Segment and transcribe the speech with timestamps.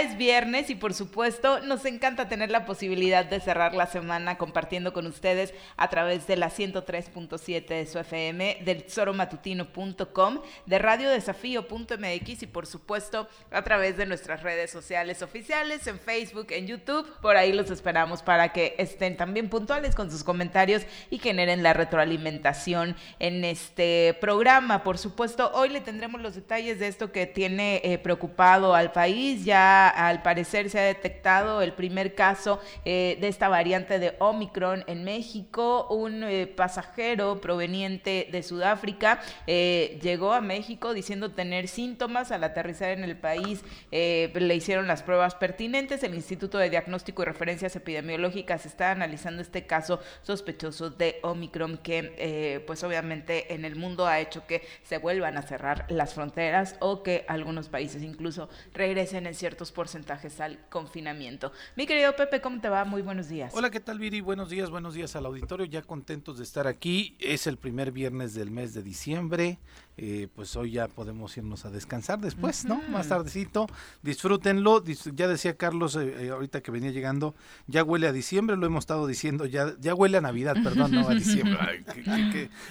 [0.00, 4.92] es viernes y por supuesto nos encanta tener la posibilidad de cerrar la semana compartiendo
[4.92, 12.46] con ustedes a través de la 103.7 de su FM, del soromatutino.com, de radiodesafío.mx y
[12.46, 17.08] por supuesto a través de nuestras redes sociales oficiales en Facebook, en YouTube.
[17.20, 21.72] Por ahí los esperamos para que estén también puntuales con sus comentarios y generen la
[21.72, 24.82] retroalimentación en este programa.
[24.82, 29.44] Por supuesto, hoy le tendremos los detalles de esto que tiene eh, preocupado al país.
[29.44, 34.84] Ya al parecer se ha detectado el primer caso eh, de esta variante de Omicron
[34.86, 35.86] en México.
[35.90, 42.32] Un eh, pasajero proveniente de Sudáfrica llegó a México diciendo tener síntomas.
[42.32, 46.02] Al aterrizar en el país le hicieron las pruebas pertinentes.
[46.02, 52.62] El Instituto de Diagnóstico y Referencias Epidemiológicas está analizando este caso sospechoso de Omicron que
[52.66, 57.02] pues obviamente en el mundo ha hecho que se vuelvan a cerrar las fronteras o
[57.02, 61.52] que algunos países incluso regresen en ciertos porcentajes al confinamiento.
[61.76, 62.84] Mi querido Pepe, ¿cómo te va?
[62.86, 63.52] Muy buenos días.
[63.54, 64.22] Hola, ¿qué tal Viri?
[64.22, 65.66] Buenos días, buenos días al auditorio.
[65.66, 67.16] Ya contentos de estar aquí.
[67.20, 69.58] Es el primer viernes del mes de diciembre.
[69.96, 72.82] Eh, pues hoy ya podemos irnos a descansar después, ¿no?
[72.90, 73.68] Más tardecito,
[74.02, 74.82] disfrútenlo,
[75.14, 77.36] ya decía Carlos eh, eh, ahorita que venía llegando,
[77.68, 81.08] ya huele a diciembre, lo hemos estado diciendo, ya, ya huele a Navidad, perdón, no
[81.08, 81.80] a diciembre.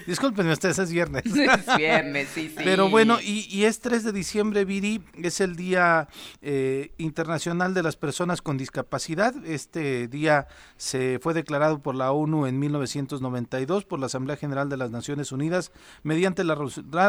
[0.06, 1.24] Disculpenme ustedes, es viernes.
[1.54, 2.56] Es viernes, sí, sí.
[2.64, 6.08] Pero bueno, y, y es 3 de diciembre, Viri, es el Día
[6.98, 9.34] Internacional de las Personas con Discapacidad.
[9.46, 14.78] Este día se fue declarado por la ONU en 1992 por la Asamblea General de
[14.78, 15.72] las Naciones Unidas
[16.04, 16.56] mediante la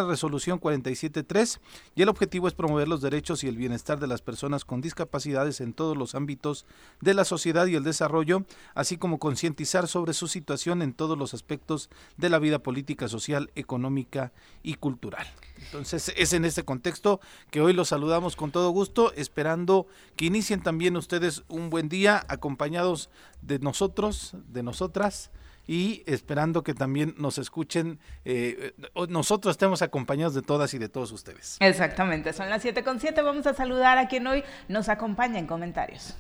[0.05, 1.59] resolución 47.3
[1.95, 5.61] y el objetivo es promover los derechos y el bienestar de las personas con discapacidades
[5.61, 6.67] en todos los ámbitos
[7.01, 8.45] de la sociedad y el desarrollo,
[8.75, 13.51] así como concientizar sobre su situación en todos los aspectos de la vida política, social,
[13.55, 14.33] económica
[14.63, 15.27] y cultural.
[15.57, 20.63] Entonces es en este contexto que hoy los saludamos con todo gusto, esperando que inicien
[20.63, 23.11] también ustedes un buen día acompañados
[23.43, 25.31] de nosotros, de nosotras
[25.67, 28.75] y esperando que también nos escuchen, eh,
[29.09, 31.57] nosotros estemos acompañados de todas y de todos ustedes.
[31.61, 35.47] Exactamente, son las 7 con 7, vamos a saludar a quien hoy nos acompaña en
[35.47, 36.15] comentarios.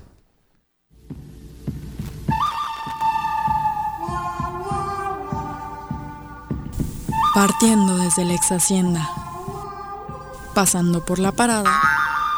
[7.34, 9.10] Partiendo desde la ex hacienda,
[10.54, 11.80] pasando por la parada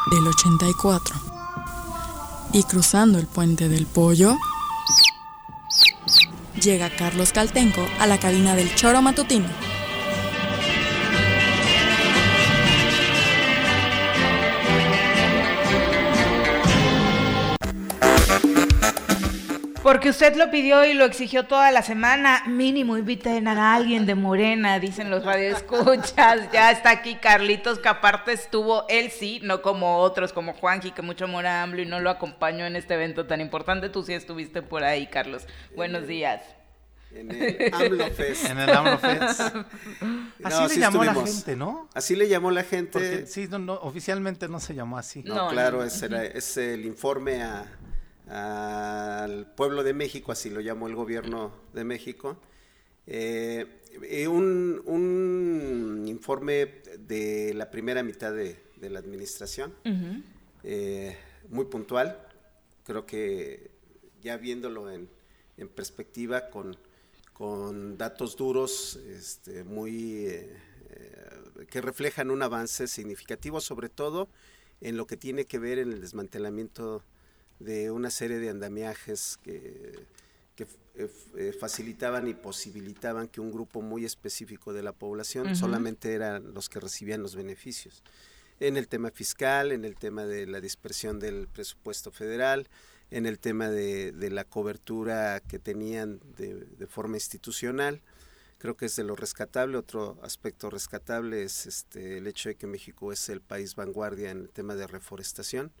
[0.09, 1.15] del 84
[2.53, 4.35] y cruzando el puente del pollo,
[6.61, 9.47] llega Carlos Caltenco a la cabina del Choro Matutino.
[19.87, 22.43] Porque usted lo pidió y lo exigió toda la semana.
[22.45, 26.51] Mínimo inviten a alguien de Morena, dicen los radioescuchas.
[26.51, 31.01] Ya está aquí Carlitos, que aparte estuvo él sí, no como otros, como Juanji, que
[31.01, 33.87] mucho mora AMLO y no lo acompañó en este evento tan importante.
[33.87, 35.47] Tú sí estuviste por ahí, Carlos.
[35.73, 36.41] Buenos días.
[37.13, 38.49] En el AMLO Fest.
[38.49, 39.39] En el AMLO Fest.
[40.43, 41.87] Así le llamó la gente, ¿no?
[41.93, 43.25] Así le llamó la gente.
[43.25, 45.23] sí, no, oficialmente no se llamó así.
[45.23, 47.76] No, claro, es, es el informe a
[48.29, 52.37] al pueblo de México, así lo llamó el gobierno de México,
[53.05, 53.65] eh,
[54.29, 59.73] un, informe de la primera mitad de, la administración,
[60.63, 61.17] eh,
[61.49, 62.19] muy puntual,
[62.83, 63.71] creo que
[64.21, 65.09] ya viéndolo en,
[65.73, 66.77] perspectiva con,
[67.33, 70.55] con, datos duros, este, muy eh,
[71.69, 74.27] que reflejan un avance significativo, sobre todo
[74.81, 77.03] en lo que tiene que ver en el desmantelamiento
[77.59, 80.05] de una serie de andamiajes que,
[80.99, 86.55] eh, eh, facilitaban y posibilitaban que un grupo muy específico de la población solamente eran
[86.55, 88.01] los que recibían los beneficios.
[88.59, 92.67] En el tema fiscal, en el tema de la dispersión del presupuesto federal,
[93.11, 98.01] en el tema de, la cobertura que tenían de, de, forma institucional.
[98.57, 99.77] Creo que es de lo rescatable.
[99.77, 104.39] Otro aspecto rescatable es este, el hecho de que México es el país vanguardia en
[104.39, 105.71] el tema de reforestación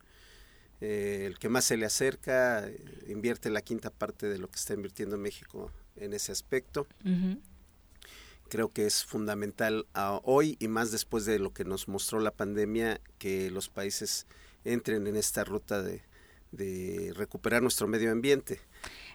[0.81, 4.57] eh, el que más se le acerca eh, invierte la quinta parte de lo que
[4.57, 6.87] está invirtiendo México en ese aspecto.
[8.49, 9.87] Creo que es fundamental
[10.23, 14.25] hoy y más después de lo que nos mostró la pandemia que los países
[14.63, 16.01] entren en esta ruta de,
[17.15, 18.59] recuperar nuestro medio ambiente.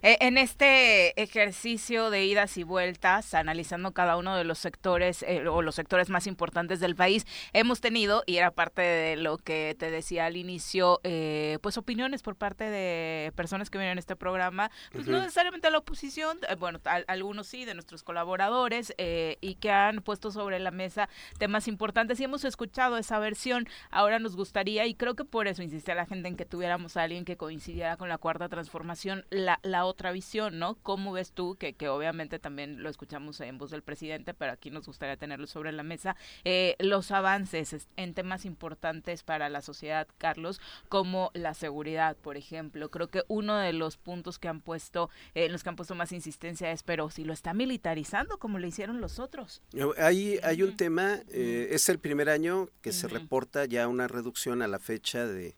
[0.04, 5.46] Eh, en este ejercicio de idas y vueltas, analizando cada uno de los sectores eh,
[5.46, 9.76] o los sectores más importantes del país, hemos tenido, y era parte de lo que
[9.78, 14.16] te decía al inicio, eh, pues opiniones por parte de personas que vienen a este
[14.16, 20.02] programa, pues no necesariamente la oposición, bueno, algunos sí, de nuestros colaboradores, y que han
[20.02, 21.08] puesto sobre la mesa
[21.38, 23.68] temas importantes y hemos escuchado esa versión.
[23.90, 27.02] Ahora nos gustaría, y creo que por eso insiste la gente en que tuviéramos a
[27.02, 30.74] alguien que coincidiera con la cuarta transformación, la, la otra visión, ¿no?
[30.82, 34.70] ¿Cómo ves tú, que, que obviamente también lo escuchamos en voz del presidente, pero aquí
[34.70, 40.08] nos gustaría tenerlo sobre la mesa, eh, los avances en temas importantes para la sociedad,
[40.18, 42.90] Carlos, como la seguridad, por ejemplo?
[42.90, 46.12] Creo que uno de los puntos que han puesto, eh, los que han puesto más
[46.12, 49.62] insistencia es, pero si lo está militarizando como lo hicieron los otros.
[49.98, 54.62] Hay, hay un tema, eh, es el primer año que se reporta ya una reducción
[54.62, 55.54] a la fecha de,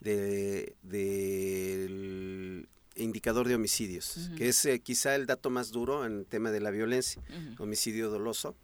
[0.00, 6.26] de, del indicador de homicidios, que es eh, quizá el dato más duro en el
[6.26, 7.22] tema de la violencia,
[7.58, 8.56] homicidio doloso,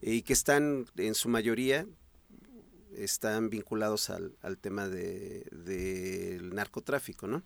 [0.00, 1.86] y que están en su mayoría
[2.96, 7.42] están vinculados al, tema del de, narcotráfico, ¿no?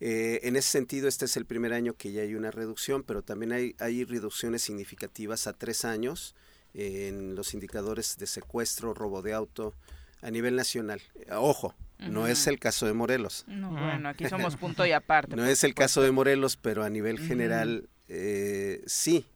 [0.00, 3.22] Eh, en ese sentido, este es el primer año que ya hay una reducción, pero
[3.22, 6.34] también hay, hay reducciones significativas a tres años
[6.74, 9.72] en los indicadores de secuestro, robo de auto
[10.20, 11.00] a nivel nacional.
[11.30, 13.44] Ojo, no es el caso de Morelos.
[13.46, 15.36] No, bueno, aquí somos punto y aparte.
[15.36, 19.26] no es el caso de Morelos, pero a nivel general eh, sí.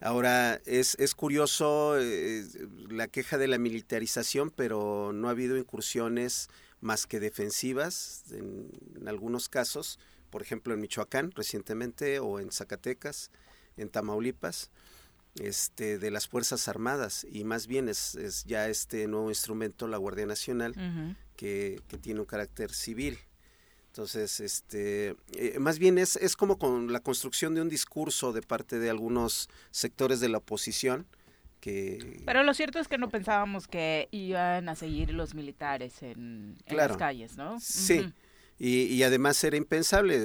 [0.00, 2.44] Ahora, es, es curioso eh,
[2.88, 6.48] la queja de la militarización, pero no ha habido incursiones
[6.80, 8.70] más que defensivas en,
[9.06, 9.98] algunos casos,
[10.30, 13.30] por ejemplo en Michoacán recientemente o en Zacatecas,
[13.76, 14.70] en Tamaulipas,
[15.38, 19.96] este, de las Fuerzas Armadas y más bien es, es ya este nuevo instrumento, la
[19.96, 20.74] Guardia Nacional,
[21.36, 23.18] que, tiene un carácter civil.
[23.88, 28.42] Entonces, este, eh, más bien es, es como con la construcción de un discurso de
[28.42, 31.06] parte de algunos sectores de la oposición.
[31.58, 32.22] Que...
[32.24, 36.96] Pero lo cierto es que no pensábamos que iban a seguir los militares en, las
[36.96, 37.58] calles, ¿no?
[37.60, 38.12] Sí.
[38.62, 40.18] Y, además era impensable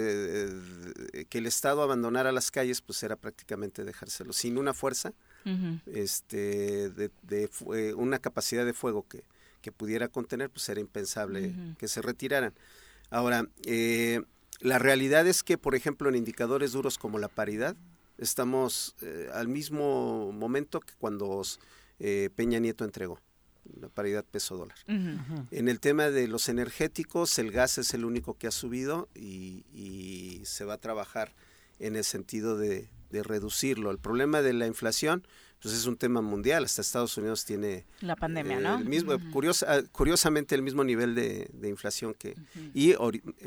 [1.29, 5.13] que el Estado abandonara las calles, pues era prácticamente dejárselo sin una fuerza,
[5.85, 9.23] este, de, de, eh, una capacidad de fuego que,
[9.61, 12.53] que pudiera contener, pues era impensable que se retiraran.
[13.09, 14.21] Ahora, eh,
[14.59, 17.75] la realidad es que, por ejemplo, en indicadores duros como la paridad,
[18.17, 21.41] estamos eh, al mismo momento que cuando
[21.99, 23.19] eh, Peña Nieto entregó
[23.79, 24.77] la paridad peso dólar.
[24.87, 30.41] En el tema de los energéticos, el gas es el único que ha subido y,
[30.45, 31.33] se va a trabajar
[31.79, 33.91] en el sentido de, de, reducirlo.
[33.91, 35.25] El problema de la inflación,
[35.65, 36.63] pues es un tema mundial.
[36.63, 38.77] Hasta Estados Unidos tiene la pandemia, ¿no?
[38.77, 42.35] El mismo, curiosa, curiosamente el mismo nivel de, inflación que
[42.75, 42.93] y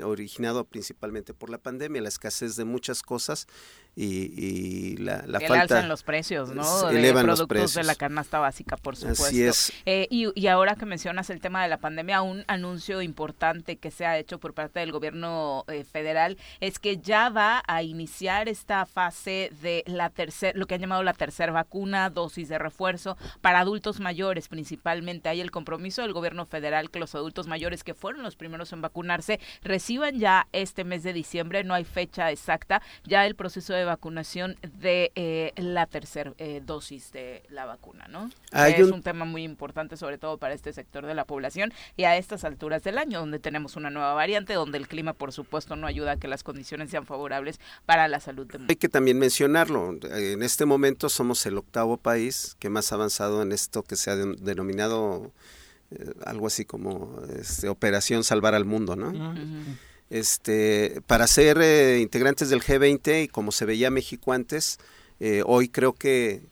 [0.02, 3.46] originado principalmente por la pandemia, la escasez de muchas cosas
[4.00, 6.88] y, la, la el falta en los precios, ¿no?
[6.88, 7.74] de elevan productos los precios.
[7.74, 9.24] de la canasta básica, por supuesto.
[9.24, 9.72] Así es.
[9.86, 13.90] Eh, y, y, ahora que mencionas el tema de la pandemia, un anuncio importante que
[13.90, 18.48] se ha hecho por parte del gobierno eh, federal es que ya va a iniciar
[18.48, 23.16] esta fase de la tercera, lo que han llamado la tercera vacuna, dosis de refuerzo
[23.40, 25.28] para adultos mayores principalmente.
[25.28, 28.80] Hay el compromiso del gobierno federal que los adultos mayores que fueron los primeros en
[28.80, 33.87] vacunarse reciban ya este mes de diciembre, no hay fecha exacta, ya el proceso de
[33.88, 38.30] vacunación de eh, la tercera eh, dosis de la vacuna, ¿no?
[38.52, 39.02] es un...
[39.02, 42.82] tema muy importante, sobre todo para este sector de la población y a estas alturas
[42.82, 46.16] del año, donde tenemos una nueva variante, donde el clima, por supuesto, no ayuda a
[46.16, 50.64] que las condiciones sean favorables para la salud de Hay que también mencionarlo, en este
[50.64, 55.32] momento somos el octavo país que más avanzado en esto que se ha denominado
[55.90, 59.34] eh, algo así como este, Operación Salvar al Mundo, ¿no?
[60.10, 64.78] Este, para ser eh, integrantes del G20 y como se veía México antes,
[65.20, 66.46] eh, hoy creo que,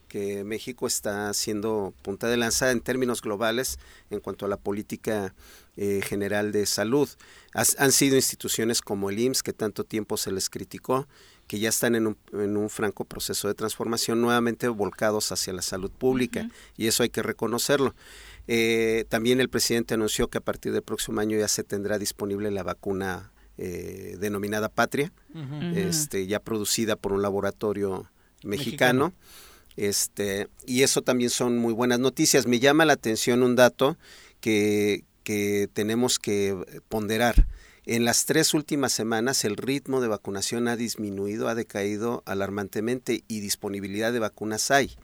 [0.47, 3.79] México está siendo punta de lanza en términos globales
[4.09, 5.35] en cuanto a la política
[5.77, 7.07] eh, general de salud.
[7.53, 11.07] han sido instituciones como el IMSS, que tanto tiempo se les criticó,
[11.47, 15.61] que ya están en un, en un franco proceso de transformación, nuevamente volcados hacia la
[15.61, 17.95] salud pública, y eso hay que reconocerlo.
[19.11, 22.63] también el presidente anunció que a partir del próximo año ya se tendrá disponible la
[22.63, 25.13] vacuna eh, denominada Patria,
[25.75, 28.11] este, ya producida por un laboratorio
[28.45, 29.13] mexicano.
[29.77, 32.47] Este, y eso también son muy buenas noticias.
[32.47, 33.99] Me llama la atención un dato
[34.41, 37.47] que, que tenemos que ponderar.
[37.85, 43.41] En las tres últimas semanas el ritmo de vacunación ha disminuido, ha decaído alarmantemente y
[43.41, 44.97] disponibilidad de vacunas hay.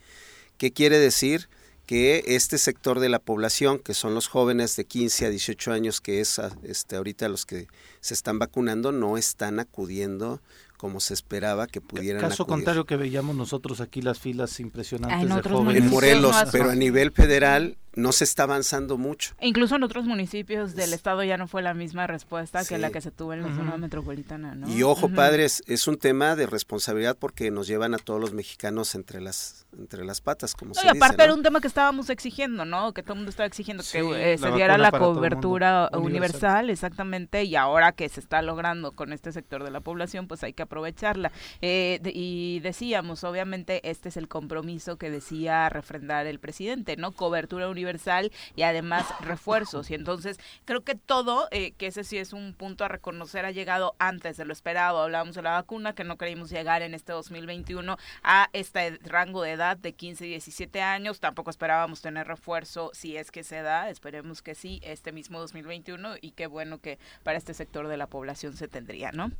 [0.59, 1.49] ¿Qué quiere decir?
[1.93, 6.01] Que este sector de la población, que son los jóvenes de 15 a 18 años,
[6.01, 7.69] que es este, ahorita los que
[8.01, 10.41] se están vacunando, no están acudiendo
[10.83, 12.57] como se esperaba que pudieran Caso acudir.
[12.57, 15.81] contrario que veíamos nosotros aquí las filas impresionantes En de otros jóvenes.
[15.85, 19.35] en Morelos, no, pero a nivel federal no se está avanzando mucho.
[19.41, 23.03] Incluso en otros municipios del estado ya no fue la misma respuesta que la que
[23.03, 24.67] se tuvo en la zona metropolitana, ¿no?
[24.67, 28.95] Y ojo, padres, es un tema de responsabilidad porque nos llevan a todos los mexicanos
[28.95, 31.23] entre las entre las patas, como No, se y aparte dice.
[31.25, 31.37] era ¿no?
[31.37, 32.93] un tema que estábamos exigiendo, ¿no?
[32.93, 36.01] Que todo el mundo estaba exigiendo Sí, que eh, se diera la cobertura universal.
[36.03, 36.71] universal.
[36.71, 40.53] exactamente, y ahora que se está logrando con este sector de la población, pues hay
[40.55, 41.31] que aprovecharla.
[41.61, 47.13] Eh, de- y decíamos, obviamente, este es el compromiso que decía refrendar el presidente, ¿no?
[47.13, 49.91] Cobertura universal y además refuerzos.
[49.91, 53.51] Y entonces creo que todo, eh, que ese sí es un punto a reconocer, ha
[53.51, 55.03] llegado antes de lo esperado.
[55.03, 59.53] Hablábamos de la vacuna, que no queríamos llegar en este 2021 a este rango de
[59.53, 61.21] edad de 15 y 17 años.
[61.21, 63.91] Tampoco esperábamos tener refuerzo si es que se da.
[63.91, 66.15] Esperemos que sí, este mismo 2021.
[66.23, 69.31] Y qué bueno que para este sector de la población se tendría, ¿no?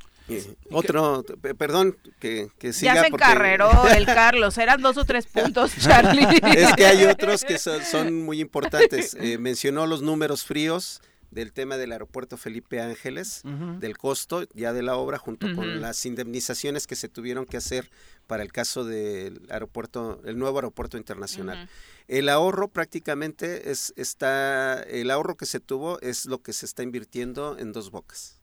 [0.71, 2.95] Otro, pe- perdón, que, que siga.
[2.95, 4.57] ya se porque- encarreró el Carlos.
[4.57, 6.25] Eran dos o tres puntos, Charlie.
[6.55, 9.15] Es que hay otros que son, son muy importantes.
[9.19, 11.01] Eh, mencionó los números fríos
[11.31, 13.41] del tema del aeropuerto Felipe Ángeles,
[13.79, 17.89] del costo ya de la obra, junto con las indemnizaciones que se tuvieron que hacer
[18.27, 21.67] para el caso del aeropuerto, el nuevo aeropuerto internacional.
[22.07, 26.83] El ahorro prácticamente es, está, el ahorro que se tuvo es lo que se está
[26.83, 28.39] invirtiendo en dos bocas.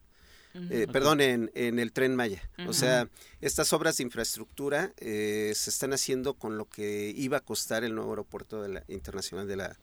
[0.69, 2.41] Eh, perdón, en, en el tren Maya.
[2.67, 3.07] O sea,
[3.39, 7.95] estas obras de infraestructura eh, se están haciendo con lo que iba a costar el
[7.95, 9.77] nuevo aeropuerto de la- internacional de la,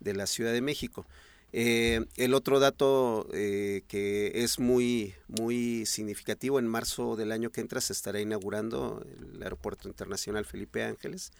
[0.00, 1.06] de la Ciudad de México.
[1.52, 7.60] Eh, el otro dato eh, que es muy, muy significativo, en marzo del año que
[7.60, 11.32] entra se estará inaugurando el Aeropuerto Internacional Felipe Ángeles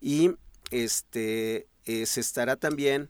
[0.00, 0.32] y
[0.70, 3.08] este eh, se estará también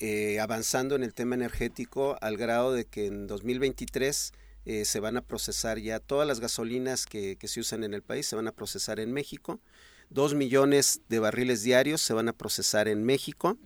[0.00, 4.32] eh, eh, avanzando en el tema energético al grado de que en 2023
[4.64, 8.02] eh, se van a procesar ya todas las gasolinas que, que se usan en el
[8.02, 9.60] país, se van a procesar en México.
[10.10, 13.58] Dos millones de barriles diarios se van a procesar en México.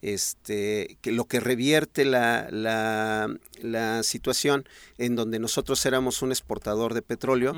[0.00, 3.28] Este, que lo que revierte la, la,
[3.60, 4.64] la situación
[4.96, 7.52] en donde nosotros éramos un exportador de petróleo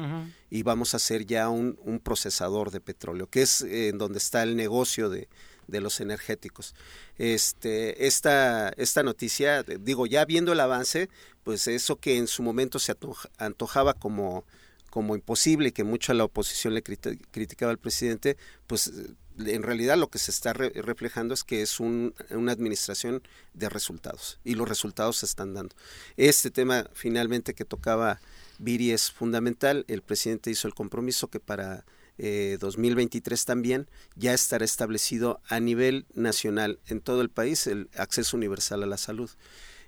[0.48, 4.18] y vamos a ser ya un, un procesador de petróleo, que es eh, en donde
[4.18, 5.28] está el negocio de,
[5.70, 6.74] de los energéticos.
[7.18, 11.08] Este, esta, esta noticia, digo, ya viendo el avance,
[11.44, 14.44] pues eso que en su momento se antoja- antojaba como,
[14.90, 18.36] como imposible y que mucho a la oposición le criti- criticaba al presidente,
[18.66, 19.14] pues eh,
[19.46, 23.22] en realidad lo que se está re- reflejando es que es un- una administración
[23.54, 25.74] de resultados y los resultados se están dando.
[26.16, 28.20] Este tema finalmente que tocaba
[28.58, 29.84] Viri es fundamental.
[29.88, 31.86] El presidente hizo el compromiso que para
[32.22, 38.36] eh, 2023 también ya estará establecido a nivel nacional en todo el país el acceso
[38.36, 39.30] universal a la salud.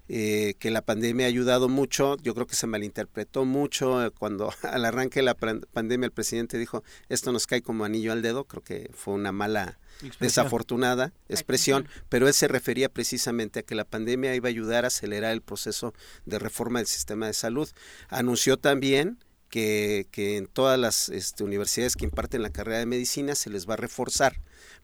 [0.08, 4.52] Eh, que la pandemia ha ayudado mucho, yo creo que se malinterpretó mucho eh, cuando
[4.62, 8.20] al arranque de la pan- pandemia el presidente dijo esto nos cae como anillo al
[8.20, 10.16] dedo, creo que fue una mala Expresión.
[10.20, 14.88] desafortunada expresión, pero él se refería precisamente a que la pandemia iba a ayudar a
[14.88, 15.94] acelerar el proceso
[16.26, 17.68] de reforma del sistema de salud.
[18.08, 19.18] Anunció también
[19.52, 23.68] que, que en todas las este, universidades que imparten la carrera de medicina se les
[23.68, 24.32] va a reforzar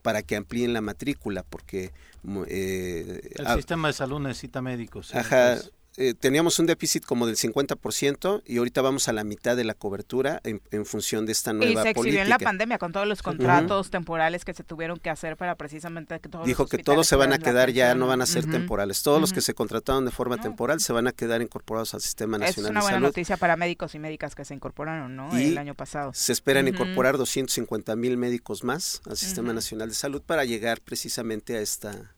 [0.03, 1.91] para que amplíen la matrícula, porque
[2.23, 5.15] mu- eh, El ah, sistema de salud necesita médicos.
[5.15, 5.57] Ajá.
[6.01, 9.75] Eh, teníamos un déficit como del 50% y ahorita vamos a la mitad de la
[9.75, 12.23] cobertura en, en función de esta Y nueva se exhibió política.
[12.23, 16.19] en la pandemia con todos los contratos temporales que se tuvieron que hacer para precisamente
[16.21, 18.47] que todos Dijo los que todos se van a quedar ya, no van a ser
[18.49, 19.03] temporales.
[19.03, 22.37] Todos los que se contrataron de forma temporal se van a quedar incorporados al Sistema
[22.37, 23.07] Es Nacional una de buena Salud.
[23.09, 25.37] noticia para médicos y médicas que se incorporaron, ¿no?
[25.39, 26.13] Y El año pasado.
[26.15, 29.53] Se esperan incorporar 250 mil médicos más al Sistema.
[29.53, 32.13] Nacional de Salud para llegar precisamente a esta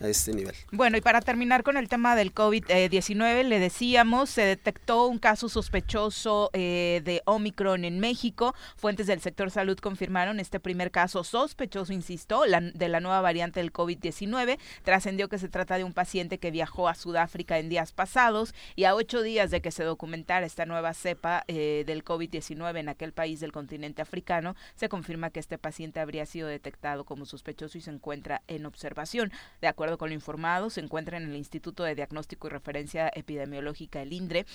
[0.00, 0.54] a este nivel.
[0.72, 5.48] Bueno, y para terminar con el tema del COVID-19, le decíamos, se detectó un caso
[5.48, 8.54] sospechoso eh, de Omicron en México.
[8.76, 13.60] Fuentes del sector salud confirmaron este primer caso sospechoso, insisto, la- de la nueva variante
[13.60, 14.58] del COVID-19.
[14.82, 18.84] Trascendió que se trata de un paciente que viajó a Sudáfrica en días pasados y
[18.84, 23.12] a ocho días de que se documentara esta nueva cepa eh, del COVID-19 en aquel
[23.12, 27.80] país del continente africano, se confirma que este paciente habría sido detectado como sospechoso y
[27.80, 29.32] se encuentra en observación.
[29.60, 34.02] De acuerdo con lo informado, se encuentra en el Instituto de Diagnóstico y Referencia Epidemiológica,
[34.02, 34.46] el INDRE,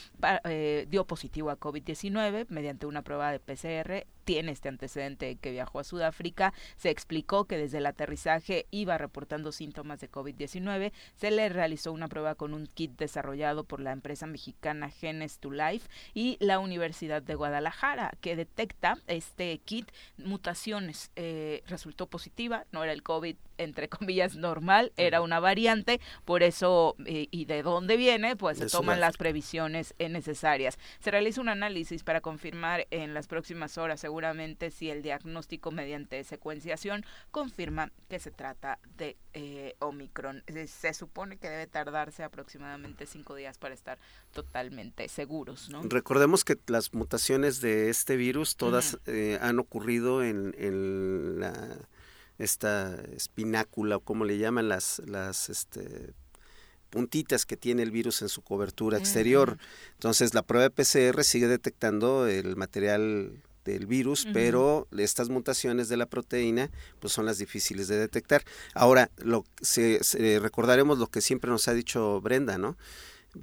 [0.46, 5.80] eh, dio positivo a COVID-19 mediante una prueba de PCR, tiene este antecedente que viajó
[5.80, 11.48] a Sudáfrica, se explicó que desde el aterrizaje iba reportando síntomas de COVID-19, se le
[11.50, 16.38] realizó una prueba con un kit desarrollado por la empresa mexicana Genes to Life y
[16.40, 21.12] la Universidad de Guadalajara, que detecta este kit mutaciones.
[21.16, 26.96] Eh, resultó positiva, no era el COVID entre comillas, normal, era una variante, por eso,
[27.06, 30.78] eh, y de dónde viene, pues se toman las previsiones necesarias.
[31.00, 36.24] Se realiza un análisis para confirmar en las próximas horas seguramente si el diagnóstico mediante
[36.24, 40.44] secuenciación confirma que se trata de eh, Omicron.
[40.68, 43.98] Se, supone que debe tardarse aproximadamente cinco días para estar
[44.32, 45.82] totalmente seguros, ¿no?
[45.84, 51.54] Recordemos que las mutaciones de este virus todas eh, han ocurrido en, en la
[52.38, 56.14] esta espinácula o como le llaman las, las este,
[56.90, 59.58] puntitas que tiene el virus en su cobertura exterior.
[59.94, 65.98] Entonces la prueba de PCR sigue detectando el material del virus, pero estas mutaciones de
[65.98, 68.44] la proteína pues son las difíciles de detectar.
[68.76, 70.00] Ahora, lo, se,
[70.40, 72.78] recordaremos lo que siempre nos ha dicho Brenda, ¿no?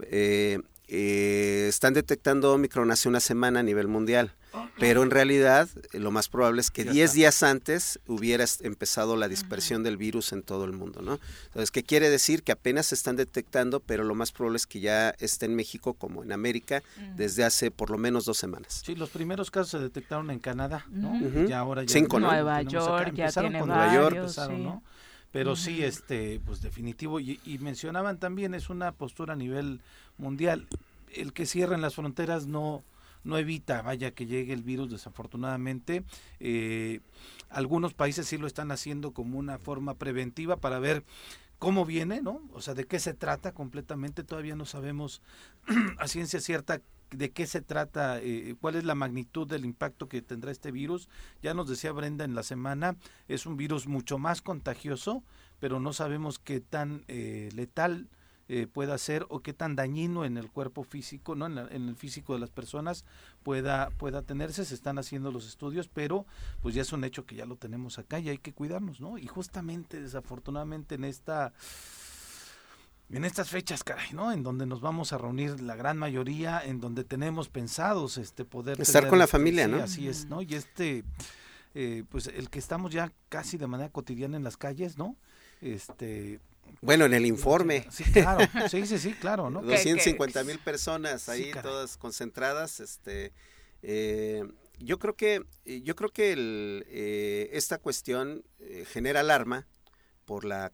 [0.05, 0.61] Eh,
[0.95, 4.35] eh, están detectando Omicron hace una semana a nivel mundial,
[4.79, 9.27] pero en realidad eh, lo más probable es que 10 días antes hubiera empezado la
[9.27, 11.19] dispersión del virus en todo el mundo, ¿no?
[11.47, 12.43] Entonces, ¿qué quiere decir?
[12.43, 15.95] Que apenas se están detectando, pero lo más probable es que ya esté en México
[15.95, 16.83] como en América
[17.17, 18.83] desde hace por lo menos dos semanas.
[18.85, 21.19] Sí, los primeros casos se detectaron en Canadá, ¿no?
[21.49, 24.83] Ya ahora ya Cinco, Nueva York, ya tiene con Nueva York, empezaron, ¿no?
[25.33, 29.81] Pero sí, este, pues definitivo, y, mencionaban también, es una postura a nivel
[30.19, 30.69] mundial.
[31.15, 32.85] El que cierren las fronteras no,
[33.25, 36.05] no evita, vaya, que llegue el virus, desafortunadamente.
[36.39, 37.01] Eh,
[37.49, 41.03] algunos países sí lo están haciendo como una forma preventiva para ver
[41.59, 42.43] cómo viene, ¿no?
[42.53, 45.23] O sea, de qué se trata completamente, todavía no sabemos
[45.99, 46.81] a ciencia cierta
[47.13, 51.09] de qué se trata, eh, cuál es la magnitud del impacto que tendrá este virus.
[51.43, 52.97] Ya nos decía Brenda en la semana,
[53.29, 55.23] es un virus mucho más contagioso,
[55.61, 58.09] pero no sabemos qué tan eh, letal
[58.49, 61.47] eh, pueda ser o qué tan dañino en el cuerpo físico, ¿no?
[61.47, 63.05] En, el físico de las personas
[63.43, 64.65] pueda, pueda tenerse.
[64.65, 66.27] Se están haciendo los estudios, pero
[66.61, 69.17] pues ya es un hecho que ya lo tenemos acá y hay que cuidarnos, ¿no?
[69.17, 71.53] Y justamente, desafortunadamente, en esta
[73.13, 74.33] en estas fechas, caray, ¿no?
[74.33, 78.81] En donde nos vamos a reunir la gran mayoría, en donde tenemos pensados este poder
[78.81, 79.83] estar con la familia, ¿no?
[79.83, 80.41] Así es, ¿no?
[80.41, 81.05] Y este,
[81.75, 85.17] eh, pues el que estamos ya casi de manera cotidiana en las calles, ¿no?
[85.61, 86.41] Este,
[86.81, 87.87] bueno, en el informe.
[87.91, 89.61] Sí, claro, sí, sí, sí, claro, ¿no?
[89.63, 93.33] 250 mil personas ahí todas concentradas, este,
[93.83, 94.43] eh,
[94.79, 98.43] yo creo que, yo creo que el, eh, esta cuestión
[98.87, 99.67] genera alarma,
[100.25, 100.73] por la,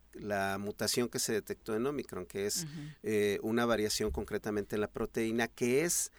[0.59, 2.67] mutación que se detectó en Omicron, que es
[3.03, 6.13] eh, una variación concretamente en la proteína, que es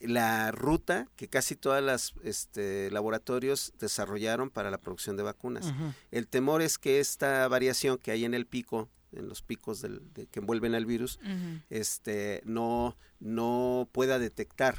[0.00, 5.72] la ruta que casi todos los este, laboratorios desarrollaron para la producción de vacunas.
[6.10, 10.02] El temor es que esta variación que hay en el pico, en los picos del,
[10.30, 11.20] que envuelven al virus,
[11.68, 14.76] este, no, no pueda detectar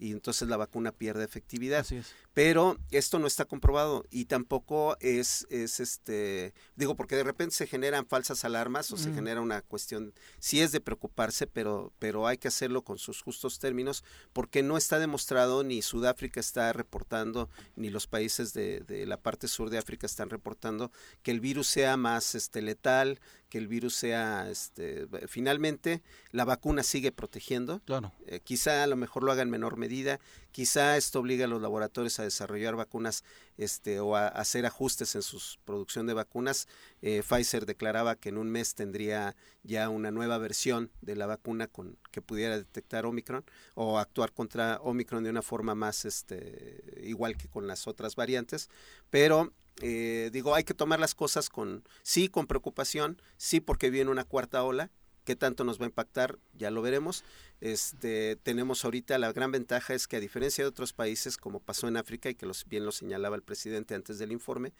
[0.00, 1.86] y entonces la vacuna pierde efectividad.
[2.32, 7.66] Pero esto no está comprobado y tampoco es, es este, digo, porque de repente se
[7.66, 12.38] generan falsas alarmas o se genera una cuestión, sí es de preocuparse, pero, pero hay
[12.38, 17.90] que hacerlo con sus justos términos, porque no está demostrado, ni Sudáfrica está reportando, ni
[17.90, 20.90] los países de, de la parte sur de África están reportando
[21.22, 26.82] que el virus sea más este, letal, que el virus sea, este, finalmente la vacuna
[26.82, 27.80] sigue protegiendo.
[27.84, 28.12] Claro.
[28.26, 30.20] Eh, quizá a lo mejor lo haga en menor medida,
[30.52, 33.24] quizá esto obliga a los laboratorios a desarrollar vacunas
[33.58, 36.68] este, o a, hacer ajustes en su producción de vacunas.
[37.02, 41.66] Eh, Pfizer declaraba que en un mes tendría ya una nueva versión de la vacuna
[41.66, 47.36] con que pudiera detectar Omicron o actuar contra Omicron de una forma más este, igual
[47.36, 48.70] que con las otras variantes,
[49.10, 54.10] pero eh, digo, hay que tomar las cosas con, sí, con preocupación, sí, porque viene
[54.10, 54.90] una cuarta ola,
[55.24, 57.24] qué tanto nos va a impactar, ya lo veremos.
[57.60, 61.88] Este, tenemos ahorita la gran ventaja es que a diferencia de otros países, como pasó
[61.88, 64.72] en África y que los, bien lo señalaba el presidente antes del informe,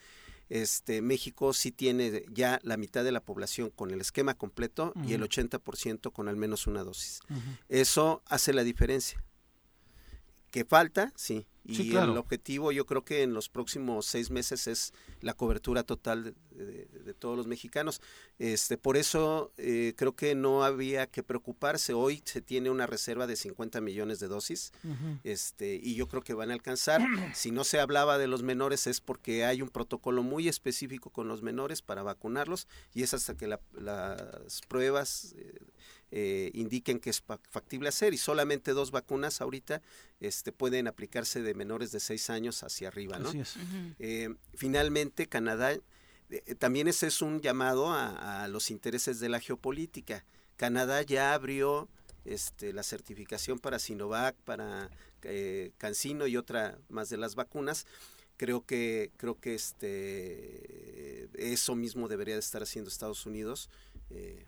[0.49, 5.15] este, México sí tiene ya la mitad de la población con el esquema completo y
[5.15, 7.21] el 80% con al menos una dosis.
[7.69, 9.23] Eso hace la diferencia.
[10.51, 11.13] ¿Qué falta?
[11.17, 15.83] Sí, y el objetivo yo creo que en los próximos seis meses es la cobertura
[15.83, 18.01] total de, todos los mexicanos.
[18.39, 21.93] Este, por eso eh, creo que no había que preocuparse.
[21.93, 24.73] Hoy se tiene una reserva de 50 millones de dosis
[25.23, 27.03] este, y yo creo que van a alcanzar.
[27.35, 31.29] si no se hablaba de los menores es porque hay un protocolo muy específico con
[31.29, 35.35] los menores para vacunarlos y es hasta que las pruebas...
[35.37, 35.55] Eh,
[36.13, 39.81] eh, indiquen que es factible hacer y solamente dos vacunas ahorita
[40.19, 43.19] este, pueden aplicarse de menores de seis años hacia arriba.
[43.19, 43.31] ¿no?
[43.99, 50.25] Eh, finalmente, Canadá, eh, también ese es un llamado a, los intereses de la geopolítica.
[50.57, 51.89] Canadá ya abrió
[52.25, 54.91] este, la certificación para Sinovac, para
[55.79, 57.87] Cancino y otra más de las vacunas
[58.41, 63.69] creo que creo que este eso mismo debería de estar haciendo Estados Unidos
[64.09, 64.47] eh,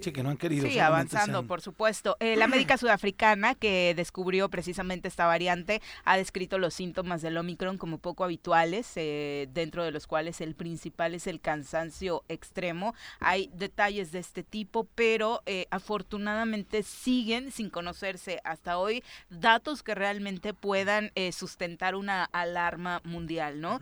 [0.00, 0.66] Sí, que no han querido.
[0.66, 2.16] Sí, avanzando, por supuesto.
[2.20, 7.76] Eh, la médica sudafricana que descubrió precisamente esta variante ha descrito los síntomas del Omicron
[7.76, 12.94] como poco habituales, eh, dentro de los cuales el principal es el cansancio extremo.
[13.18, 19.94] Hay detalles de este tipo, pero eh, afortunadamente siguen sin conocerse hasta hoy datos que
[19.94, 23.80] realmente puedan sustentar una alarma mundial, ¿no?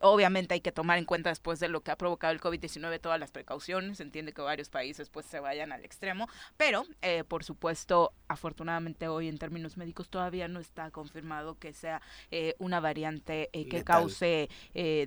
[0.00, 3.18] obviamente hay que tomar en cuenta después de lo que ha provocado el COVID-19 todas
[3.18, 3.98] las precauciones.
[3.98, 9.06] Se entiende que varios países pues se vayan al extremo, pero eh, por supuesto, afortunadamente
[9.06, 13.84] hoy en términos médicos todavía no está confirmado que sea eh, una variante eh, que
[13.84, 14.48] cause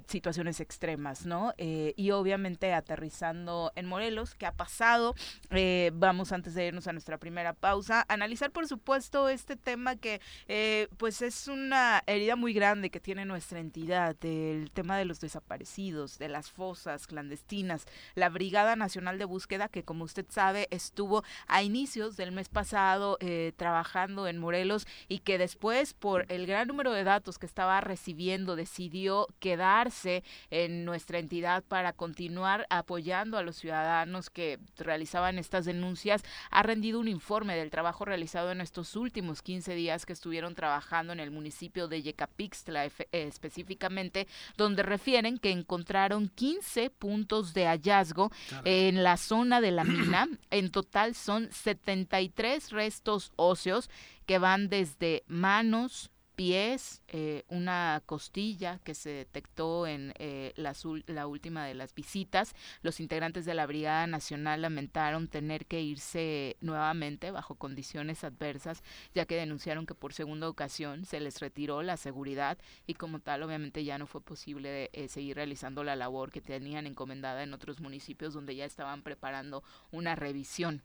[0.08, 1.54] situaciones extremas, ¿no?
[1.58, 5.13] y obviamente aterrizando en Morelos, ¿qué ha pasado?
[5.93, 10.21] vamos antes de irnos a nuestra primera pausa, analizar por supuesto este tema que
[10.97, 16.17] pues es una herida muy grande que tiene nuestra entidad, el tema de los desaparecidos,
[16.17, 21.63] de las fosas clandestinas, la Brigada Nacional de Búsqueda que como usted sabe, estuvo a
[21.63, 26.91] inicios del mes pasado eh, trabajando en Morelos y que después, por el gran número
[26.91, 33.57] de datos que estaba recibiendo, decidió quedarse en nuestra entidad para continuar apoyando a los
[33.57, 36.23] ciudadanos que realizaban estas denuncias.
[36.51, 41.13] Ha rendido un informe del trabajo realizado en estos últimos 15 días que estuvieron trabajando
[41.13, 48.31] en el municipio de Yecapixtla eh, específicamente, donde refieren que encontraron 15 puntos de hallazgo
[48.63, 50.18] en la zona de la mina
[50.49, 53.89] en total son 73 restos óseos
[54.25, 60.73] que van desde manos, pies, eh, una costilla que se detectó en eh, la,
[61.08, 62.56] la, última de las visitas.
[62.82, 69.25] Los integrantes de la Brigada Nacional lamentaron tener que irse nuevamente bajo condiciones adversas, ya
[69.25, 73.84] que denunciaron que por segunda ocasión se les retiró la seguridad y como tal obviamente
[73.84, 78.34] ya no fue posible eh, seguir realizando la labor que tenían encomendada en otros municipios
[78.34, 80.84] donde ya estaban preparando una revisión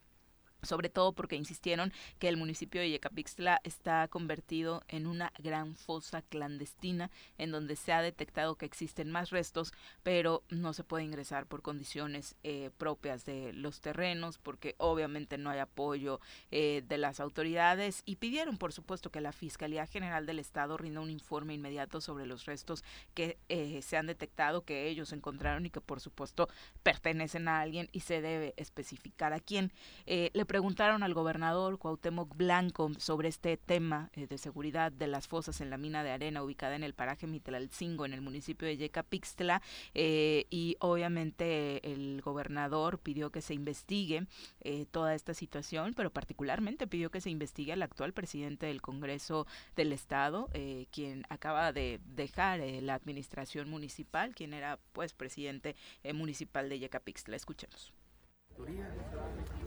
[0.65, 6.21] sobre todo porque insistieron que el municipio de Yecapixtla está convertido en una gran fosa
[6.21, 9.73] clandestina en donde se ha detectado que existen más restos,
[10.03, 15.49] pero no se puede ingresar por condiciones eh, propias de los terrenos, porque obviamente no
[15.49, 16.19] hay apoyo
[16.51, 21.01] eh, de las autoridades y pidieron, por supuesto, que la Fiscalía General del Estado rinda
[21.01, 25.69] un informe inmediato sobre los restos que eh, se han detectado, que ellos encontraron y
[25.69, 26.49] que, por supuesto,
[26.83, 29.71] pertenecen a alguien y se debe especificar a quién.
[30.05, 35.59] le preguntaron al gobernador Cuauhtémoc Blanco sobre este tema eh, de seguridad de las fosas
[35.59, 39.61] en la mina de arena ubicada en el paraje Mitlalcingo en el municipio de Yecapixtla
[39.93, 44.27] eh, y obviamente el gobernador pidió que se investigue
[44.61, 49.47] eh, toda esta situación, pero particularmente pidió que se investigue al actual presidente del Congreso
[49.75, 50.49] del Estado,
[50.89, 55.75] quien acaba de dejar la administración municipal, quien era pues presidente
[56.13, 57.35] municipal de Yecapixtla.
[57.35, 57.91] Escuchemos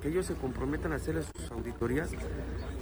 [0.01, 2.11] que ellos se comprometan a hacer sus auditorías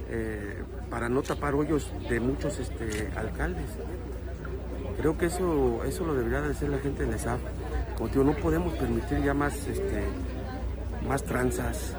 [0.09, 3.69] eh, para no tapar hoyos de muchos este, alcaldes.
[4.97, 7.39] Creo que eso, eso lo debería de hacer la gente del ESAF.
[7.97, 10.05] Como digo, no podemos permitir ya más, este,
[11.07, 11.93] más tranzas,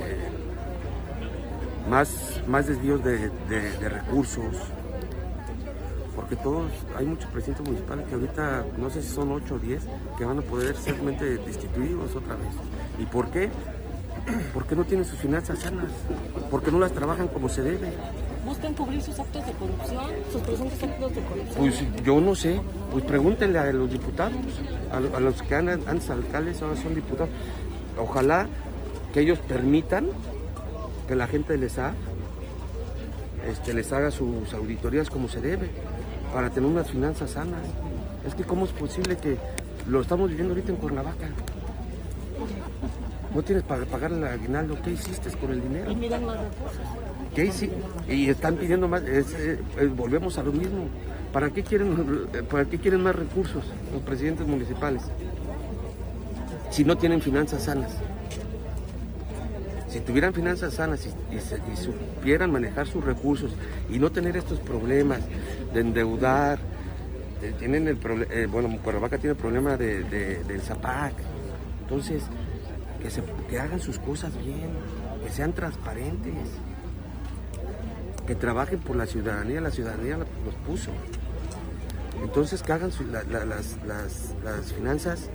[0.00, 0.28] eh,
[1.88, 3.30] más, más desvíos de,
[3.88, 4.56] recursos
[6.14, 9.82] porque todos, hay muchos presidentes municipales que ahorita, no sé si son 8 o 10,
[10.18, 12.54] que van a poder simplemente destituidos otra vez.
[12.98, 13.50] ¿Y por qué?
[14.54, 15.90] Porque no tienen sus finanzas sanas,
[16.50, 17.92] porque no las trabajan como se debe.
[18.44, 21.56] ¿Buscan cubrir sus actos de corrupción, sus presuntos actos de corrupción?
[21.56, 24.36] Pues yo no sé, pues pregúntenle a los diputados,
[24.92, 27.30] a, los que andan antes alcaldes, ahora son diputados.
[27.98, 28.48] Ojalá
[29.12, 30.08] que ellos permitan
[31.06, 31.94] que la gente les haga,
[33.48, 35.70] este, les haga sus auditorías como se debe
[36.32, 37.62] para tener unas finanzas sanas.
[38.26, 39.36] Es que cómo es posible que
[39.86, 41.28] lo estamos viviendo ahorita en Cuernavaca.
[43.34, 44.76] No tienes para pagar el aguinaldo.
[44.82, 45.90] ¿Qué hiciste con el dinero?
[45.90, 46.80] Y miran más recursos.
[47.34, 47.76] ¿Qué hiciste?
[48.08, 49.02] Y están pidiendo más.
[49.06, 49.58] Eh,
[49.96, 50.88] volvemos a lo mismo.
[51.32, 55.02] ¿Para qué, quieren, ¿Para qué quieren más recursos los presidentes municipales?
[56.70, 57.92] Si no tienen finanzas sanas.
[59.88, 63.52] Si tuvieran finanzas sanas y, supieran manejar sus recursos
[63.90, 65.20] y no tener estos problemas
[65.72, 66.58] de endeudar,
[67.58, 71.14] tienen el problema, eh, bueno, Cuernavaca tiene el problema de, del ZAPAC.
[71.82, 72.22] Entonces,
[73.48, 74.70] que, hagan sus cosas bien,
[75.24, 76.34] que sean transparentes,
[78.26, 80.90] que trabajen por la ciudadanía, la ciudadanía los puso.
[82.22, 85.28] Entonces, que hagan las, finanzas,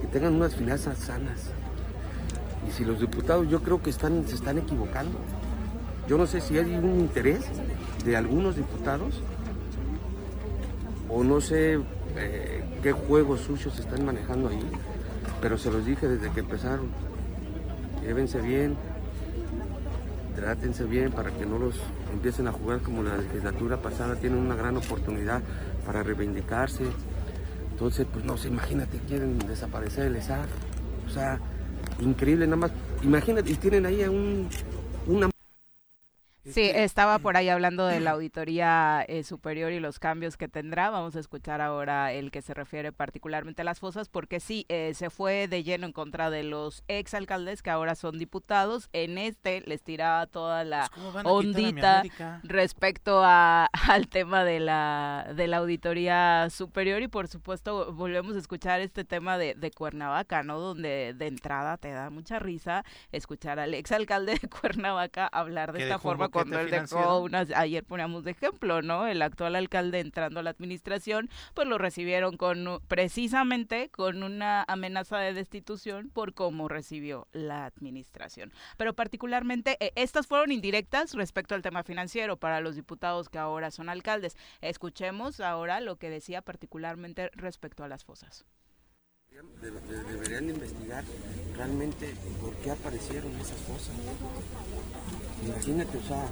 [0.00, 1.50] que tengan unas finanzas sanas.
[2.68, 5.18] Y si los diputados yo creo que están, se están equivocando.
[6.08, 7.44] Yo no sé si hay un interés
[8.04, 9.22] de algunos diputados
[11.08, 11.80] o no sé
[12.16, 14.62] eh, qué juegos sucios están manejando ahí,
[15.40, 16.88] pero se los dije desde que empezaron.
[18.04, 18.76] Llévense bien,
[20.36, 21.80] trátense bien para que no los
[22.12, 24.16] empiecen a jugar como la legislatura pasada.
[24.16, 25.42] Tienen una gran oportunidad
[25.86, 26.84] para reivindicarse.
[27.70, 30.46] Entonces, pues no sé, imagínate, quieren desaparecer el ESAF.
[31.06, 31.40] O sea,
[32.00, 32.72] increíble, nada más.
[33.02, 34.48] Imagínate, y tienen ahí a un,
[35.06, 35.33] una
[36.44, 40.90] Sí, estaba por ahí hablando de la auditoría eh, superior y los cambios que tendrá.
[40.90, 44.92] Vamos a escuchar ahora el que se refiere particularmente a las fosas, porque sí, eh,
[44.94, 48.88] se fue de lleno en contra de los exalcaldes que ahora son diputados.
[48.92, 52.02] En este les tiraba toda la Pues, ondita
[52.42, 58.38] respecto a, al tema de la, de la auditoría superior y por supuesto volvemos a
[58.38, 60.58] escuchar este tema de, de Cuernavaca, ¿no?
[60.58, 65.98] Donde de entrada te da mucha risa escuchar al exalcalde de Cuernavaca hablar de esta
[65.98, 67.20] forma cuando él boquete dejó financiero.
[67.22, 69.06] unas, ayer poníamos de ejemplo, ¿no?
[69.06, 75.18] El actual alcalde entrando a la administración, pues lo recibieron con precisamente con una amenaza
[75.18, 78.52] de destitución por cómo recibió la administración.
[78.76, 83.70] Pero particularmente eh, estas fueron indirectas respecto al tema financiero para los diputados que ahora
[83.70, 84.36] son alcaldes.
[84.60, 88.44] Escuchemos ahora lo que decía particularmente respecto a las fosas.
[89.30, 91.04] De- de- deberían de investigar
[91.56, 93.90] realmente por qué aparecieron esas cosas.
[95.44, 96.24] Imagínate, o sea,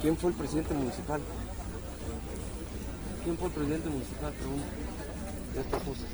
[0.00, 1.20] ¿quién fue el presidente municipal?
[3.24, 4.32] ¿Quién fue el presidente municipal?
[4.34, 4.66] Pregunto.
[5.54, 6.04] De estas cosas.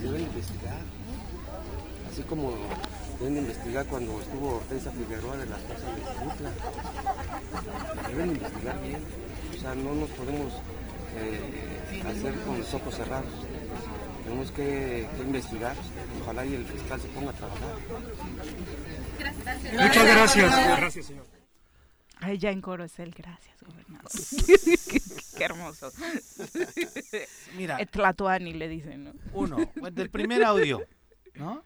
[0.00, 0.78] Deben investigar.
[2.10, 2.52] Así como
[3.18, 6.50] deben de investigar cuando estuvo Hortensia Figueroa de las cosas de Jutla.
[8.08, 9.02] Deben investigar bien.
[9.54, 10.52] O sea, no nos podemos
[11.16, 13.32] eh, hacer con los ojos cerrados.
[14.24, 15.76] Tenemos que, que investigar.
[16.22, 17.74] Ojalá y el fiscal se ponga a trabajar.
[19.72, 20.78] Muchas gracias.
[20.78, 21.26] Gracias, señor.
[22.22, 24.10] Ay, ya en coro es el gracias, gobernador.
[25.36, 25.90] Qué hermoso.
[27.56, 29.12] Mira, Eh, Tlatoani le dicen, ¿no?
[29.32, 30.84] uno, pues, del primer audio,
[31.34, 31.64] ¿no?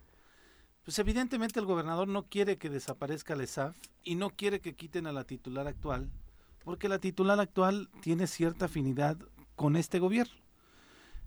[0.84, 5.06] Pues evidentemente el gobernador no quiere que desaparezca el ESAF y no quiere que quiten
[5.06, 6.10] a la titular actual,
[6.62, 9.16] porque la titular actual tiene cierta afinidad
[9.56, 10.34] con este gobierno.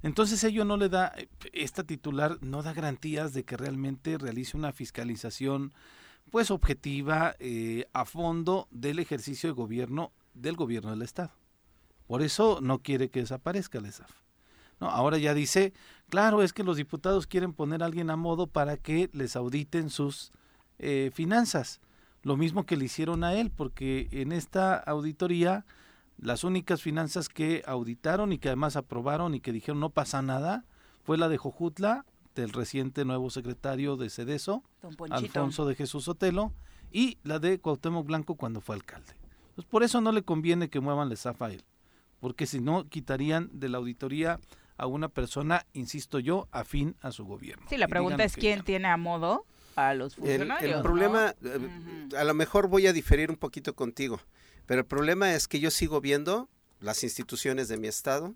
[0.03, 1.13] Entonces ello no le da,
[1.53, 5.73] esta titular no da garantías de que realmente realice una fiscalización
[6.31, 11.31] pues objetiva eh, a fondo del ejercicio de gobierno del gobierno del Estado.
[12.05, 14.11] Por eso no quiere que desaparezca el ESAF.
[14.79, 15.73] No, ahora ya dice,
[16.09, 19.89] claro, es que los diputados quieren poner a alguien a modo para que les auditen
[19.89, 20.31] sus
[20.77, 21.81] eh, finanzas.
[22.21, 25.65] Lo mismo que le hicieron a él, porque en esta auditoría
[26.17, 30.65] las únicas finanzas que auditaron y que además aprobaron y que dijeron no pasa nada
[31.03, 32.05] fue la de Jojutla,
[32.41, 35.17] del reciente nuevo secretario de Cedeso, Don Ponchito.
[35.17, 36.53] Alfonso de Jesús Otelo,
[36.91, 39.13] y la de Cuauhtémoc Blanco cuando fue alcalde.
[39.55, 41.63] Pues por eso no le conviene que muevan la ESAF a él,
[42.19, 44.39] porque si no quitarían de la auditoría
[44.77, 47.65] a una persona, insisto yo, afín a su gobierno.
[47.69, 49.45] Sí, la pregunta es quién tiene a modo
[49.75, 50.71] a los El, funcionarios.
[50.71, 50.83] el ¿no?
[50.83, 54.19] problema, eh, a lo mejor voy a diferir un poquito contigo,
[54.67, 58.35] pero el problema es que yo sigo viendo las instituciones de mi estado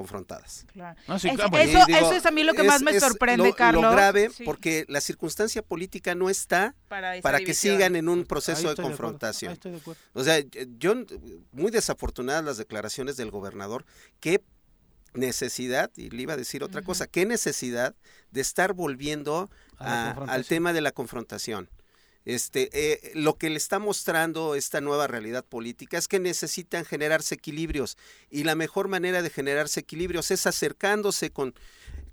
[0.00, 0.64] confrontadas.
[0.72, 0.98] Claro.
[1.06, 3.48] No, sí, claro, eso, digo, eso es a mí lo que más me es sorprende,
[3.48, 3.82] lo- Carlos.
[3.82, 8.70] Lo grave, Sí, porque la circunstancia política no está para, que sigan en un proceso
[8.74, 9.58] de confrontación.
[9.62, 9.78] de.
[10.14, 10.42] O sea,
[10.78, 10.94] yo,
[11.52, 13.84] muy desafortunadas las declaraciones del gobernador,
[14.20, 14.42] qué
[15.12, 17.94] necesidad, y le iba a decir otra cosa, qué necesidad
[18.30, 21.68] de estar volviendo A la a- al tema de la confrontación.
[22.26, 27.34] Este, eh, lo que le está mostrando esta nueva realidad política es que necesitan generarse
[27.34, 27.96] equilibrios
[28.30, 31.54] y la mejor manera de generarse equilibrios es acercándose con,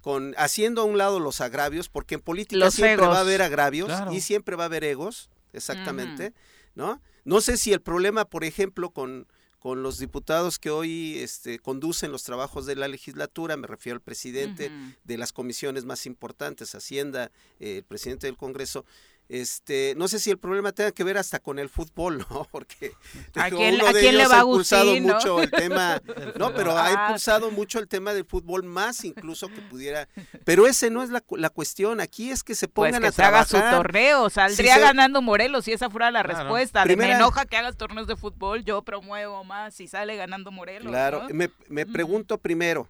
[0.01, 3.41] con haciendo a un lado los agravios, porque en política Los siempre va a haber
[3.41, 4.13] agravios Claro.
[4.13, 6.33] y siempre va a haber egos, exactamente,
[6.75, 7.01] ¿no?
[7.25, 9.27] No sé si el problema, por ejemplo, con,
[9.59, 14.01] con los diputados que hoy este, conducen los trabajos de la legislatura, me refiero al
[14.01, 14.71] presidente
[15.03, 18.85] de las comisiones más importantes, Hacienda, eh, el presidente del Congreso,
[19.29, 22.47] este, no sé si el problema tenga que ver hasta con el fútbol, ¿no?
[22.51, 22.93] Porque
[23.35, 25.13] ¿A quién- uno a de quién le ellos va ha impulsado Agustín, no?
[25.15, 26.01] mucho el tema,
[26.37, 30.07] no, pero ha impulsado mucho el tema del fútbol más incluso que pudiera,
[30.45, 33.07] pero ese no es la, cu- la cuestión, aquí es que se Pues pongan que
[33.09, 33.77] a se haga su trabajar.
[33.83, 36.39] torneo, saldría se- ganando Morelos si esa fuera la Claro.
[36.39, 36.81] respuesta.
[36.81, 40.51] De Primera- me enoja que hagas torneos de fútbol, yo promuevo más si sale ganando
[40.51, 40.89] Morelos.
[40.91, 41.29] Claro, ¿no?
[41.35, 42.87] me, me pregunto primero,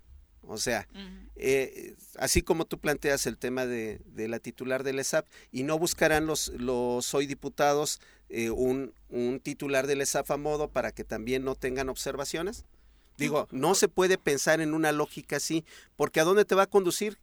[0.47, 0.87] o sea,
[1.35, 5.77] eh, así como tú planteas el tema de, de la titular del ESAP, y no
[5.77, 11.03] buscarán los, los hoy diputados eh, un, un titular del ESAP a modo para que
[11.03, 12.65] también no tengan observaciones.
[13.17, 16.69] Digo, no se puede pensar en una lógica así, porque ¿a dónde te va a
[16.69, 17.17] conducir?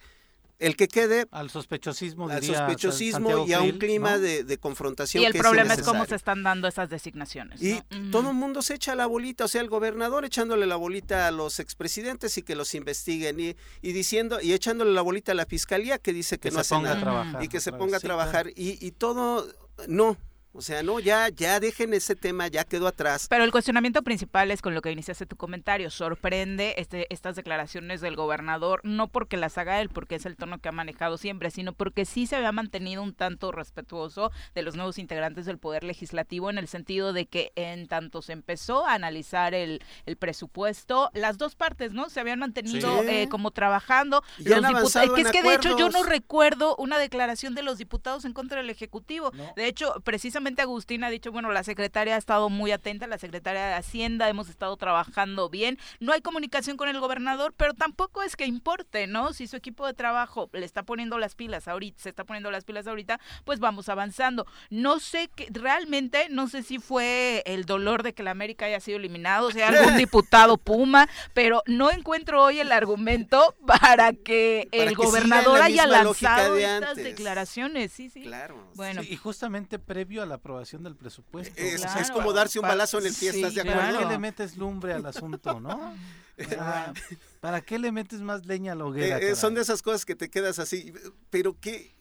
[0.58, 4.18] El que quede al sospechosismo, al diría sospechosismo Santiago y a un clima ¿no?
[4.20, 5.22] de, de confrontación.
[5.22, 7.62] Y el que problema es cómo se están dando esas designaciones.
[7.62, 11.26] Y todo el mundo se echa la bolita, o sea, el gobernador echándole la bolita
[11.26, 15.34] a los expresidentes y que los investiguen y, y diciendo y echándole la bolita a
[15.34, 17.44] la fiscalía que dice que, que no se hace ponga a nada trabajar.
[17.44, 18.00] y que se ponga a vez.
[18.00, 18.20] Sí, claro.
[18.20, 19.46] trabajar y, y todo
[19.88, 20.16] no,
[20.54, 23.26] o sea, no, ya ya dejen ese tema, ya quedó atrás.
[23.28, 25.90] Pero el cuestionamiento principal es con lo que iniciaste tu comentario.
[25.90, 30.58] Sorprende este, estas declaraciones del gobernador, no porque las haga él, porque es el tono
[30.58, 34.76] que ha manejado siempre, sino porque sí se había mantenido un tanto respetuoso de los
[34.76, 38.94] nuevos integrantes del Poder Legislativo en el sentido de que en tanto se empezó a
[38.94, 42.08] analizar el, el presupuesto, las dos partes, ¿no?
[42.10, 43.08] Se habían mantenido Sí.
[43.08, 44.22] eh, como trabajando.
[44.38, 46.98] Y han Los diputa- avanzado que en es que de hecho yo no recuerdo una
[46.98, 49.30] declaración de los diputados en contra del Ejecutivo.
[49.34, 49.52] No.
[49.56, 53.66] De hecho, precisamente Agustín ha dicho, bueno, la secretaria ha estado muy atenta, la secretaria
[53.66, 55.78] de Hacienda, hemos estado trabajando bien.
[56.00, 59.32] No hay comunicación con el gobernador, pero tampoco es que importe, ¿no?
[59.32, 62.64] Si su equipo de trabajo le está poniendo las pilas ahorita, se está poniendo las
[62.64, 64.46] pilas ahorita, pues vamos avanzando.
[64.70, 68.80] No sé que realmente, no sé si fue el dolor de que la América haya
[68.80, 74.68] sido eliminado, o sea, algún diputado Puma, pero no encuentro hoy el argumento para que
[74.70, 77.92] Para el que gobernador la haya lanzado de estas declaraciones.
[77.92, 78.22] Sí, sí.
[78.22, 78.70] Claro.
[78.74, 81.54] Bueno, Sí, y justamente previo a la aprobación del presupuesto.
[81.56, 82.00] Es, Claro.
[82.00, 83.98] es como darse un balazo en el pie, sí, ¿estás de ¿Para acuerdo?
[84.00, 85.94] qué le metes lumbre al asunto, no?
[87.40, 89.18] ¿Para qué le metes más leña a la hoguera?
[89.18, 90.92] Eh, eh, son de esas cosas que te quedas así,
[91.30, 91.94] pero qué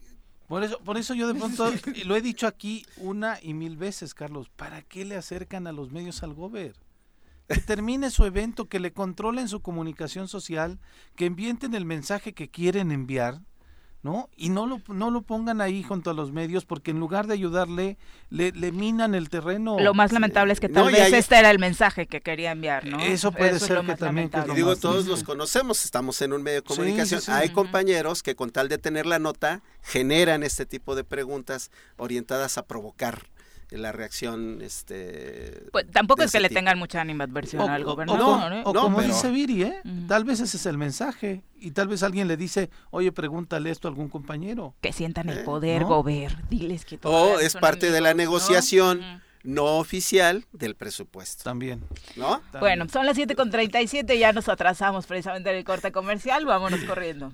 [0.48, 3.78] Por eso, por eso yo de pronto y lo he dicho aquí una y mil
[3.78, 4.50] veces, Carlos.
[4.50, 6.76] ¿Para qué le acercan a los medios al gober?
[7.48, 10.80] Que termine su evento, que le controlen su comunicación social,
[11.16, 13.42] que envienten el mensaje que quieren enviar,
[14.04, 14.30] ¿no?
[14.36, 17.34] Y no lo, no lo pongan ahí junto a los medios, porque en lugar de
[17.34, 17.98] ayudarle,
[18.30, 19.80] le, le minan el terreno.
[19.80, 22.22] Lo más lamentable es que tal No, y vez ahí- este era el mensaje que
[22.22, 23.00] quería enviar, ¿no?
[23.00, 26.22] Eso puede es ser lo que también que lo digo, más todos los conocemos, estamos
[26.22, 27.22] en un medio de comunicación.
[27.22, 27.32] sí, sí.
[27.32, 32.58] Hay compañeros que con tal de tener la nota generan este tipo de preguntas orientadas
[32.58, 33.30] a provocar
[33.72, 38.26] la reacción este Pues tampoco es que le tengan mucha animadversión O, al gobernador, o
[38.26, 38.62] como- ¿eh?
[38.66, 39.82] o No, como pero- dice Viri, ¿eh?
[40.08, 41.44] Tal vez ese es el mensaje.
[41.60, 44.76] Y tal vez alguien le dice, oye, pregúntale esto a algún compañero.
[44.82, 45.88] Que sientan el Eh, poder, ¿no?
[45.88, 48.18] gober, diles que o es parte de la ¿no?
[48.18, 49.02] negociación
[49.44, 51.82] no oficial del presupuesto, También.
[52.16, 52.40] ¿no?
[52.52, 52.60] también.
[52.62, 56.82] Bueno, son las 7 con 37, ya nos atrasamos precisamente en el corte comercial, vámonos
[56.86, 57.34] corriendo.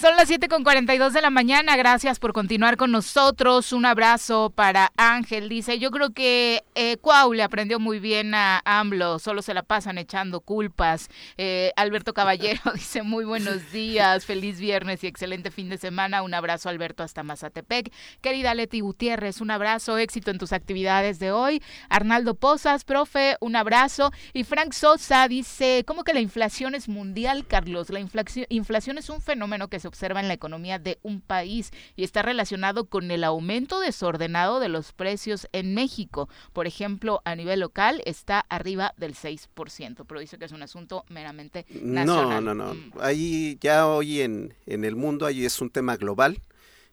[0.00, 3.72] Son las 7 con 42 de la mañana, gracias por continuar con nosotros.
[3.72, 8.62] Un abrazo para Ángel, dice, yo creo que eh, Cuau le aprendió muy bien a
[8.64, 11.08] AMLO, solo se la pasan echando culpas.
[11.36, 16.22] Eh, Alberto Caballero dice, muy buenos días, feliz viernes y excelente fin de semana.
[16.22, 17.92] Un abrazo Alberto hasta Mazatepec.
[18.20, 21.60] Querida Leti Gutiérrez, un abrazo, éxito en tus actividades de hoy.
[21.88, 24.12] Arnaldo Pozas, profe, un abrazo.
[24.32, 27.90] Y Frank Sosa dice, ¿cómo que la inflación es mundial, Carlos?
[27.90, 31.72] La inflación, inflación es un fenómeno que se observa en la economía de un país
[31.96, 36.28] y está relacionado con el aumento desordenado de los precios en México.
[36.52, 41.04] Por ejemplo, a nivel local está arriba del 6%, pero dice que es un asunto
[41.08, 42.44] meramente No, nacional.
[42.44, 42.74] no, no.
[42.74, 42.92] Mm.
[43.00, 46.40] Ahí ya hoy en, en el mundo ahí es un tema global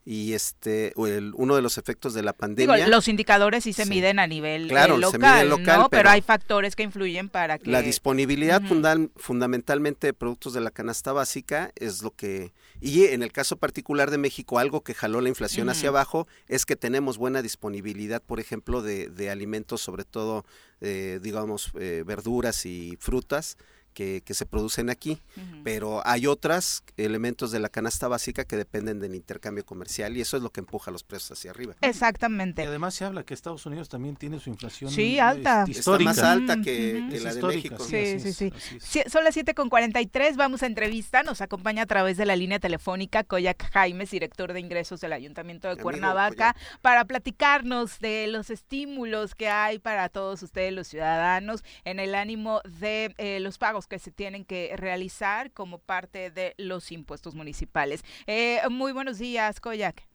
[0.07, 3.85] y este el- uno de los efectos de la Digo, pandemia los indicadores sí se
[3.85, 3.89] Sí.
[3.89, 5.57] miden a nivel Claro, eh, se local, ¿no?
[5.57, 7.71] Pero, pero hay factores que influyen para que...
[7.71, 13.23] La disponibilidad fundal- fundamentalmente de productos de la canasta básica es lo que, y en
[13.23, 15.97] el caso particular de México, algo que jaló la inflación hacia Ujú.
[15.97, 20.45] abajo es que tenemos buena disponibilidad, por ejemplo, de, de alimentos, sobre todo,
[20.81, 23.57] eh, digamos, eh, verduras y frutas
[23.95, 25.19] que, que se producen aquí,
[25.63, 30.37] pero hay otros elementos de la canasta básica que dependen del intercambio comercial y eso
[30.37, 31.75] es lo que empuja los precios hacia arriba.
[31.81, 32.61] Y Exactamente.
[32.63, 35.61] además se habla que Estados Unidos también tiene su inflación Sí, alta.
[35.61, 36.09] este, Está histórica.
[36.11, 37.83] más alta que, la de México.
[37.83, 38.53] Sí, sí, sí.
[38.79, 42.35] Sí, Son las 7 con 43, vamos a entrevista, nos acompaña a través de la
[42.35, 48.49] línea telefónica Koyak Jaimes, director de ingresos del Ayuntamiento de Cuernavaca, para platicarnos de los
[48.49, 53.84] estímulos que hay para todos ustedes los ciudadanos en el ánimo de eh, los pagos
[53.87, 58.03] que se tienen que realizar como parte de los impuestos municipales.
[58.27, 60.07] Eh, muy buenos días, Koyak.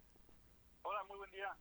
[0.83, 1.55] Hola, muy buen día.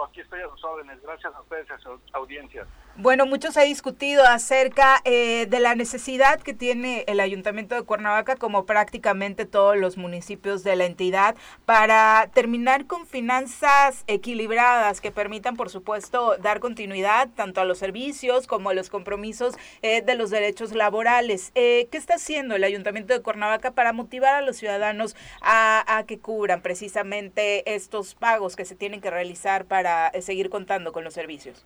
[0.00, 1.00] Aquí estoy a sus órdenes.
[1.02, 2.66] Gracias a ustedes y a su audiencia.
[2.96, 7.84] Bueno, mucho se ha discutido acerca eh, de la necesidad que tiene el Ayuntamiento de
[7.84, 15.10] Cuernavaca, como prácticamente todos los municipios de la entidad, para terminar con finanzas equilibradas que
[15.10, 20.14] permitan, por supuesto, dar continuidad tanto a los servicios como a los compromisos eh, de
[20.14, 21.50] los derechos laborales.
[21.54, 26.04] Eh, ¿Qué está haciendo el Ayuntamiento de Cuernavaca para motivar a los ciudadanos a, a
[26.04, 31.04] que cubran precisamente estos pagos que se tienen que realizar para eh, seguir contando con
[31.04, 31.64] los servicios?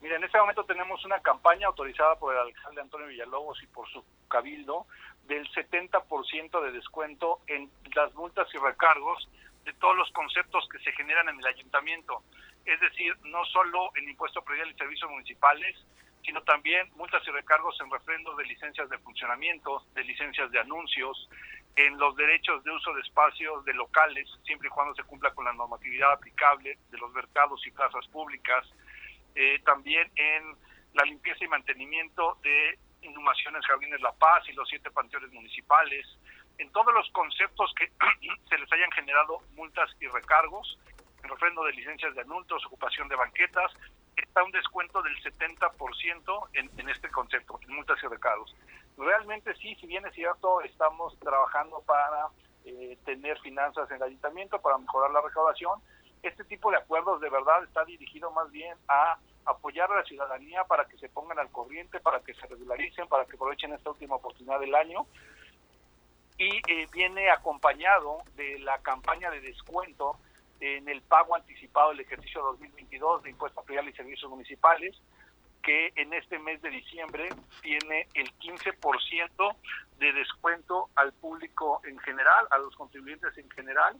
[0.00, 3.88] Mira, en este momento tenemos una campaña autorizada por el alcalde Antonio Villalobos y por
[3.88, 4.86] su cabildo
[5.26, 9.28] del 70% de descuento en las multas y recargos
[9.64, 12.22] de todos los conceptos que se generan en el ayuntamiento.
[12.66, 15.74] Es decir, no solo el impuesto predial y servicios municipales,
[16.22, 21.28] sino también multas y recargos en refrendos de licencias de funcionamiento, de licencias de anuncios,
[21.76, 25.44] en los derechos de uso de espacios de locales, siempre y cuando se cumpla con
[25.44, 28.64] la normatividad aplicable de los mercados y plazas públicas,
[29.34, 30.54] eh, también en
[30.94, 36.06] la limpieza y mantenimiento de inhumaciones Jardines La Paz y los siete panteones municipales,
[36.58, 37.90] en todos los conceptos que
[38.48, 40.78] se les hayan generado multas y recargos,
[41.22, 43.72] en refrendo de licencias de adultos, ocupación de banquetas,
[44.16, 48.54] está un descuento del 70% en, en este concepto, en multas y recargos.
[48.96, 52.28] Realmente sí, si bien es cierto, estamos trabajando para
[52.64, 55.80] eh, tener finanzas en el ayuntamiento, para mejorar la recaudación.
[56.22, 60.64] Este tipo de acuerdos de verdad está dirigido más bien a apoyar a la ciudadanía
[60.64, 64.16] para que se pongan al corriente, para que se regularicen, para que aprovechen esta última
[64.16, 65.06] oportunidad del año.
[66.38, 70.16] Y eh, viene acompañado de la campaña de descuento
[70.60, 74.96] en el pago anticipado del ejercicio 2022 de impuestos predial y servicios municipales,
[75.64, 79.56] que en este mes de diciembre tiene el 15%
[79.98, 83.98] de descuento al público en general, a los contribuyentes en general,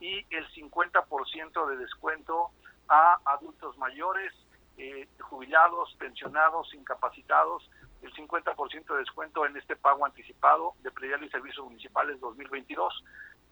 [0.00, 2.50] y el 50% de descuento
[2.88, 4.32] a adultos mayores,
[4.78, 11.28] eh, jubilados, pensionados, incapacitados, el 50% de descuento en este pago anticipado de predial y
[11.28, 13.04] servicios municipales 2022.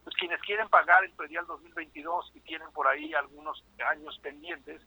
[0.02, 4.80] Pues quienes quieren pagar el predial 2022 y tienen por ahí algunos años pendientes,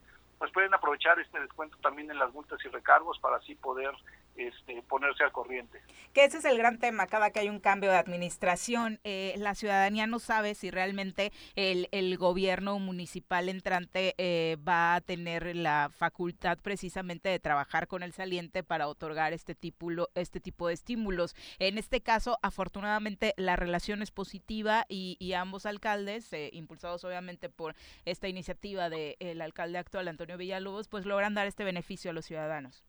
[0.44, 3.94] pues pueden aprovechar este descuento también en las multas y recargos para así poder
[4.36, 5.80] este, ponerse al corriente.
[6.14, 9.56] Que ese es el gran tema, cada que hay un cambio de administración, eh, la
[9.56, 15.90] ciudadanía no sabe si realmente el, el gobierno municipal entrante eh, va a tener la
[15.96, 21.36] facultad precisamente de trabajar con el saliente para otorgar este tipo, este tipo de estímulos.
[21.60, 27.50] En este caso, afortunadamente, la relación es positiva y, y ambos alcaldes, eh, impulsados obviamente
[27.50, 27.76] por
[28.06, 32.84] esta iniciativa del alcalde actual, Antonio Villalobos, pues logran dar este beneficio a los ciudadanos.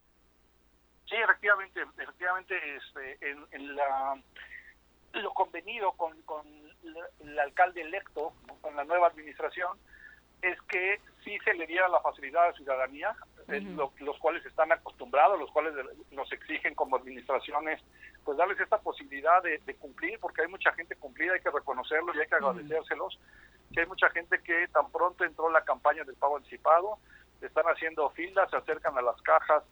[1.07, 3.19] Sí, efectivamente, efectivamente, este,
[3.53, 4.19] en, la,
[5.13, 6.47] lo convenido con, con
[7.21, 8.33] el alcalde electo,
[8.63, 9.79] con la nueva administración,
[10.45, 13.17] es que sí se le diera la facilidad a la ciudadanía,
[14.01, 15.75] los cuales están acostumbrados, los cuales
[16.11, 17.83] nos exigen como administraciones,
[18.25, 22.21] pues darles esta posibilidad de, cumplir, porque hay mucha gente cumplida, hay que reconocerlo y
[22.21, 23.19] hay que agradecérselos,
[23.73, 26.99] que hay mucha gente que tan pronto entró la campaña del pago anticipado,
[27.41, 29.63] están haciendo filas, se acercan a las cajas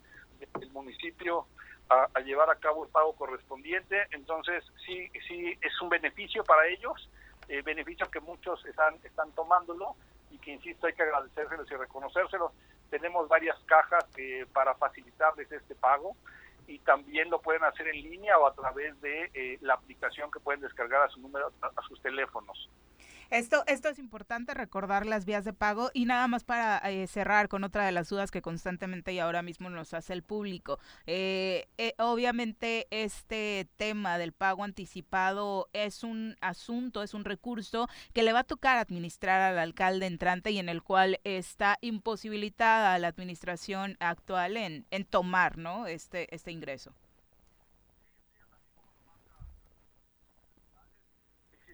[0.60, 1.46] el municipio
[1.88, 4.06] a, llevar a cabo el pago correspondiente.
[4.12, 7.08] Entonces, sí, sí es un beneficio para ellos,
[7.48, 9.96] eh, beneficio que muchos están, están tomándolo
[10.30, 12.52] y que, insisto, hay que agradecérselos y reconocérselos.
[12.90, 16.16] Tenemos varias cajas eh, para facilitarles este pago
[16.66, 20.40] y también lo pueden hacer en línea o a través de eh, la aplicación que
[20.40, 22.68] pueden descargar a su número a sus teléfonos.
[23.32, 27.48] Esto, esto es importante recordar las vías de pago y nada más para eh, cerrar
[27.48, 30.78] con otra de las dudas que constantemente y ahora mismo nos hace el público.
[31.06, 38.22] Eh, eh, obviamente este tema del pago anticipado es un asunto, es un recurso que
[38.22, 43.08] le va a tocar administrar al alcalde entrante y en el cual está imposibilitada la
[43.08, 45.86] administración actual en, tomar ¿no?
[45.86, 46.92] este, este ingreso.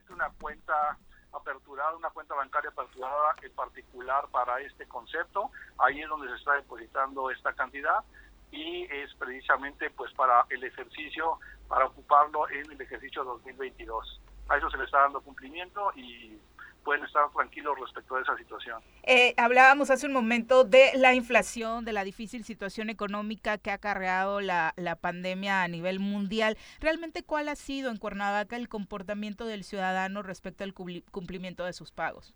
[0.08, 0.96] Una cuenta
[1.32, 5.50] aperturada, una cuenta bancaria aperturada en particular para este concepto.
[5.78, 8.04] Ahí es donde se está depositando esta cantidad
[8.50, 14.20] y es precisamente pues para el ejercicio, para ocuparlo en el ejercicio 2022.
[14.48, 16.38] A eso se le está dando cumplimiento y
[16.84, 18.82] pueden estar tranquilos respecto a esa situación.
[19.02, 23.74] Eh, hablábamos hace un momento de la inflación, de la difícil situación económica que ha
[23.74, 26.56] acarreado la, la pandemia a nivel mundial.
[26.80, 31.92] ¿Realmente cuál ha sido en Cuernavaca el comportamiento del ciudadano respecto al cumplimiento de sus
[31.92, 32.34] pagos?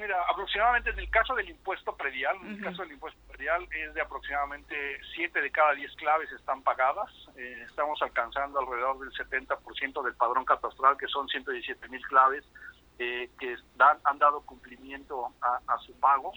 [0.00, 3.92] Mira, aproximadamente en el caso del impuesto predial, en el caso del impuesto predial es
[3.92, 4.74] de aproximadamente
[5.14, 7.10] 7 de cada 10 claves están pagadas.
[7.36, 12.46] Eh, estamos alcanzando alrededor del 70% del padrón catastral, que son 117 mil claves,
[12.98, 16.32] eh, que dan, han dado cumplimiento a, su pago.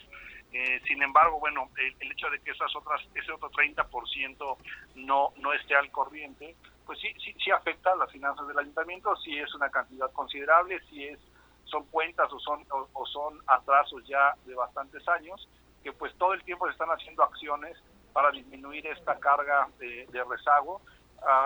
[0.51, 4.57] Eh, sin embargo, bueno, el, hecho de que esas otras, ese otro 30%
[4.95, 9.15] no, no esté al corriente, pues sí, sí, sí afecta a las finanzas del ayuntamiento,
[9.15, 11.19] sí es una cantidad considerable, sí es
[11.65, 15.47] son cuentas o son, o, son atrasos ya de bastantes años,
[15.83, 17.77] que pues todo el tiempo se están haciendo acciones
[18.13, 20.81] para disminuir esta carga de, rezago,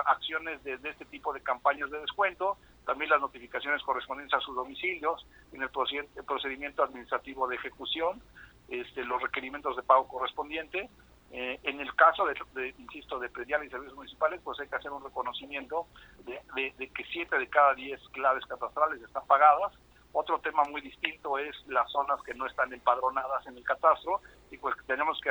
[0.06, 5.26] acciones de, este tipo de campañas de descuento, también las notificaciones correspondientes a sus domicilios,
[5.54, 8.22] en el procedimiento administrativo de ejecución,
[8.68, 10.90] este, los requerimientos de pago correspondiente.
[11.32, 14.92] Eh, en el caso de, insisto, de predial y servicios municipales, pues hay que hacer
[14.92, 15.88] un reconocimiento
[16.26, 19.74] de, de que siete de cada diez claves catastrales están pagadas.
[20.20, 24.58] Otro tema muy distinto es las zonas que no están empadronadas en el catastro y
[24.58, 25.30] pues tenemos que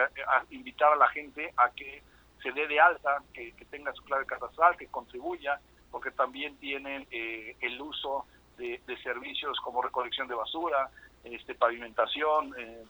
[0.51, 2.05] invitar a la gente a que
[2.41, 5.59] se dé de alta, que, tenga su clave catastral, que contribuya,
[5.91, 8.27] porque también tienen eh, el uso
[8.59, 10.89] de, servicios como recolección de basura,
[11.25, 12.85] este, pavimentación, eh,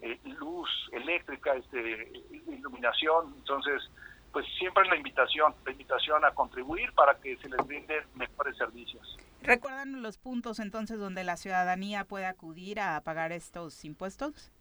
[0.00, 2.10] eh, luz eléctrica, este,
[2.48, 3.32] iluminación.
[3.36, 3.88] Entonces,
[4.32, 8.56] pues siempre es la invitación, la invitación a contribuir para que se les brinden mejores
[8.56, 9.18] servicios.
[9.42, 14.52] ¿Recuerdan los puntos entonces donde la ciudadanía puede acudir a pagar estos impuestos?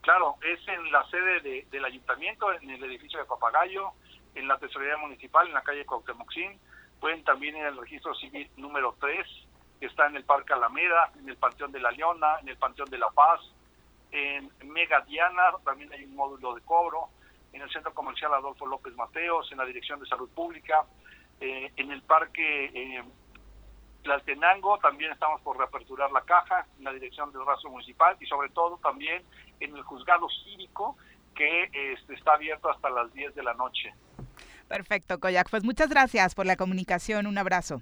[0.00, 3.92] Claro, es en la sede del ayuntamiento, en el edificio de Papagayo,
[4.34, 6.32] en la tesorería municipal, en la calle Cuauhtémoc
[7.00, 9.26] Pueden también ir al registro civil número 3,
[9.78, 12.90] que está en el Parque Alameda, en el Panteón de la Leona, en el Panteón
[12.90, 13.40] de la Paz,
[14.10, 17.08] en Mega Diana, también hay un módulo de cobro,
[17.52, 20.84] en el Centro Comercial Adolfo López Mateos, en la Dirección de Salud Pública,
[21.40, 23.02] eh, en el Parque eh,
[24.02, 28.48] Tlaltenango, también estamos por reaperturar la caja, en la Dirección del Rastro Municipal y sobre
[28.50, 29.22] todo también
[29.60, 30.96] en el juzgado cívico
[31.34, 33.94] que este, está abierto hasta las 10 de la noche.
[34.68, 35.50] Perfecto, Koyak.
[35.50, 37.26] Pues muchas gracias por la comunicación.
[37.26, 37.80] Un abrazo.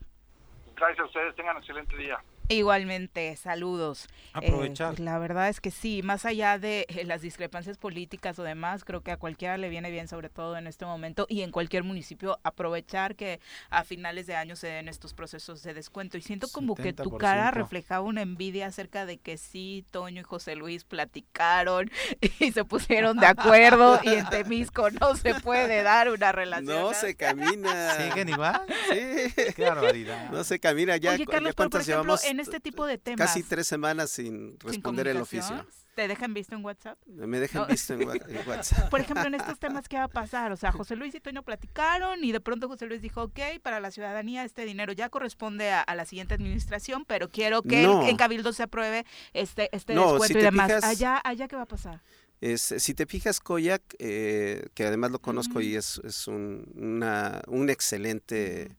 [0.75, 1.35] Gracias a ustedes.
[1.35, 2.19] Tengan un excelente día.
[2.49, 4.07] Igualmente, saludos.
[4.07, 4.89] Eh, Aprovechar.
[4.89, 8.85] Pues, la verdad es que sí, más allá de eh, las discrepancias políticas o demás,
[8.85, 11.85] creo que a cualquiera le viene bien, sobre todo en este momento y en cualquier
[11.85, 16.17] municipio, aprovechar que a finales de año se den estos procesos de descuento.
[16.17, 20.25] Y siento como que tu cara reflejaba una envidia acerca de que sí, Toño y
[20.25, 21.91] José Luis platicaron
[22.41, 26.65] y se pusieron de acuerdo y en Temisco no se puede dar una relación.
[26.65, 27.95] No se camina.
[27.95, 28.63] ¿Siguen igual?
[28.91, 29.53] Sí.
[29.55, 30.31] Qué barbaridad.
[30.31, 31.13] No se camina ya.
[31.13, 33.29] Oye, Carlos, por ejemplo, este tipo de temas.
[33.29, 35.67] Casi tres semanas sin responder el oficio.
[35.99, 36.97] ¿Te dejan visto en WhatsApp?
[37.07, 38.07] Me dejan visto en,
[38.47, 38.89] WhatsApp.
[38.89, 40.53] Por ejemplo, en estos temas, ¿qué va a pasar?
[40.53, 43.81] O sea, José Luis y Toño platicaron y de pronto José Luis dijo, ok, para
[43.81, 48.53] la ciudadanía este dinero ya corresponde a, la siguiente administración, pero quiero que en Cabildo
[48.53, 50.85] se apruebe este, este descuento y demás.
[50.85, 52.01] allá, allá, ¿qué va a pasar?
[52.41, 57.43] Es, si te fijas, Koyak, eh, que además lo conozco y es, es un, una,
[57.49, 58.77] un excelente...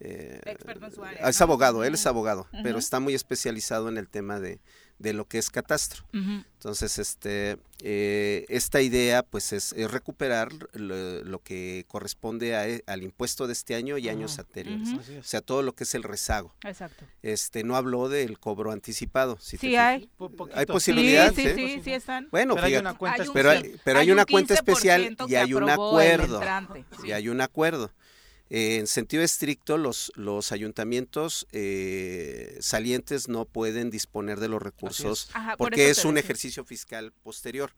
[0.00, 0.40] Eh,
[1.26, 4.58] es abogado, él es abogado, pero está muy especializado en el tema de,
[5.00, 6.04] de lo que es catastro.
[6.12, 13.46] Entonces, este, eh, esta idea pues es, recuperar lo, que corresponde a, e, al impuesto
[13.46, 14.88] de este año y años anteriores.
[15.18, 16.54] O sea, todo lo que es el rezago.
[16.64, 17.06] Exacto.
[17.22, 19.38] Este, no habló del cobro anticipado.
[19.40, 20.10] Si sí hay.
[20.54, 21.32] Hay posibilidad.
[21.34, 22.28] Sí, sí, sí, están.
[22.30, 23.24] Bueno, pero hay una cuenta,
[23.84, 26.42] pero hay, una cuenta especial y hay un acuerdo.
[27.04, 27.90] Y hay un acuerdo
[28.50, 35.88] en sentido estricto, los, los ayuntamientos eh, salientes no pueden disponer de los recursos porque
[35.88, 37.72] es un ejercicio fiscal posterior.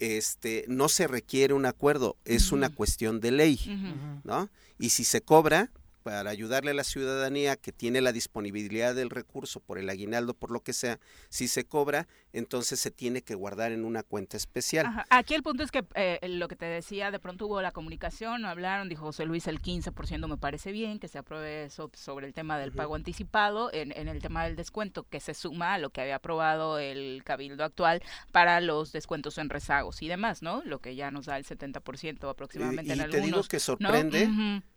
[0.00, 4.50] Este, no se requiere un acuerdo, es una cuestión de ley, ¿no?
[4.80, 5.70] Y si se cobra,
[6.04, 10.50] para ayudarle a la ciudadanía que tiene la disponibilidad del recurso por el aguinaldo, por
[10.50, 11.00] lo que sea,
[11.30, 14.86] si se cobra, entonces se tiene que guardar en una cuenta especial.
[15.08, 18.44] Aquí el punto es que eh, lo que te decía, de pronto hubo la comunicación,
[18.44, 22.34] hablaron, dijo José Luis, el 15% me parece bien, que se apruebe eso sobre el
[22.34, 25.88] tema del pago anticipado, en, en, el tema del descuento, que se suma a lo
[25.88, 30.62] que había aprobado el cabildo actual para los descuentos en rezagos y demás, ¿no?
[30.66, 33.22] Lo que ya nos da el 70% aproximadamente en algunos.
[33.22, 34.28] te digo que sorprende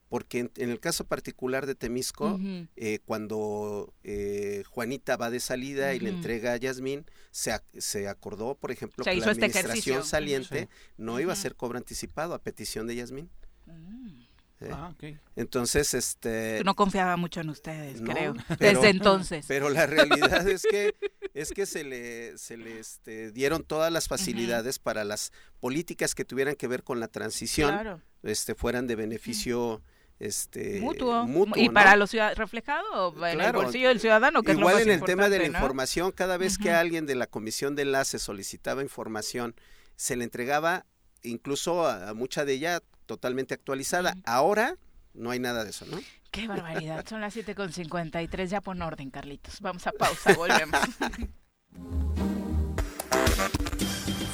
[0.09, 2.39] porque en, el caso particular de Temisco,
[2.75, 8.55] eh, cuando eh, Juanita va de salida y le entrega a Yasmín, se, se acordó,
[8.55, 12.87] por ejemplo, que la este administración saliente no iba a ser cobro anticipado a petición
[12.87, 13.29] de Yasmín.
[13.65, 14.27] Mm.
[14.71, 14.91] Ah,
[15.35, 16.61] entonces, este...
[16.65, 19.45] No confiaba mucho en ustedes, creo, desde entonces.
[19.47, 20.95] Pero la realidad es que
[21.35, 26.25] es que se le, se le este, dieron todas las facilidades para las políticas que
[26.25, 29.83] tuvieran que ver con la transición, este, fueran de beneficio
[30.19, 34.87] este mutuo, y para los ciudadanos reflejado en el bolsillo del ciudadano que igual es
[34.87, 38.17] en el tema de la información cada vez que alguien de la comisión de enlace
[38.17, 39.55] solicitaba información
[39.95, 40.85] se le entregaba
[41.23, 44.15] incluso a, mucha de ella totalmente actualizada.
[44.25, 44.75] Ahora
[45.13, 45.99] no hay nada de eso no
[46.31, 47.05] qué barbaridad.
[47.07, 49.61] Son las 7.53 ya pon orden Carlitos.
[49.61, 50.79] Vamos a pausa volvemos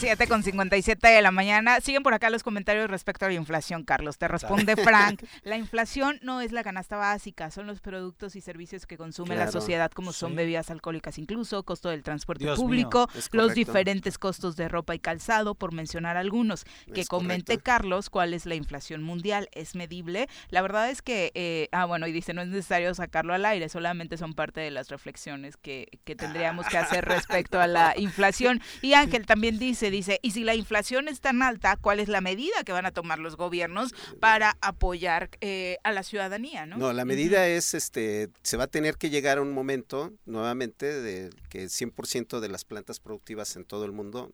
[0.04, 1.80] 7 con 57 de la mañana.
[1.80, 4.18] Siguen por acá los comentarios respecto a la inflación, Carlos.
[4.18, 5.24] Te responde Frank.
[5.43, 9.49] La inflación no es la canasta básica, son los productos y servicios que consume la
[9.49, 14.58] sociedad, como son bebidas alcohólicas incluso, costo del transporte Dios público, mío, los diferentes costos
[14.58, 16.66] de ropa y calzado, por mencionar algunos.
[16.93, 17.64] Que comente correcto.
[17.64, 19.47] Carlos cuál es la inflación mundial.
[19.54, 20.28] ¿Es medible?
[20.49, 23.70] La verdad es que, eh, ah, bueno, y dice, no es necesario sacarlo al aire,
[23.70, 28.62] solamente son parte de las reflexiones que, que tendríamos que hacer respecto a la inflación.
[28.82, 32.22] Y Ángel también dice, dice, y si la inflación es tan alta, ¿cuál es la
[32.22, 36.66] medida que van a tomar los gobiernos para apoyar eh, a la ciudadanía?
[36.66, 40.12] No, No, la medida es, este, se va a tener que llegar a un momento
[40.26, 44.32] nuevamente de que 100% de las plantas productivas en todo el mundo,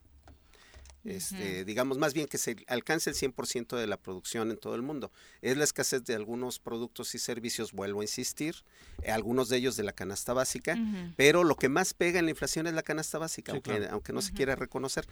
[1.10, 4.82] este, digamos más bien que se alcance el 100% de la producción en todo el
[4.82, 5.12] mundo.
[5.42, 8.56] Es la escasez de algunos productos y servicios, vuelvo a insistir,
[9.02, 10.78] eh, algunos de ellos de la canasta básica,
[11.16, 13.94] pero lo que más pega en la inflación es la canasta básica, Sí, aunque, claro.
[13.94, 15.08] aunque no se quiera reconocer.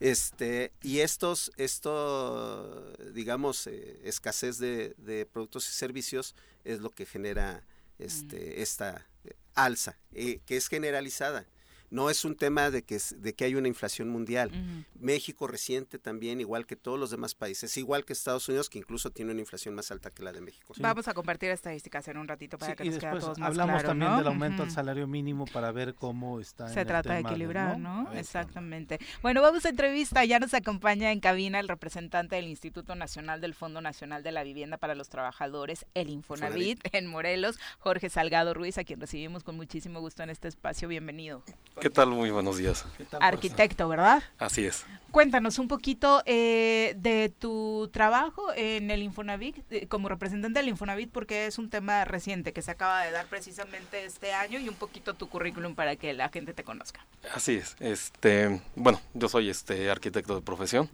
[0.00, 6.34] Este, y estos, esto, digamos, eh, escasez de, de productos y servicios
[6.64, 7.64] es lo que genera
[7.98, 11.46] este, esta eh, alza, eh, que es generalizada.
[11.92, 14.50] No es un tema de que, es- de que hay una inflación mundial.
[14.98, 19.10] México reciente también, igual que todos los demás países, igual que Estados Unidos, que incluso
[19.10, 20.72] tiene una inflación más alta que la de México.
[20.78, 23.38] Vamos a compartir estadísticas en un ratito para Sí, que y nos quede a todos
[23.38, 24.16] más hablamos claro, también ¿no?
[24.18, 26.66] del aumento al salario mínimo para ver cómo está.
[26.68, 28.06] en Se el trata de tema equilibrar, ¿no?
[28.08, 28.98] Ver, Exactamente.
[29.20, 30.24] Bueno, vamos a entrevista.
[30.24, 34.42] Ya nos acompaña en cabina el representante del Instituto Nacional del Fondo Nacional de la
[34.44, 39.56] Vivienda para los Trabajadores, el Infonavit, en Morelos, Jorge Salgado Ruiz, a quien recibimos con
[39.56, 40.88] muchísimo gusto en este espacio.
[40.88, 41.42] Bienvenido.
[41.82, 42.10] ¿Qué tal?
[42.10, 42.84] Muy buenos días.
[42.96, 44.22] ¿qué tal, Arquitecto, ¿verdad?
[44.38, 44.84] Así es.
[45.10, 51.10] Cuéntanos un poquito eh, de tu trabajo en el Infonavit, eh, como representante del Infonavit,
[51.10, 54.76] porque es un tema reciente que se acaba de dar precisamente este año y un
[54.76, 57.04] poquito tu currículum para que la gente te conozca.
[57.34, 57.74] Así es.
[57.80, 60.88] Este, bueno, yo soy este arquitecto de profesión.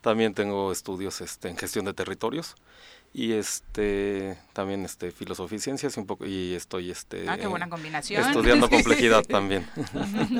[0.00, 2.56] También tengo estudios este, en gestión de territorios
[3.12, 7.48] y este también este filosofía y ciencias y un poco y estoy este Ah, qué
[7.48, 8.22] buena combinación.
[8.24, 9.66] estudiando complejidad también.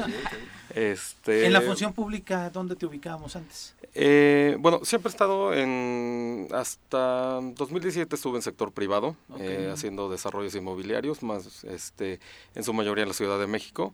[0.75, 3.75] este En la función pública, ¿dónde te ubicábamos antes?
[3.95, 6.47] Eh, bueno, siempre he estado en.
[6.53, 12.21] Hasta 2017 estuve en sector privado, eh, haciendo desarrollos inmobiliarios, más este,
[12.55, 13.93] en su mayoría en la Ciudad de México.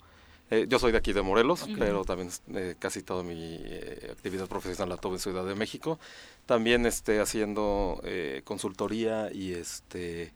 [0.50, 4.46] Eh, yo soy de aquí de Morelos, pero también eh, casi toda mi eh, actividad
[4.46, 5.98] profesional la tuve en Ciudad de México.
[6.46, 8.00] También este, haciendo
[8.44, 10.32] consultoría y este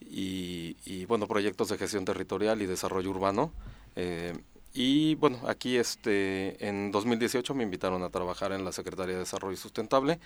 [0.00, 3.52] y, y, bueno proyectos de gestión territorial y desarrollo urbano.
[4.74, 9.56] Y bueno, aquí este en 2018 me invitaron a trabajar en la Secretaría de Desarrollo
[9.56, 10.18] Sustentable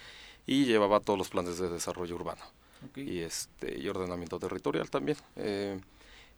[0.47, 2.43] y llevaba todos los planes de desarrollo urbano
[2.87, 2.99] Ok.
[2.99, 5.18] y este y ordenamiento territorial también.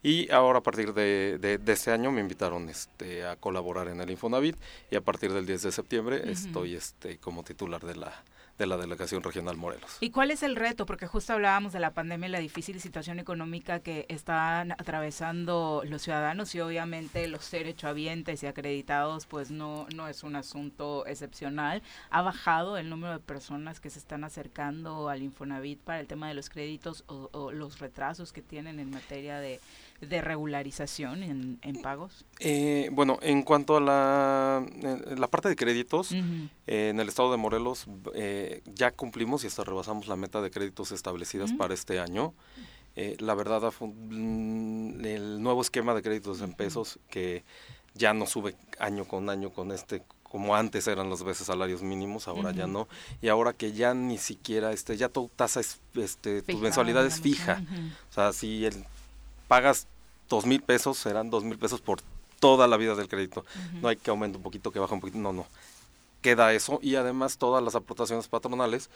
[0.02, 4.00] Y ahora a partir de, de, de este año me invitaron este, a colaborar en
[4.00, 4.56] el Infonavit
[4.90, 8.12] y a partir del 10 de septiembre estoy este, como titular de la,
[8.58, 9.98] de la Delegación Regional Morelos.
[10.00, 10.86] ¿Y cuál es el reto?
[10.86, 16.02] Porque justo hablábamos de la pandemia y la difícil situación económica que están atravesando los
[16.02, 21.80] ciudadanos y obviamente los derechohabientes y acreditados pues no, no es un asunto excepcional.
[22.10, 26.26] ¿Ha bajado el número de personas que se están acercando al Infonavit para el tema
[26.26, 29.60] de los créditos o, o los retrasos que tienen en materia de,
[30.08, 32.24] de regularización en, en pagos?
[32.40, 37.30] Eh, bueno, en cuanto a la, eh, la parte de créditos, eh, en el estado
[37.30, 42.00] de Morelos eh, ya cumplimos y hasta rebasamos la meta de créditos establecidas para este
[42.00, 42.34] año.
[42.96, 47.44] Eh, la verdad, mm, el nuevo esquema de créditos en pesos que
[47.94, 52.26] ya no sube año con año con este como antes eran los veces salarios mínimos,
[52.26, 52.88] ahora ya no.
[53.20, 57.20] Y ahora que ya ni siquiera, este, ya tu tasa es, este, tu mensualidad es
[57.20, 57.62] fija.
[58.08, 58.86] O sea, si el,
[59.52, 59.86] pagas
[60.30, 62.00] dos mil pesos, serán dos mil pesos por
[62.40, 63.44] toda la vida del crédito.
[63.82, 65.46] No hay que aumente un poquito, que baja un poquito, no, no.
[66.22, 68.88] Queda eso y además todas las aportaciones patronales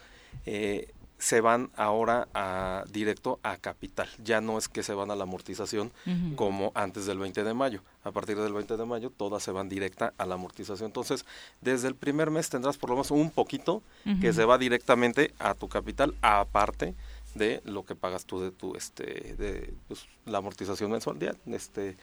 [0.47, 4.09] eh, se van ahora a, directo a capital.
[4.23, 5.91] Ya no es que se van a la amortización
[6.35, 7.81] como antes del 20 de mayo.
[8.03, 10.87] A partir del 20 de mayo todas se van directa a la amortización.
[10.87, 11.23] Entonces,
[11.61, 13.83] desde el primer mes tendrás por lo menos un poquito
[14.21, 16.95] que se va directamente a tu capital, aparte
[17.37, 21.95] de lo que pagas tú de tu este de pues, la amortización mensual ya, este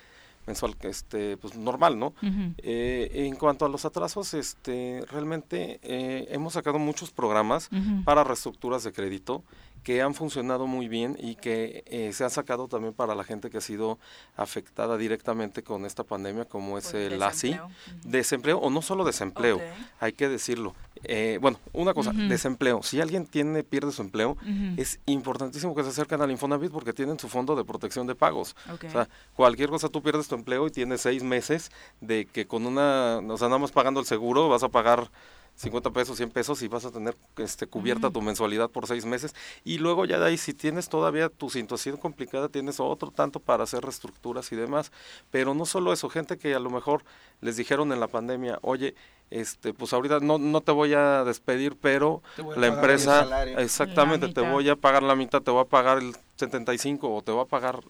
[0.47, 2.13] mensual este pues normal no.
[2.59, 7.71] Eh, en cuanto a los atrasos este realmente eh, hemos sacado muchos programas
[8.05, 9.43] para reestructuras de crédito
[9.85, 13.51] que han funcionado muy bien y que eh, se han sacado también para la gente
[13.51, 13.99] que ha sido
[14.35, 17.71] afectada directamente con esta pandemia, como es el ASI, desempleo.
[18.03, 19.61] Desempleo o no solo desempleo,
[20.01, 20.75] hay que decirlo.
[21.05, 22.83] Eh, bueno, una cosa, desempleo.
[22.83, 24.39] Si alguien tiene pierde su empleo,
[24.79, 28.57] es importantísimo que se acerquen al Infonavit porque tienen su fondo de protección de pagos.
[28.71, 31.71] O sea, cualquier cosa tú pierdes tu empleo y tienes seis meses
[32.01, 35.11] de que con una, o sea, nada más pagando el seguro vas a pagar
[35.57, 39.35] 50 pesos, 100 pesos y vas a tener este, cubierta tu mensualidad por seis meses.
[39.65, 43.65] Y luego ya de ahí, si tienes todavía tu situación complicada, tienes otro tanto para
[43.65, 44.91] hacer reestructuras y demás.
[45.31, 47.05] Pero no solo eso, gente que a lo mejor
[47.41, 48.95] les dijeron en la pandemia, oye,
[49.31, 52.23] este, pues ahorita no, no te voy a despedir, pero
[52.57, 57.15] la empresa, exactamente, te voy a pagar la mitad, te voy a pagar el 75
[57.15, 57.81] o te voy a pagar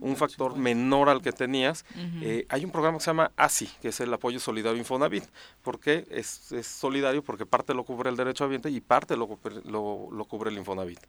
[0.00, 1.84] un factor menor al que tenías.
[2.22, 5.24] Eh, hay un programa que se llama ASI, que es el apoyo solidario Infonavit.
[5.62, 6.06] ¿Por qué?
[6.10, 10.08] Es, es solidario porque parte lo cubre el derecho a ambiente y parte lo, lo,
[10.10, 11.00] lo cubre el Infonavit.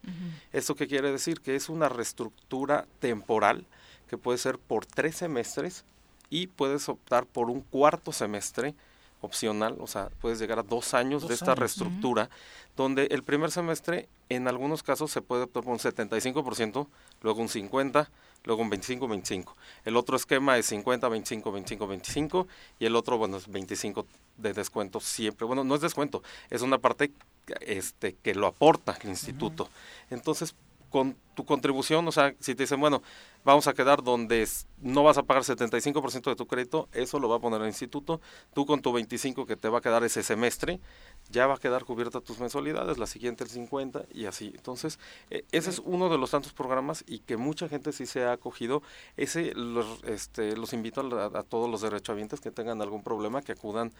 [0.52, 1.40] ¿Esto qué quiere decir?
[1.40, 3.66] Que es una reestructura temporal
[4.08, 5.84] que puede ser por tres semestres
[6.28, 8.74] y puedes optar por un cuarto semestre
[9.22, 12.28] opcional, o sea, puedes llegar a dos años de esta reestructura,
[12.76, 16.86] donde el primer semestre en algunos casos se puede optar por un 75%,
[17.22, 18.08] luego un 50%,
[18.44, 19.56] luego un 25, 25.
[19.84, 24.06] El otro esquema es 50, 25, 25, 25 y el otro, bueno, es 25
[24.38, 25.46] de descuento siempre.
[25.46, 27.12] Bueno, no es descuento, es una parte
[27.60, 29.68] este, que lo aporta el instituto.
[30.10, 30.54] Entonces,
[30.92, 33.02] con tu contribución, o sea, si te dicen, bueno,
[33.42, 34.46] vamos a quedar donde
[34.82, 38.20] no vas a pagar 75% de tu crédito, eso lo va a poner el instituto,
[38.52, 40.78] tú con tu 25 que te va a quedar ese semestre,
[41.30, 44.52] ya va a quedar cubierta tus mensualidades, la siguiente el 50 y así.
[44.54, 44.98] Entonces,
[45.30, 48.32] e, ese es uno de los tantos programas y que mucha gente sí se ha
[48.32, 48.82] acogido.
[49.16, 53.92] Ese los, este, los invito a, todos los derechohabientes que tengan algún problema, que acudan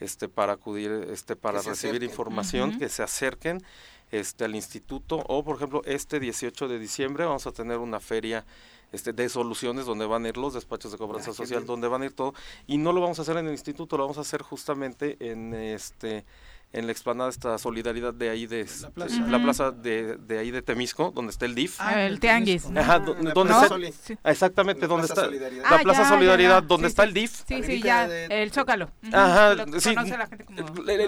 [0.00, 3.62] este, para acudir, este, para recibir información, que se acerquen
[4.10, 8.44] este, al instituto o, por ejemplo, este 18 de diciembre vamos a tener una feria
[8.92, 12.02] este, de soluciones donde van a ir los despachos de cobranza ah, social, donde van
[12.02, 12.34] a ir todo,
[12.66, 15.54] y no lo vamos a hacer en el instituto, lo vamos a hacer justamente en
[15.54, 16.24] este
[16.72, 20.50] en la explanada esta solidaridad de ahí de la plaza, la plaza de, de, ahí
[20.52, 22.66] de Temisco donde está el DIF ah, el tianguis.
[22.76, 27.82] Ajá, donde está, exactamente donde está la plaza solidaridad donde está el DIF sí sí
[27.82, 28.04] ya.
[28.04, 28.90] el zócalo.
[29.12, 29.94] Ajá, lo sí.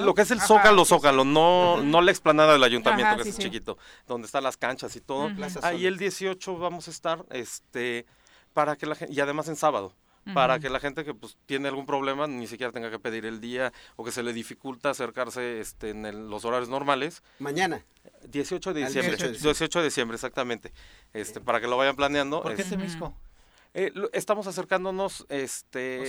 [0.00, 3.78] lo que es el zócalo zócalo no no la explanada del ayuntamiento que es chiquito
[4.08, 5.30] donde están las canchas y todo.
[5.62, 8.06] Ahí el 18 vamos a estar este
[8.52, 9.94] para que la gente y además en sábado
[10.35, 13.41] para que la gente que pues tiene algún problema ni siquiera tenga que pedir el
[13.41, 17.23] día o que se le dificulta acercarse este, en los horarios normales.
[17.39, 17.85] Mañana.
[18.29, 19.16] 18 de diciembre.
[19.16, 20.73] 18 de diciembre, exactamente.
[21.12, 22.43] Este, para que lo vayan planeando.
[22.43, 23.14] ¿Por qué este, Temisco?
[23.75, 26.01] Eh, estamos acercándonos, este...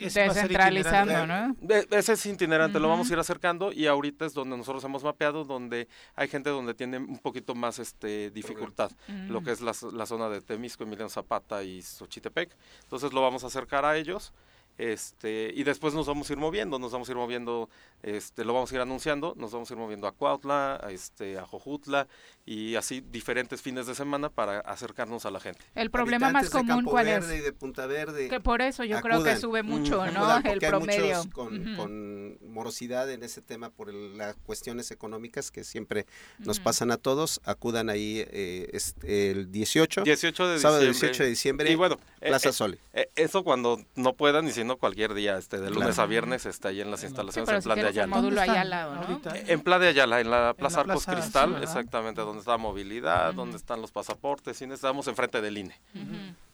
[0.00, 1.54] descentralizando, ¿no?
[1.90, 5.44] ese es itinerante, lo vamos a ir acercando y ahorita es donde nosotros hemos mapeado,
[5.44, 8.90] donde hay gente donde tiene un poquito más este dificultad,
[9.28, 12.56] lo que es la, la, zona de Temisco, Emiliano Zapata y Xochitepec.
[12.84, 14.32] Entonces lo vamos a acercar a ellos
[14.82, 17.70] este, y después nos vamos a ir moviendo, nos vamos a ir moviendo,
[18.02, 21.38] este, lo vamos a ir anunciando, nos vamos a ir moviendo a Cuautla, a, este,
[21.38, 22.08] a Jojutla
[22.44, 25.60] y así diferentes fines de semana para acercarnos a la gente.
[25.76, 27.30] El problema más común, ¿cuál es?
[27.30, 28.28] Y de Punta Verde.
[28.28, 30.38] Que por eso yo creo que sube mucho, ¿no?
[30.38, 31.20] el promedio.
[31.20, 36.06] Hay con, con, morosidad en ese tema por las cuestiones económicas que siempre
[36.38, 37.40] nos pasan a todos.
[37.44, 40.02] Acudan ahí eh, este, el 18.
[40.02, 41.70] 18 de sábado 18 de diciembre.
[41.70, 42.78] Y bueno, Plaza eh, Sole.
[42.92, 46.46] Eh, eso cuando no puedan y si no cualquier día, este, de lunes a viernes
[46.46, 49.06] está ahí en las instalaciones en Plan de Ayala.
[49.46, 53.80] En Plan de Ayala, en la Plaza Arcos Cristal, exactamente, donde está movilidad, donde están
[53.80, 55.74] los pasaportes, y estamos enfrente del INE.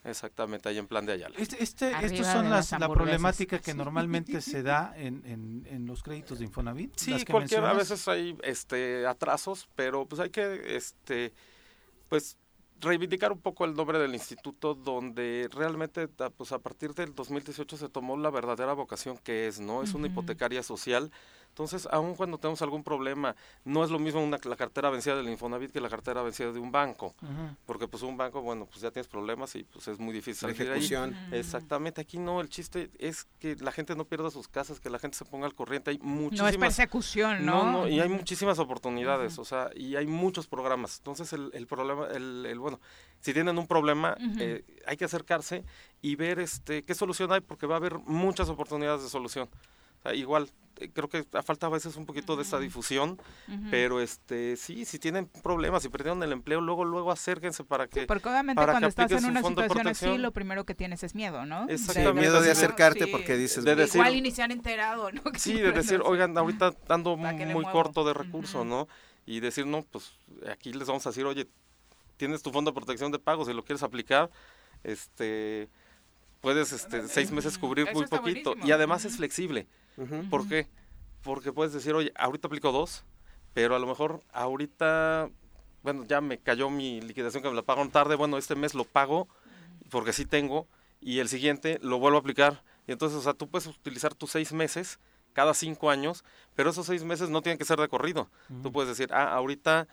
[0.04, 1.34] Exactamente, ahí en plan de Ayala.
[1.38, 5.22] Este, este estos son las, la problemática que normalmente se da en,
[5.66, 6.96] en, los créditos de Infonavit.
[6.96, 11.32] Sí, cualquier, a veces hay este atrasos, pero pues hay que este
[12.08, 12.36] pues
[12.80, 17.88] reivindicar un poco el nombre del instituto donde realmente pues a partir del 2018 se
[17.88, 19.82] tomó la verdadera vocación que es, ¿no?
[19.82, 21.10] Es una hipotecaria social
[21.58, 23.34] entonces, aun cuando tenemos algún problema,
[23.64, 26.60] no es lo mismo una, la cartera vencida del Infonavit que la cartera vencida de
[26.60, 27.16] un banco,
[27.66, 30.62] porque pues un banco, bueno, pues ya tienes problemas y pues es muy difícil salir
[30.62, 31.16] ejecución.
[31.32, 35.00] Exactamente, aquí no, el chiste es que la gente no pierda sus casas, que la
[35.00, 36.52] gente se ponga al corriente, hay muchísimas...
[36.52, 37.72] No es persecución, ¿no?
[37.72, 40.98] No, y hay muchísimas oportunidades, o sea, y hay muchos programas.
[40.98, 42.78] Entonces, el, el problema, el, el, bueno,
[43.18, 45.64] si tienen un problema, eh, hay que acercarse
[46.00, 49.48] y ver este qué solución hay, porque va a haber muchas oportunidades de solución.
[50.14, 50.48] Igual,
[50.80, 53.20] eh, creo que falta a veces un poquito de esta difusión,
[53.70, 58.06] pero este sí, si tienen problemas, si perdieron el empleo, luego luego acérquense para que
[58.06, 61.68] Porque obviamente cuando estás en una situación así, lo primero que tienes es miedo, ¿no?
[61.68, 62.14] Exacto.
[62.14, 65.22] miedo de acercarte porque dices, de decir, igual iniciar enterado, ¿no?
[65.38, 68.88] Sí, de decir, oigan, ahorita ando muy corto de recursos, ¿no?
[69.26, 70.12] Y decir, no, pues
[70.50, 71.46] aquí les vamos a decir, oye,
[72.16, 74.30] tienes tu fondo de protección de pagos, si lo quieres aplicar,
[74.84, 75.68] este
[76.40, 79.66] puedes este, seis meses cubrir muy poquito y además es flexible.
[80.30, 80.68] ¿Por qué?
[81.22, 83.04] Porque puedes decir, oye, ahorita aplico dos,
[83.54, 85.30] pero a lo mejor ahorita,
[85.82, 88.84] bueno, ya me cayó mi liquidación que me la pagaron tarde, bueno, este mes lo
[88.84, 89.28] pago
[89.90, 90.66] porque sí tengo
[91.00, 92.62] y el siguiente lo vuelvo a aplicar.
[92.86, 94.98] Y entonces, o sea, tú puedes utilizar tus seis meses
[95.32, 96.24] cada cinco años,
[96.54, 98.28] pero esos seis meses no tienen que ser de corrido.
[98.62, 99.86] Tú puedes decir, ah, ahorita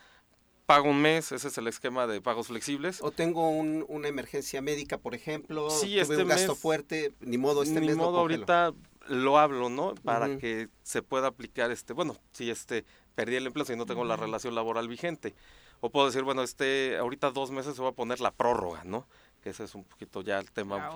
[0.66, 3.00] pago un mes, ese es el esquema de pagos flexibles.
[3.00, 7.62] O tengo una emergencia médica, por ejemplo, sí, tuve este un gasto fuerte, ni modo,
[7.62, 8.74] este ni mes modo lo ahorita
[9.08, 9.94] lo hablo, ¿no?
[9.96, 12.84] Para que se pueda aplicar este, bueno, si este
[13.14, 15.34] perdí el empleo, si no tengo la relación laboral vigente.
[15.80, 19.06] O puedo decir, bueno, este, ahorita dos meses se va a poner la prórroga, ¿no?
[19.42, 20.90] Que ese es un poquito ya el tema,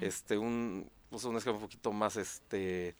[0.00, 2.96] este, un, pues un esquema un poquito más, este,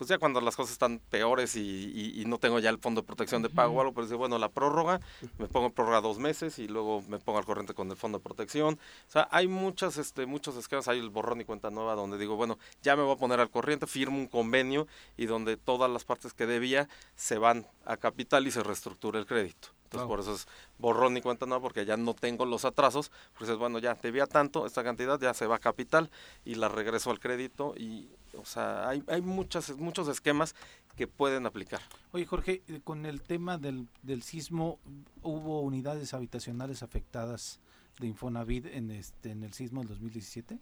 [0.00, 3.42] pues ya cuando las cosas están peores y, no tengo ya el fondo de protección
[3.42, 4.98] de pago o algo, pues dice, bueno, la prórroga,
[5.36, 8.24] me pongo prórroga dos meses y luego me pongo al corriente con el fondo de
[8.24, 8.78] protección.
[9.08, 12.34] O sea, hay muchas, este, muchos esquemas, hay el borrón y cuenta nueva donde digo,
[12.36, 14.86] bueno, ya me voy a poner al corriente, firmo un convenio
[15.18, 19.26] y donde todas las partes que debía se van a capital y se reestructura el
[19.26, 19.68] crédito.
[19.90, 20.46] Entonces, por eso es
[20.78, 23.10] borrón y cuenta nueva, porque ya no tengo los atrasos.
[23.36, 26.10] Pues es bueno, ya debía tanto, esta cantidad ya se va a capital
[26.44, 30.54] y la regreso al crédito y o sea, hay, hay muchas, muchos esquemas
[30.96, 31.80] que pueden aplicar.
[32.12, 34.78] Oye, Jorge, eh, con el tema del, del sismo,
[35.22, 37.58] ¿hubo unidades habitacionales afectadas
[37.98, 40.60] de Infonavit en, este, en el sismo del 2017?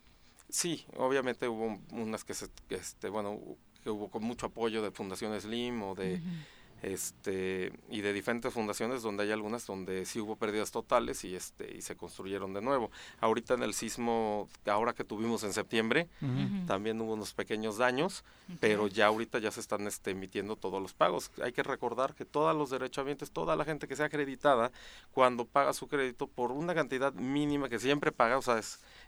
[0.48, 3.38] Sí, obviamente hubo unas que, se, este, bueno,
[3.82, 6.22] que hubo con mucho apoyo de Fundación Slim o de
[6.82, 11.76] este y de diferentes fundaciones donde hay algunas donde sí hubo pérdidas totales y este
[11.76, 12.90] y se construyeron de nuevo.
[13.20, 16.08] Ahorita en el sismo ahora que tuvimos en septiembre
[16.66, 18.24] también hubo unos pequeños daños
[18.60, 21.30] pero ya ahorita ya se están este, emitiendo todos los pagos.
[21.42, 24.70] Hay que recordar que todos los derechohabientes toda la gente que sea acreditada
[25.12, 28.60] cuando paga su crédito por una cantidad mínima que siempre paga o sea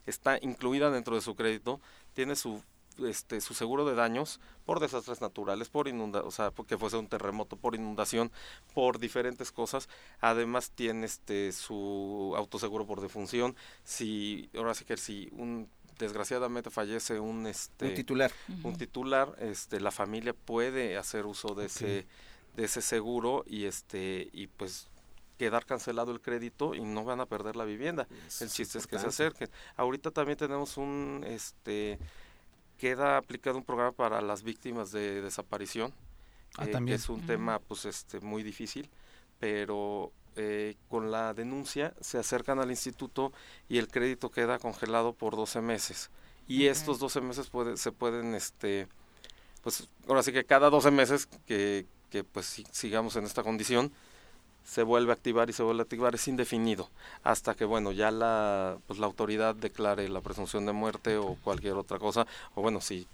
[0.06, 1.80] está incluida dentro de su crédito
[2.14, 2.62] tiene su
[3.06, 7.08] este, su seguro de daños por desastres naturales, por inundación, o sea, porque fuese un
[7.08, 8.30] terremoto, por inundación,
[8.74, 9.88] por diferentes cosas.
[10.20, 13.56] Además tiene este su autoseguro por defunción.
[13.84, 18.32] Si ahora sí que si un desgraciadamente fallece un este un titular,
[18.62, 22.06] un titular, este la familia puede hacer uso de ese
[22.56, 24.88] de ese seguro y este y pues
[25.40, 28.06] quedar cancelado el crédito y no van a perder la vivienda.
[28.40, 29.48] el chiste es que se acerquen.
[29.74, 31.98] Ahorita también tenemos un este
[32.80, 35.92] queda aplicado un programa para las víctimas de desaparición,
[36.56, 38.88] ah, eh, que es un tema pues este muy difícil,
[39.38, 43.34] pero eh, con la denuncia se acercan al instituto
[43.68, 46.10] y el crédito queda congelado por 12 meses.
[46.48, 48.88] Y estos 12 meses puede, se pueden, este,
[49.62, 53.92] pues ahora sí que cada 12 meses que, que pues sigamos en esta condición,
[54.64, 56.90] se vuelve a activar y se vuelve a activar, es indefinido,
[57.22, 61.74] hasta que, bueno, ya la, pues, la autoridad declare la presunción de muerte o cualquier
[61.74, 63.06] otra cosa, o bueno, si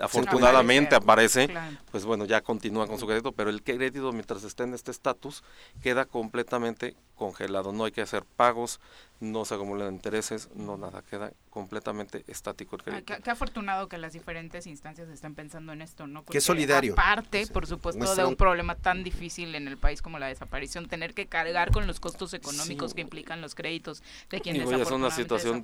[0.00, 1.48] afortunadamente aparece,
[1.90, 5.42] pues bueno, ya continúa con su crédito, pero el crédito mientras esté en este estatus
[5.82, 8.80] queda completamente congelado, no hay que hacer pagos,
[9.20, 13.14] no se acumulan intereses, no nada, queda completamente estático el crédito.
[13.22, 16.22] qué, afortunado que las diferentes instancias estén pensando en esto, ¿no?
[16.22, 16.94] Porque qué solidario.
[16.94, 21.12] Aparte, por supuesto, de un problema tan difícil en el país como la desaparición, tener
[21.12, 25.10] que cargar con los costos económicos que implican los créditos de quienes Digo, es una
[25.10, 25.62] situación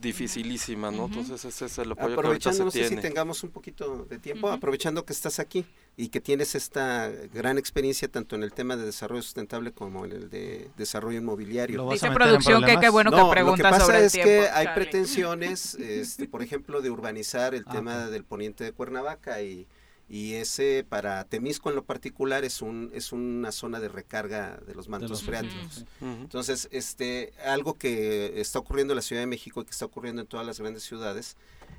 [0.00, 1.06] dificilísima, ¿no?
[1.06, 4.50] Entonces ese es el apoyo Aprovechando, que no sé si tengamos un poquito de tiempo,
[4.50, 5.64] aprovechando que estás aquí
[6.00, 10.12] y que tienes esta gran experiencia tanto en el tema de desarrollo sustentable como en
[10.12, 11.90] el de desarrollo inmobiliario.
[11.90, 16.28] Dice producción que qué bueno que preguntas Lo que pasa es que hay pretensiones, este,
[16.28, 19.66] por ejemplo, de urbanizar el ah, tema del poniente de Cuernavaca y,
[20.08, 24.76] y ese para Temisco en lo particular es un es una zona de recarga de
[24.76, 25.84] los mantos freáticos.
[26.00, 30.22] Entonces, este algo que está ocurriendo en la Ciudad de México y que está ocurriendo
[30.22, 31.36] en todas las grandes ciudades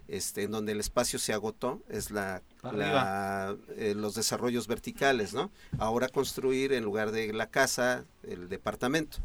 [0.10, 2.42] este, en donde el espacio se agotó, es la,
[3.78, 5.52] eh, los desarrollos verticales, ¿no?
[5.78, 9.20] Ahora construir en lugar de la casa, el departamento.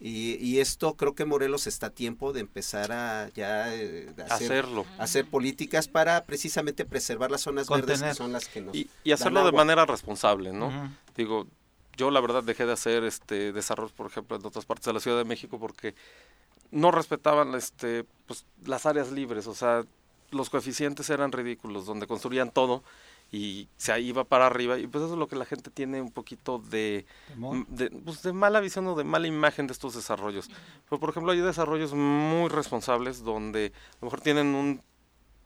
[0.00, 4.86] Y, esto creo que Morelos está a tiempo de empezar a ya eh, hacer, hacerlo.
[4.96, 9.10] hacer políticas para precisamente preservar las zonas verdes que son las que nos y, y
[9.10, 10.70] hacerlo de manera responsable, ¿no?
[11.16, 11.48] Digo,
[11.96, 15.00] yo la verdad dejé de hacer este desarrollos, por ejemplo, en otras partes de la
[15.00, 15.96] Ciudad de México porque
[16.70, 19.84] no respetaban este pues las áreas libres, o sea,
[20.30, 22.82] los coeficientes eran ridículos, donde construían todo
[23.30, 26.10] y se iba para arriba y pues eso es lo que la gente tiene un
[26.10, 27.04] poquito de,
[27.68, 30.50] de, pues de mala visión o de mala imagen de estos desarrollos.
[30.88, 34.82] Pero por ejemplo hay desarrollos muy responsables donde a lo mejor tienen un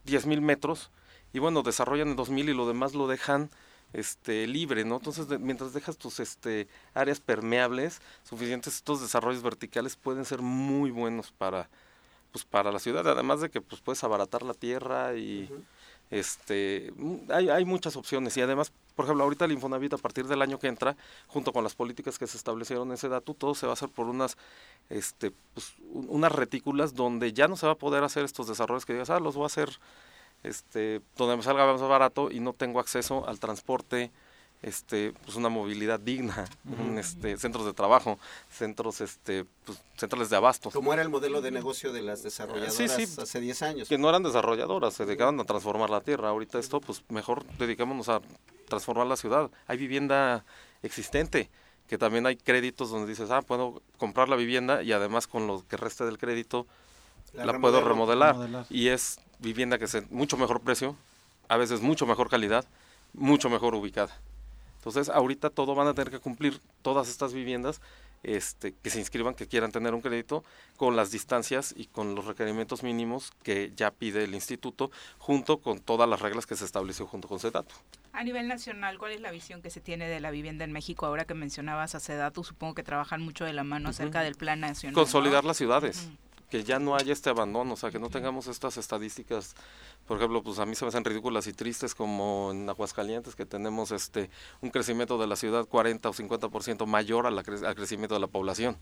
[0.05, 0.91] 10.000 metros
[1.33, 3.49] y bueno, desarrollan en 2.000 y lo demás lo dejan
[3.91, 4.95] este libre, ¿no?
[4.95, 11.31] Entonces, mientras dejas tus este áreas permeables suficientes, estos desarrollos verticales pueden ser muy buenos
[11.31, 11.69] para
[12.33, 15.49] pues para la ciudad, además de que pues puedes abaratar la tierra y
[16.09, 16.91] este
[17.29, 18.35] hay, hay muchas opciones.
[18.35, 21.63] Y además, por ejemplo, ahorita el Infonavit a partir del año que entra, junto con
[21.63, 24.35] las políticas que se establecieron en ese dato, todo se va a hacer por unas
[24.89, 28.93] este pues, unas retículas donde ya no se va a poder hacer estos desarrollos que
[28.93, 29.79] digas, ah, los voy a hacer
[30.41, 34.11] este, donde me salga más barato y no tengo acceso al transporte,
[34.63, 36.45] este, pues una movilidad digna,
[36.97, 38.17] este, centros de trabajo,
[38.49, 40.71] centros, este, pues, centrales de abasto.
[40.71, 43.03] Como era el modelo de negocio de las desarrolladoras Sí, sí.
[43.21, 43.89] hace 10 años.
[43.89, 46.29] Que no eran desarrolladoras, se dedicaban a transformar la tierra.
[46.29, 48.21] Ahorita esto, pues mejor dedicémonos a
[48.69, 49.51] transformar la ciudad.
[49.67, 50.45] Hay vivienda
[50.81, 51.49] existente,
[51.87, 55.67] que también hay créditos donde dices, ah, puedo comprar la vivienda y además con lo
[55.67, 56.65] que reste del crédito
[57.33, 58.33] La la, puedo remodelar.
[58.35, 58.65] Remodelar.
[58.69, 60.95] Y es vivienda que es mucho mejor precio,
[61.49, 62.63] a veces mucho mejor calidad,
[63.13, 64.17] mucho mejor ubicada.
[64.83, 67.79] Entonces, ahorita todo van a tener que cumplir todas estas viviendas
[68.21, 70.43] este, que se inscriban, que quieran tener un crédito,
[70.75, 75.79] con las distancias y con los requerimientos mínimos que ya pide el instituto, junto con
[75.79, 77.73] todas las reglas que se estableció junto con SEDATO.
[78.11, 81.05] A nivel nacional, ¿cuál es la visión que se tiene de la vivienda en México?
[81.05, 84.59] Ahora que mencionabas a Sedatu, supongo que trabajan mucho de la mano acerca del plan
[84.59, 84.95] nacional.
[84.95, 85.01] ¿no?
[85.01, 86.09] Consolidar las ciudades,
[86.49, 89.55] que ya no haya este abandono, o sea, que no tengamos estas estadísticas,
[90.07, 93.45] por ejemplo, pues a mí se me hacen ridículas y tristes como en Aguascalientes, que
[93.45, 94.29] tenemos este
[94.61, 98.21] un crecimiento de la ciudad 40 o 50% mayor a la cre- al crecimiento de
[98.21, 98.77] la población,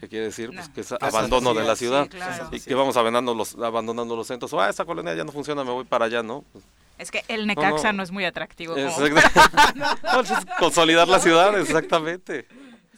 [0.00, 0.74] que quiere decir pues, No.
[0.74, 2.48] que es abandono de la ciudad sí, claro.
[2.50, 5.70] y que vamos abandonando los, abandonando los centros, ah, esta colonia ya no funciona, me
[5.70, 6.44] voy para allá, ¿no?
[6.52, 6.64] Pues,
[6.98, 8.02] Es que el Necaxa no, no.
[8.02, 8.74] es muy atractivo.
[8.74, 9.74] como- exacto.
[9.76, 12.46] No, es consolidar la ciudad, exactamente.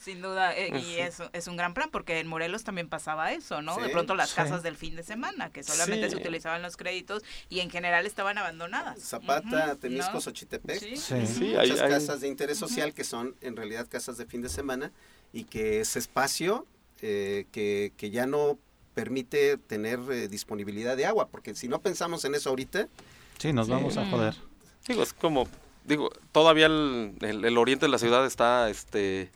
[0.04, 0.98] Sin duda, eh, y Sí.
[0.98, 3.76] es, es un gran plan, porque en Morelos también pasaba eso, ¿no?
[3.78, 4.36] de pronto las sí.
[4.36, 8.36] casas del fin de semana, que solamente se utilizaban los créditos y en general estaban
[8.36, 9.00] abandonadas.
[9.00, 10.20] Zapata, Ujú, Temisco, ¿no?
[10.20, 10.78] Xochitepec.
[10.78, 10.96] Sí.
[10.98, 11.26] Sí.
[11.26, 14.42] Sí, muchas hay- hay- casas de interés social que son en realidad casas de fin
[14.42, 14.92] de semana
[15.32, 16.66] y que ese espacio
[17.02, 18.58] eh, que, que ya no
[18.94, 22.88] permite tener eh, disponibilidad de agua, porque si no pensamos en eso ahorita,
[23.38, 24.34] Sí, nos vamos a joder.
[24.86, 25.48] Digo, es como,
[25.84, 29.30] digo, todavía el, el- el oriente de la ciudad está, este,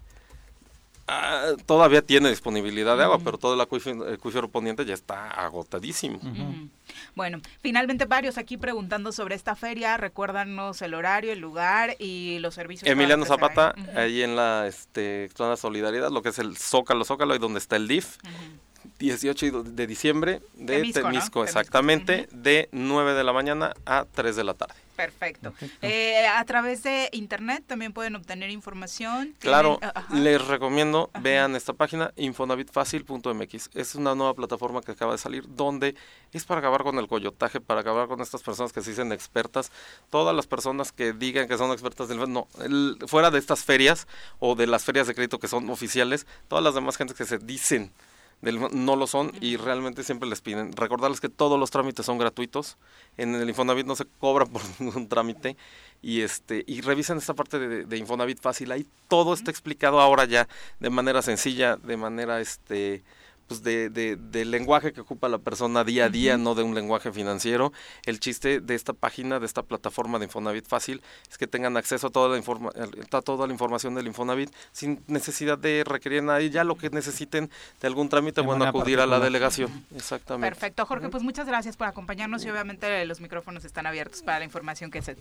[1.09, 6.21] ah, todavía tiene disponibilidad de agua, pero todo el acuífero, poniente ya está agotadísimo.
[7.15, 12.55] Bueno, finalmente varios aquí preguntando sobre esta feria, recuérdanos el horario, el lugar y los
[12.55, 12.89] servicios.
[12.89, 17.39] Emiliano Zapata, ahí en la este, zona Solidaridad, lo que es el Zócalo, Zócalo, ahí
[17.39, 18.69] donde está el DIF, ujú.
[18.99, 21.11] 18 de diciembre de Temisco, Temisco, ¿no?
[21.11, 24.75] Temisco, exactamente, de 9 de la mañana a 3 de la tarde.
[24.99, 25.55] Perfecto.
[25.81, 29.33] Eh, a través de internet también pueden obtener información.
[29.39, 30.05] Claro, ajá.
[30.13, 31.23] les recomiendo, Ajá.
[31.23, 33.71] vean esta página, infonavitfacil.mx.
[33.75, 35.95] Es una nueva plataforma que acaba de salir donde
[36.33, 39.71] es para acabar con el coyotaje, para acabar con estas personas que se dicen expertas.
[40.11, 44.09] Todas las personas que digan que son expertas del no, el- fuera de estas ferias
[44.41, 47.39] o de las ferias de crédito que son oficiales, todas las demás gentes que se
[47.39, 47.93] dicen
[48.41, 50.73] del no lo son y realmente siempre les piden.
[50.73, 52.77] Recordarles que todos los trámites son gratuitos.
[53.17, 55.57] En el Infonavit no se cobra por ningún trámite.
[56.01, 58.71] Y este y revisen esta parte de, de Infonavit fácil.
[58.73, 63.03] Ahí todo está explicado ahora ya de manera sencilla, de manera este
[63.49, 66.75] pues de, de, del lenguaje que ocupa la persona día a día, no de un
[66.75, 67.73] lenguaje financiero.
[68.05, 72.09] El chiste de esta página, de esta plataforma de Infonavit Fácil, es que tengan acceso
[72.09, 72.71] a toda la, informa
[73.11, 76.51] a toda la información del Infonavit sin necesidad de requerir a nadie.
[76.51, 79.85] Ya lo que necesiten de algún trámite, De bueno, acudir a la delegación.
[79.97, 80.55] Exactamente.
[80.55, 84.45] Perfecto, Jorge, pues muchas gracias por acompañarnos y obviamente los micrófonos están abiertos para la
[84.45, 85.15] información que se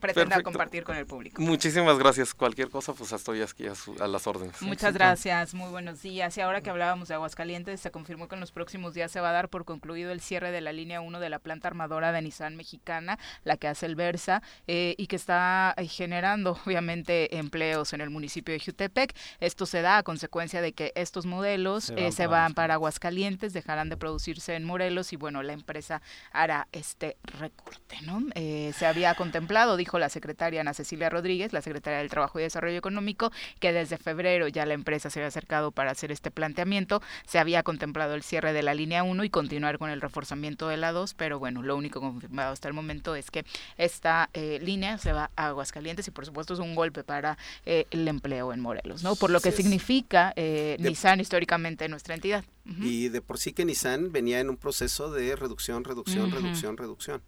[0.00, 0.42] pretenda Perfecto.
[0.44, 1.40] compartir con el público.
[1.42, 2.32] Muchísimas gracias.
[2.34, 4.60] Cualquier cosa, pues estoy aquí a, su- a las órdenes.
[4.62, 6.36] Muchas gracias, muy buenos días.
[6.36, 9.30] Y ahora que hablábamos de Aguascalientes, se confirmó que en los próximos días se va
[9.30, 12.22] a dar por concluido el cierre de la línea 1 de la planta armadora de
[12.22, 17.92] Nissan mexicana, la que hace el Versa, eh, y que está eh, generando obviamente empleos
[17.92, 19.14] en el municipio de Jutepec.
[19.40, 22.54] Esto se da a consecuencia de que estos modelos Se eh, van se para van
[22.54, 26.02] para Aguascalientes, dejarán de producirse en Morelos y bueno, la empresa
[26.32, 28.22] hará este recorte, ¿no?
[28.34, 32.42] Eh, se había contemplado, dijo la secretaria Ana Cecilia Rodríguez, la secretaria del Trabajo y
[32.42, 37.02] Desarrollo Económico, que desde febrero ya la empresa se había acercado para hacer este planteamiento.
[37.26, 40.76] Se había contemplado el cierre de la línea 1 y continuar con el reforzamiento de
[40.76, 43.44] la 2, pero bueno, lo único confirmado hasta el momento es que
[43.78, 47.36] esta eh, línea se va a Aguascalientes y por supuesto es un golpe para
[47.66, 49.16] eh, el empleo en Morelos, ¿no?
[49.16, 52.44] Por lo que significa eh, De- Nissan históricamente en nuestra entidad.
[52.80, 57.20] Y de por sí que Nissan venía en un proceso de reducción, reducción, reducción, reducción.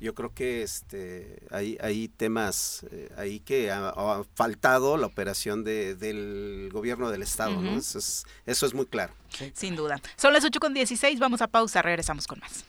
[0.00, 5.64] Yo creo que este hay, hay temas eh, ahí que ha, ha faltado la operación
[5.64, 7.78] de, del gobierno del estado, ¿no?
[7.78, 9.14] Eso es, eso es muy claro.
[9.54, 10.00] Sin duda.
[10.16, 12.64] Son las 8 con 16, vamos a pausa, regresamos con más.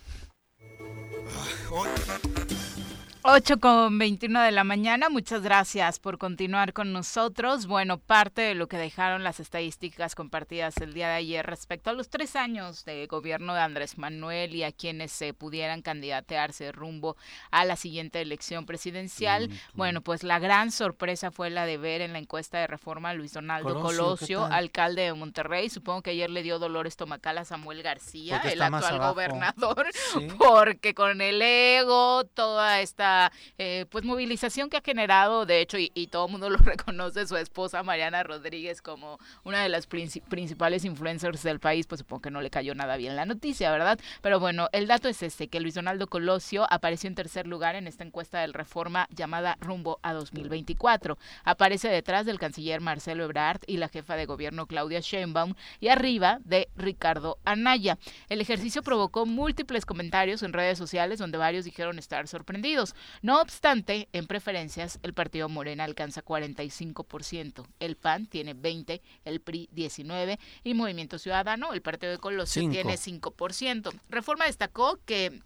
[3.27, 7.65] 8 con 21 de la mañana, muchas gracias por continuar con nosotros.
[7.65, 11.93] Bueno, parte de lo que dejaron las estadísticas compartidas el día de ayer respecto a
[11.93, 17.17] los tres años de gobierno de Andrés Manuel y a quienes se pudieran candidatearse rumbo
[17.49, 19.49] a la siguiente elección presidencial.
[19.73, 23.15] Bueno, pues la gran sorpresa fue la de ver en la encuesta de reforma a
[23.15, 25.71] Luis Donaldo Colosio, alcalde de Monterrey.
[25.71, 29.87] Supongo que ayer le dio dolor estomacal a Samuel García, el actual gobernador,
[30.37, 33.14] porque con el ego, toda esta
[33.57, 37.35] eh, pues movilización que ha generado, de hecho, y, todo el mundo lo reconoce, su
[37.37, 42.41] esposa Mariana Rodríguez como una de las principales influencers del país, pues supongo que no
[42.41, 43.99] le cayó nada bien la noticia, ¿verdad?
[44.21, 47.87] Pero bueno, el dato es este, que Luis Donaldo Colosio apareció en tercer lugar en
[47.87, 51.17] esta encuesta del Reforma llamada Rumbo a 2024.
[51.43, 56.39] Aparece detrás del canciller Marcelo Ebrard y la jefa de gobierno Claudia Sheinbaum y arriba
[56.43, 57.97] de Ricardo Anaya.
[58.29, 62.95] El ejercicio provocó múltiples comentarios en redes sociales donde varios dijeron estar sorprendidos.
[63.21, 69.69] No obstante, en preferencias, el partido Morena alcanza 45%, el PAN tiene 20%, el PRI
[69.75, 73.93] 19% y Movimiento Ciudadano, el partido de Colosio, tiene 5%.
[74.09, 75.41] Reforma destacó que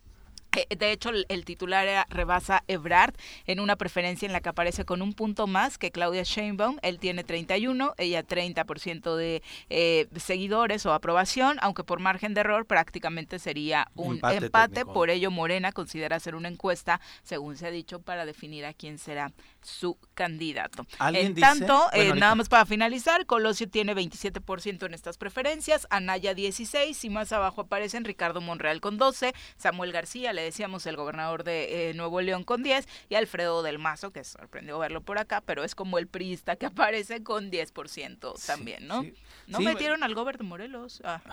[0.52, 3.14] de hecho, el, titular era Rebasa Ebrard
[3.46, 6.78] en una preferencia en la que aparece con un punto más que Claudia Sheinbaum.
[6.82, 12.66] Él tiene 31, ella 30% de eh, seguidores o aprobación, aunque por margen de error
[12.66, 14.86] prácticamente sería un, empate.
[14.86, 18.98] Por ello, Morena considera hacer una encuesta, según se ha dicho, para definir a quién
[18.98, 19.32] será
[19.62, 20.86] su candidato.
[21.14, 27.04] En tanto, eh, nada más para finalizar, Colosio tiene 27% en estas preferencias, Anaya 16
[27.04, 31.90] y más abajo aparecen Ricardo Monreal con 12, Samuel García le decíamos el gobernador de
[31.90, 35.66] eh, Nuevo León con 10 y Alfredo del Mazo, que sorprendió verlo por acá, pero
[35.66, 39.06] es como el priista que aparece con 10% también, ¿no?
[39.48, 41.02] no metieron al gobernador de Morelos.
[41.04, 41.22] Ah,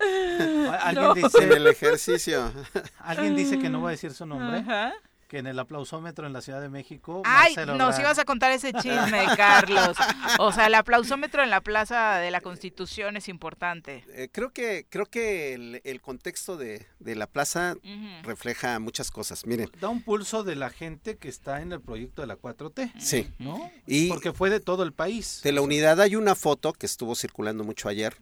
[0.80, 2.52] ¿Alguien dice el ejercicio.
[2.98, 4.58] Alguien dice que no va a decir su nombre.
[4.58, 4.94] Ajá
[5.38, 7.22] en el aplausómetro en la Ciudad de México.
[7.24, 9.96] Ay, nos ibas a contar ese chisme, Carlos.
[10.38, 14.04] O sea, el aplausómetro en la Plaza de la Constitución es importante.
[14.08, 17.76] Eh, creo que creo que el, contexto de, la plaza
[18.22, 19.46] refleja muchas cosas.
[19.46, 19.70] Miren.
[19.80, 22.92] Da un pulso de la gente que está en el proyecto de la 4T.
[22.98, 23.30] Sí.
[23.38, 23.70] ¿No?
[23.86, 25.40] Y Porque fue de todo el país.
[25.42, 28.16] De la unidad hay una foto que estuvo circulando mucho ayer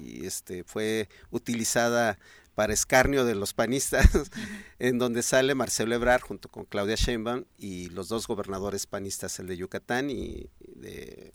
[0.00, 2.18] y este fue utilizada
[2.54, 4.08] para escarnio de los panistas,
[4.78, 9.46] en donde sale Marcelo Ebrard junto con Claudia Sheinbaum y los dos gobernadores panistas, el
[9.46, 11.32] de Yucatán y de...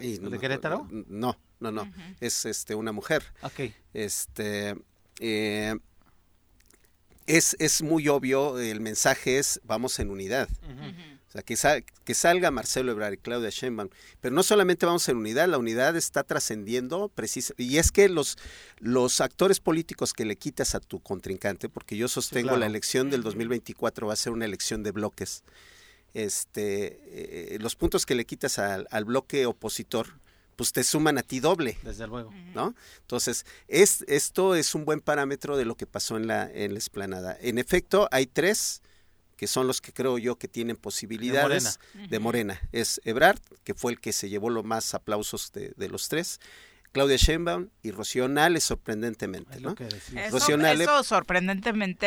[0.00, 0.88] ¿De Querétaro?
[0.90, 3.22] No, no, no, es este una mujer.
[3.42, 3.70] Ok.
[3.92, 4.74] Este,
[5.20, 5.76] eh,
[7.26, 10.48] es, es muy obvio, el mensaje es vamos en unidad
[11.56, 13.88] sea, que, que salga Marcelo Ebrard y Claudia Sheinbaum.
[14.20, 17.54] Pero no solamente vamos en unidad, la unidad está trascendiendo precisa.
[17.58, 18.38] Y es que los,
[18.78, 23.22] los actores políticos que le quitas a tu contrincante, porque yo sostengo la elección del
[23.22, 25.42] 2024 va a ser una elección de bloques.
[26.12, 30.20] Este, eh, los puntos que le quitas al, bloque opositor,
[30.54, 31.76] pues te suman a ti doble.
[31.82, 32.32] Desde luego.
[32.54, 32.76] ¿No?
[33.00, 36.78] Entonces, es, esto es un buen parámetro de lo que pasó en la, en la
[36.78, 37.36] esplanada.
[37.40, 38.82] En efecto, hay tres
[39.36, 42.60] que son los que creo yo que tienen posibilidades de Morena.
[42.72, 46.40] Es Ebrard, que fue el que se llevó los más aplausos de, los tres.
[46.92, 49.74] Claudia Sheinbaum y Rocío Nale sorprendentemente, ¿no?
[50.16, 52.06] Eso, sorprendentemente,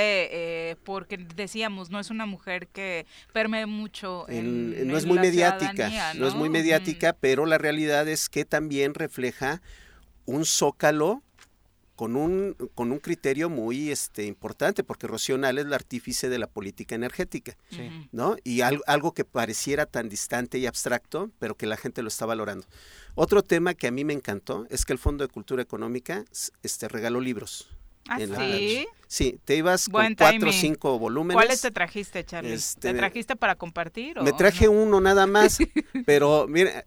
[0.72, 6.14] eh, porque decíamos, no es una mujer que permee mucho en, No es muy mediática,
[6.14, 6.26] ¿no?
[6.26, 9.62] es muy mediática, pero la realidad es que también refleja
[10.26, 11.22] un zócalo
[11.98, 16.46] con un, con un criterio muy este, importante, porque Rocío es la artífice de la
[16.46, 17.58] política energética,
[18.12, 18.36] ¿no?
[18.44, 22.68] Y algo que pareciera tan distante y abstracto, pero que la gente lo está valorando.
[23.16, 26.24] Otro tema que a mí me encantó es que el Fondo de Cultura Económica
[26.62, 27.68] este, regaló libros.
[28.08, 28.88] ¿Ah, sí?
[29.08, 31.36] Sí, te ibas con cuatro o cinco volúmenes.
[31.36, 32.50] ¿Cuáles te trajiste, Charlie?
[32.50, 34.22] ¿Te este, trajiste para compartir?
[34.22, 35.60] Me traje uno nada más,
[36.06, 36.86] pero mira,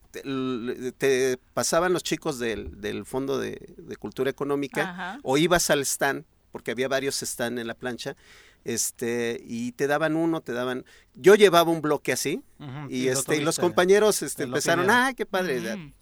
[0.98, 3.58] te, pasaban los chicos del, del Fondo de,
[3.98, 8.16] Cultura Económica o ibas al stand, porque había varios stands en la plancha,
[8.64, 12.42] este y te daban uno, te daban yo llevaba un bloque así
[12.90, 15.92] y este y los compañeros este empezaron, "Ah, qué padre."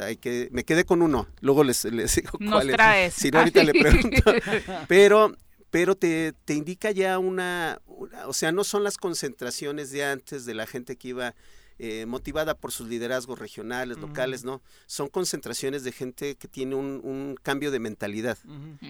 [0.00, 3.14] hay que, me quedé con uno, luego les, les digo cuál es.
[3.14, 4.32] Si no, ahorita le pregunto.
[4.88, 5.36] Pero,
[5.74, 7.82] pero te, te indica ya una,
[8.28, 11.34] o sea, no son las concentraciones de antes de la gente que iba
[11.80, 14.62] eh, motivada por sus liderazgos regionales, locales, ¿no?
[14.86, 18.38] Son concentraciones de gente que tiene un, cambio de mentalidad,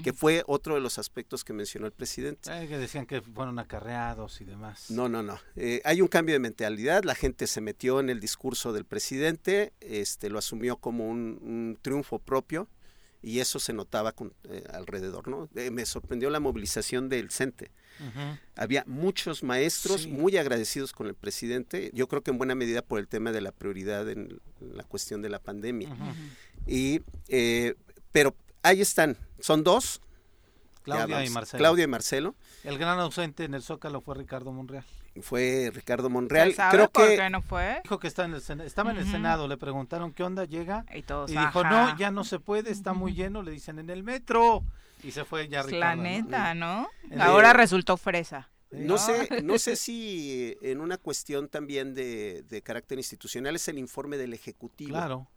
[0.02, 2.50] que fue otro de los aspectos que mencionó el presidente.
[2.68, 4.90] que decían que fueron acarreados y demás.
[4.90, 5.38] No, no, no.
[5.56, 9.72] Eh, hay un cambio de mentalidad, la gente se metió en el discurso del presidente,
[9.80, 12.68] este, lo asumió como un, triunfo propio
[13.24, 15.48] y eso se notaba con, eh, alrededor, ¿no?
[15.54, 17.70] Eh, me sorprendió la movilización del CENTE.
[18.56, 20.08] Había muchos maestros Sí.
[20.08, 23.40] muy agradecidos con el presidente, yo creo que en buena medida por el tema de
[23.40, 25.96] la prioridad en la cuestión de la pandemia.
[26.66, 27.74] Y, eh,
[28.12, 30.00] pero ahí están, son dos.
[30.86, 31.58] ya Claudia vamos, y Marcelo.
[31.58, 32.34] Claudia y Marcelo.
[32.64, 34.84] El gran ausente en el Zócalo fue Ricardo Monreal.
[35.20, 36.50] Fue Ricardo Monreal.
[36.50, 37.80] ¿Se sabe Creo por que qué no fue?
[37.84, 40.84] Dijo que está en el Sena- estaba en el Senado, le preguntaron qué onda, llega
[40.94, 41.92] Y todos, y dijo, ajá.
[41.92, 44.64] no, ya no se puede, está muy lleno, le dicen en el metro.
[45.04, 45.96] Y se fue ya La Ricardo.
[45.96, 46.02] ¿no?
[46.02, 46.88] neta, ¿no?
[47.20, 48.50] Ahora resultó fresa.
[48.70, 53.78] No sé, no sé si en una cuestión también de, de carácter institucional es el
[53.78, 55.28] informe del Ejecutivo, Claro.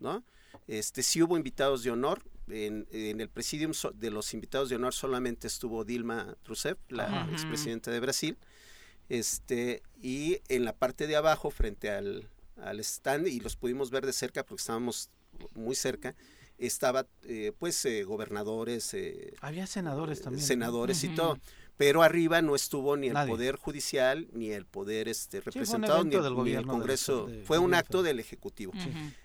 [0.00, 0.24] ¿no?
[0.66, 4.76] Este, sí hubo invitados de honor, en, en el presidium so- de los invitados de
[4.76, 7.28] honor solamente estuvo Dilma Rousseff, la Ajá.
[7.32, 8.38] expresidenta de Brasil,
[9.08, 14.06] este, y en la parte de abajo, frente al, al stand, y los pudimos ver
[14.06, 15.10] de cerca porque estábamos
[15.54, 16.14] muy cerca,
[16.58, 20.40] estaba eh, pues eh, gobernadores, eh, Había senadores también.
[20.40, 20.46] ¿no?
[20.46, 21.38] senadores y todo.
[21.76, 23.30] Pero arriba no estuvo ni el Nadie.
[23.30, 27.26] poder judicial ni el poder este representado ni el, del ni el del Congreso.
[27.26, 28.72] De- fue un acto del Ejecutivo.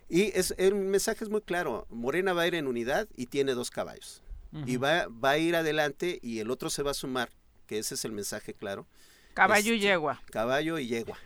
[0.10, 1.88] Y es, el mensaje es muy claro.
[1.90, 4.22] Morena va a ir en unidad y tiene dos caballos.
[4.66, 7.30] Y va, va a ir adelante y el otro se va a sumar,
[7.68, 8.86] que ese es el mensaje claro.
[9.34, 10.22] Caballo y Este, yegua.
[10.32, 11.18] Caballo y yegua.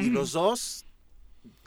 [0.00, 0.84] Y los dos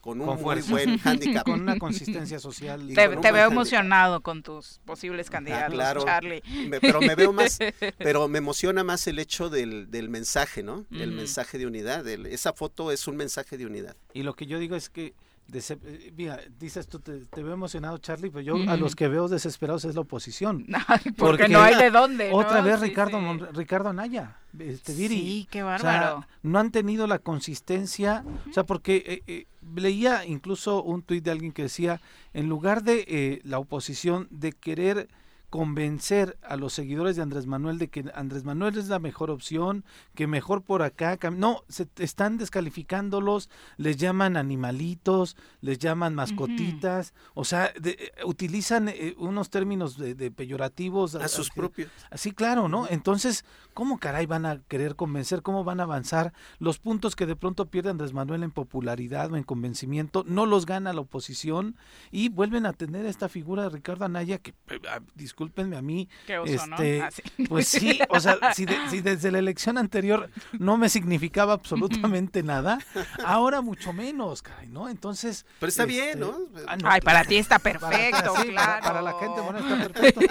[0.02, 0.72] con un Con muy fuerza.
[0.72, 1.46] buen handicap.
[1.46, 2.84] Con una consistencia social.
[2.92, 3.52] Y Te, te veo handicap.
[3.52, 6.04] emocionado con tus posibles candidatos, claro.
[6.06, 6.44] Charlie.
[6.70, 7.58] Me- pero me veo más,
[7.98, 10.86] pero me emociona más el hecho del, del mensaje, ¿no?
[10.92, 11.18] El Ujú.
[11.18, 12.04] mensaje de unidad.
[12.04, 13.96] del- esa foto es un mensaje de unidad.
[14.14, 15.16] Y lo que yo digo es que,
[15.54, 19.28] eh, mira, dices tú, te, te veo emocionado, Charlie, pero yo a los que veo
[19.28, 20.66] desesperados es la oposición.
[20.88, 22.30] Porque, Porque no hay de dónde.
[22.30, 22.38] ¿no?
[22.38, 23.46] Otra vez Sí, Ricardo sí.
[23.54, 25.16] Ricardo Anaya, este Viri.
[25.16, 26.28] Sí, qué O sea, bárbaro.
[26.44, 31.32] no han tenido la consistencia, o sea, porque eh, eh, leía incluso un tuit de
[31.32, 32.02] alguien que decía,
[32.34, 35.08] en lugar de eh, la oposición de querer
[35.50, 39.84] convencer a los seguidores de Andrés Manuel de que Andrés Manuel es la mejor opción,
[40.14, 47.46] que mejor por acá, no, se están descalificándolos, les llaman animalitos, les llaman mascotitas, o
[47.46, 51.92] sea, de- eh, utilizan eh, unos términos de, de peyorativos A sus que- propios.
[52.12, 52.88] Así, claro, ¿no?
[52.90, 55.42] Entonces, ¿cómo caray van a querer convencer?
[55.42, 56.34] ¿Cómo van a avanzar?
[56.60, 60.66] Los puntos que de pronto pierde Andrés Manuel en popularidad o en convencimiento, no los
[60.66, 61.76] gana la oposición
[62.12, 65.00] y vuelven a tener esta figura de Ricardo Anaya que, eh, ah,
[65.36, 67.06] discúlpenme a mí, Qué oso, este, ¿no?
[67.06, 67.22] Ah, sí.
[67.50, 72.42] pues sí, o sea, si, de- si desde la elección anterior no me significaba absolutamente
[72.42, 72.80] nada,
[73.26, 74.88] ahora mucho menos, caray, ¿no?
[74.88, 75.46] Entonces...
[75.60, 76.38] Pero está este, bien, ¿no?
[76.68, 78.82] ah, Ay, para ti está para- perfecto, sí, claro.
[78.86, 80.22] para la gente bueno está perfecto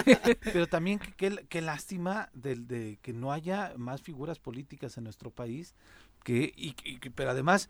[0.53, 5.05] pero también que- qué qué lástima del de que no haya más figuras políticas en
[5.05, 5.75] nuestro país
[6.23, 6.73] que y,
[7.15, 7.69] pero además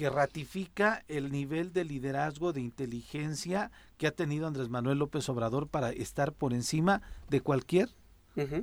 [0.00, 5.68] que ratifica el nivel de liderazgo de inteligencia que ha tenido Andrés Manuel López Obrador
[5.68, 7.90] para estar por encima de cualquier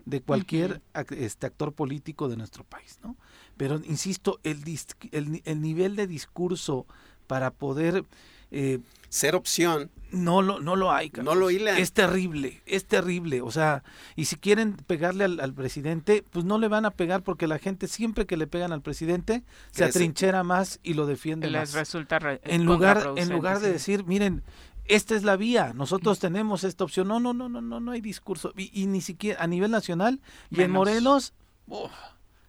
[0.03, 0.81] de cualquier
[1.11, 3.15] este actor político de nuestro país, ¿no?
[3.55, 6.87] Pero insisto, el, dis- el, el nivel de discurso
[7.27, 8.03] para poder
[8.51, 8.79] eh,
[9.09, 9.89] Ser opción.
[10.11, 11.11] no lo, no lo hay.
[11.23, 11.77] No lo hilan.
[11.77, 13.41] Es terrible, es terrible.
[13.41, 13.83] O sea,
[14.15, 17.57] y si quieren pegarle al, al presidente, pues no le van a pegar porque la
[17.59, 21.73] gente siempre que le pegan al presidente se atrinchera más y lo defiende Les más.
[21.73, 23.73] resulta re- En lugar, en lugar de sí.
[23.73, 24.43] decir, miren,
[24.85, 27.07] esta es la vía, nosotros tenemos esta opción.
[27.09, 28.53] No, no, no, no, no, no hay discurso.
[28.55, 30.71] Y, y ni siquiera a nivel nacional y en.
[30.71, 31.33] Morelos,
[31.67, 31.91] uf,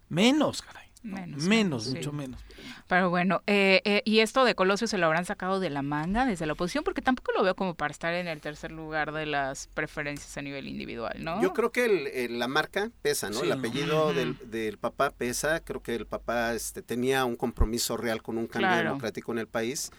[0.08, 0.77] menos, caray.
[1.02, 1.16] ¿No?
[1.38, 2.40] Menos, mucho menos.
[2.88, 6.26] Pero bueno, eh, eh, y esto de Colosio se lo habrán sacado de la manga
[6.26, 9.26] desde la oposición, porque tampoco lo veo como para estar en el tercer lugar de
[9.26, 11.40] las preferencias a nivel individual, ¿no?
[11.42, 13.40] Yo creo que el- el- la marca pesa, ¿no?
[13.40, 15.60] Sí, el apellido del, del papá pesa.
[15.60, 18.88] Creo que el papá este, tenía un compromiso real con un cambio Claro.
[18.90, 19.90] democrático en el país,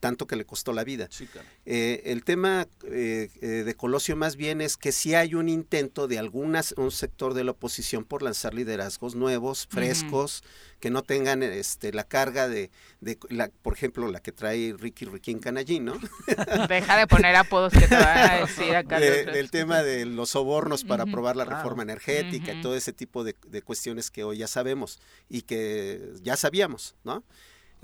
[0.00, 1.08] tanto que le costó la vida.
[1.10, 1.28] Sí.
[1.66, 6.06] Eh, el tema eh, eh, de Colosio más bien es que sí hay un intento
[6.08, 10.42] de algunas un sector de la oposición por lanzar liderazgos nuevos, frescos,
[10.80, 12.70] que no tengan este la carga de,
[13.00, 15.98] de la, por ejemplo, la que trae Ricky Riquín Canallín, ¿no?
[16.68, 19.00] Deja de poner apodos que te van a decir acá.
[19.00, 21.58] De- los- del tema de los sobornos para aprobar la Claro.
[21.58, 22.62] reforma energética y Ujú.
[22.62, 24.98] todo ese tipo de, de cuestiones que hoy ya sabemos
[25.28, 27.24] y que ya sabíamos, ¿no?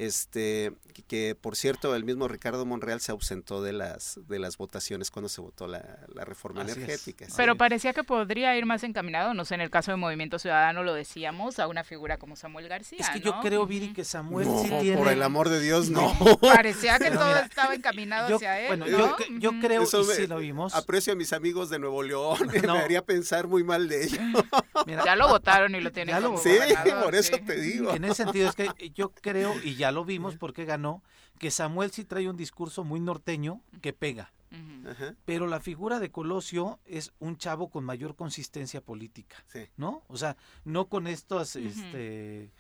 [0.05, 4.57] Este, que, que, por cierto, el mismo Ricardo Monreal se ausentó de las de las
[4.57, 6.77] votaciones cuando se votó la, la reforma Así es.
[6.79, 7.27] energética.
[7.27, 7.33] sí.
[7.37, 10.83] Pero parecía que podría ir más encaminado, no sé, en el caso de Movimiento Ciudadano
[10.85, 12.97] lo decíamos, a una figura como Samuel García.
[13.01, 14.97] Es que yo creo, Viri, que Samuel no, sí tiene...
[14.97, 16.17] por el amor de Dios, no.
[16.41, 18.69] Parecía que todo mira, estaba encaminado yo- hacia él.
[18.69, 19.19] bueno, ¿no?
[19.19, 22.03] yo, yo creo, Eso y me- sí lo vimos, Aprecio a mis amigos de Nuevo
[22.03, 22.75] León, No.
[22.75, 24.21] me haría pensar muy mal de ellos.
[24.87, 26.57] mira, Ya lo votaron y lo tienen Ya lo- como Sí,
[27.05, 27.43] por eso sí.
[27.43, 27.95] te digo.
[27.95, 31.03] En ese sentido es que yo creo, y ya lo vimos porque ganó,
[31.39, 34.33] que Samuel sí trae un discurso muy norteño que pega.
[35.25, 39.69] Pero la figura de Colosio es un chavo con mayor consistencia política, Sí.
[39.77, 40.03] ¿no?
[40.09, 42.51] O sea, no con estos, este,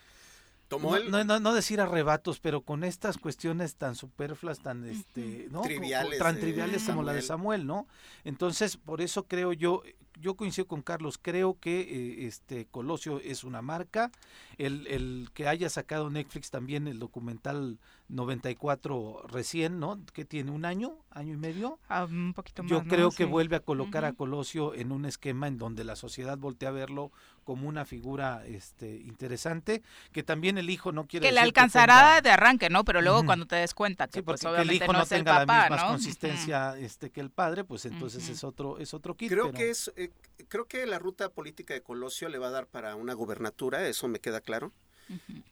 [0.68, 4.84] Tomó no, el- no, no- no decir arrebatos, pero con estas cuestiones tan superfluas, tan,
[4.84, 5.62] este, ¿no?
[5.62, 7.22] Triviales tan triviales como la de.
[7.22, 7.88] Samuel, ¿no?
[8.22, 9.82] Entonces, por eso creo yo,
[10.20, 14.10] yo coincido con Carlos, creo que eh, este Colosio es una marca,
[14.58, 17.78] el, el que haya sacado Netflix también el documental
[18.08, 19.98] 94 recién, ¿no?
[20.12, 21.78] Que tiene un año, año y medio.
[21.88, 22.70] Ah, un poquito más.
[22.70, 22.88] Yo ¿no?
[22.88, 23.30] creo que Sí.
[23.30, 24.12] vuelve a colocar a.
[24.12, 27.10] Colosio en un esquema en donde la sociedad voltea a verlo
[27.44, 31.94] como una figura este interesante, que también el hijo no quiere Que le decir alcanzará
[32.16, 32.84] tenga- de arranque, ¿no?
[32.84, 35.12] Pero luego cuando te des cuenta que Sí, pues que el hijo no, no, es
[35.12, 35.88] el tenga papá, la misma ¿no?
[35.92, 39.30] consistencia este que el padre, pues entonces es otro es otro kit.
[39.30, 40.10] Creo pero- que es, eh,
[40.48, 44.08] creo que la ruta política de Colosio le va a dar para una gubernatura, eso
[44.08, 44.72] me queda claro.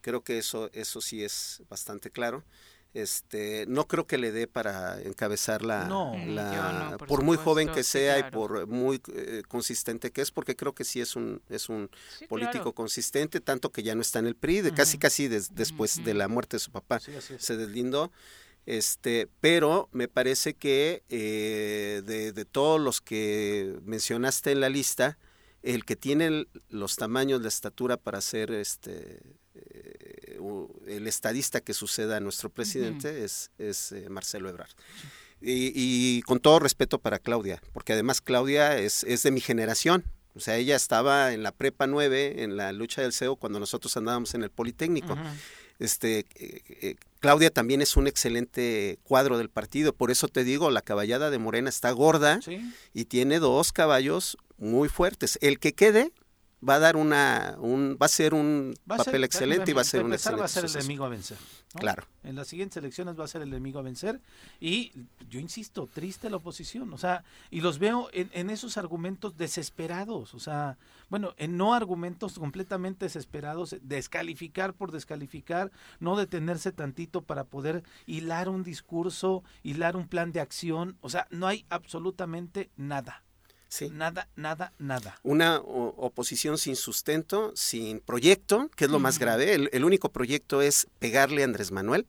[0.02, 2.44] Creo que eso, eso sí es bastante claro.
[2.94, 6.14] Este, no creo que le dé para encabezar la, No.
[6.26, 10.10] la- Yo no, por, por muy joven que sí, sea y por muy eh, consistente
[10.10, 12.74] que es, porque creo que sí es un, es un Sí, político claro.
[12.74, 16.14] consistente, tanto que ya no está en el PRI, de casi casi des- después de
[16.14, 17.44] la muerte de su papá Sí, así es.
[17.44, 18.10] se deslindó.
[18.66, 25.18] Este, pero me parece que eh, de, de todos los que mencionaste en la lista,
[25.62, 29.20] el que tiene el- los tamaños, la estatura para ser este
[30.86, 34.70] el estadista que suceda a nuestro presidente es, es eh, Marcelo Ebrard.
[35.40, 40.04] Y, y con todo respeto para Claudia, porque además Claudia es, es de mi generación.
[40.34, 43.96] O sea, ella estaba en la prepa 9, en la lucha del CEO, cuando nosotros
[43.96, 45.16] andábamos en el Politécnico.
[45.78, 50.70] Este, eh, eh, Claudia también es un excelente cuadro del partido, por eso te digo,
[50.70, 52.60] la caballada de Morena está gorda Sí.
[52.94, 55.38] y tiene dos caballos muy fuertes.
[55.40, 56.12] El que quede
[56.66, 59.82] va a dar una, un, va a ser un a papel ser- excelente y va
[59.82, 61.38] a ser un excelente va a ser el enemigo a vencer.
[61.74, 61.80] ¿no?
[61.80, 62.04] Claro.
[62.24, 64.20] En las siguientes elecciones va a ser el enemigo a vencer
[64.58, 64.92] y
[65.28, 70.34] yo insisto, triste la oposición, o sea, y los veo en, en esos argumentos desesperados,
[70.34, 70.78] o sea,
[71.10, 75.70] bueno, en no argumentos completamente desesperados, descalificar por descalificar,
[76.00, 81.26] no detenerse tantito para poder hilar un discurso, hilar un plan de acción, o sea,
[81.30, 83.22] no hay absolutamente nada,
[83.68, 83.90] Sí.
[83.90, 85.18] nada, nada, nada.
[85.22, 89.52] Una oposición sin sustento, sin proyecto, que es lo más grave.
[89.54, 92.06] El, el único proyecto es pegarle a Andrés Manuel.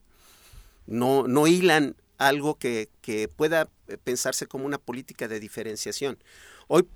[0.86, 6.18] No, no hilan algo que, que pueda eh, pensarse como una política de diferenciación.
[6.66, 6.86] Hoy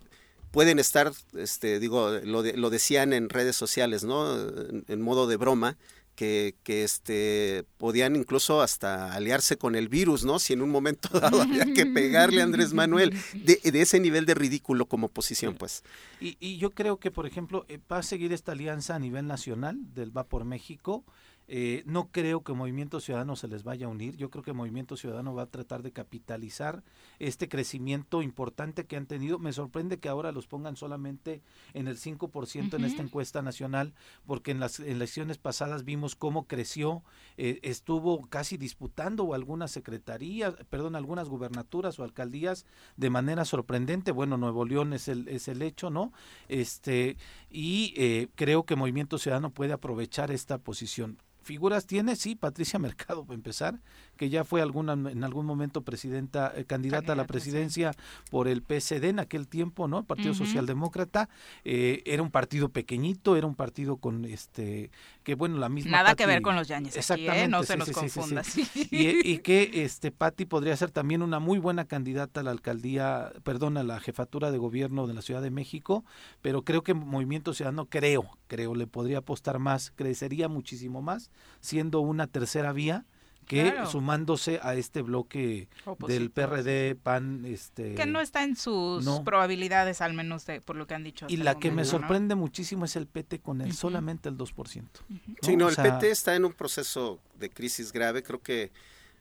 [0.51, 4.35] pueden estar, este, digo, lo, de- lo decían en redes sociales, ¿no?
[4.49, 5.77] En, en modo de broma,
[6.15, 10.39] que, que este, podían incluso hasta aliarse con el virus, ¿no?
[10.39, 14.27] Si en un momento dado había que pegarle a Andrés Manuel, de, de ese nivel
[14.27, 15.83] de ridículo como posición, pues.
[16.21, 19.27] Y, y yo creo que, por ejemplo, eh, va a seguir esta alianza a nivel
[19.27, 21.05] nacional del Va por México.
[21.47, 24.17] Eh, no creo que Movimiento Ciudadano se les vaya a unir.
[24.17, 26.83] Yo creo que Movimiento Ciudadano va a tratar de capitalizar
[27.19, 29.39] este crecimiento importante que han tenido.
[29.39, 31.43] Me sorprende que ahora los pongan solamente
[31.75, 33.95] en el 5% en esta encuesta nacional,
[34.27, 37.03] porque en las elecciones pasadas vimos cómo creció,
[37.37, 42.65] eh, estuvo casi disputando algunas secretarías, perdón, algunas gubernaturas o alcaldías
[42.97, 44.13] de manera sorprendente.
[44.13, 46.13] Bueno, Nuevo León es el, es el hecho, ¿no?
[46.49, 47.17] Este,
[47.51, 51.19] y eh, creo que Movimiento Ciudadano puede aprovechar esta posición.
[51.45, 53.81] Figuras tiene, sí, Patricia Mercado, para empezar,
[54.17, 57.93] que ya fue alguna, en algún momento presidenta, eh, candidata a la presidencia
[58.31, 60.05] por el PSD en aquel tiempo, ¿no?
[60.05, 60.45] Partido Ujú.
[60.45, 61.29] Socialdemócrata.
[61.65, 64.91] Eh, era un partido pequeñito, era un partido con este,
[65.23, 65.93] que bueno, la misma.
[65.93, 67.25] Nada que ver con los Yañez aquí, ¿eh?
[67.27, 68.45] Exactamente, No sí, se nos confunda.
[68.45, 68.67] sí.
[68.91, 73.33] Y, y que este Patti podría ser también una muy buena candidata a la alcaldía,
[73.43, 76.05] perdón, a la jefatura de gobierno de la Ciudad de México,
[76.43, 81.31] pero creo que Movimiento Ciudadano, creo, creo, le podría apostar más, crecería muchísimo más,
[81.61, 83.05] siendo una tercera vía
[83.45, 83.91] que Claro.
[83.91, 85.69] sumándose a este bloque
[86.07, 86.31] del.
[86.31, 89.23] PRD, PAN, este Que no está en sus no.
[89.25, 91.27] probabilidades, al menos de, por lo que han dicho.
[91.29, 95.01] y la que me sorprende muchísimo es el PT con el solamente el 2%.
[95.43, 98.23] Sí, no, O el sea, PT está en un proceso de crisis grave.
[98.23, 98.73] Creo que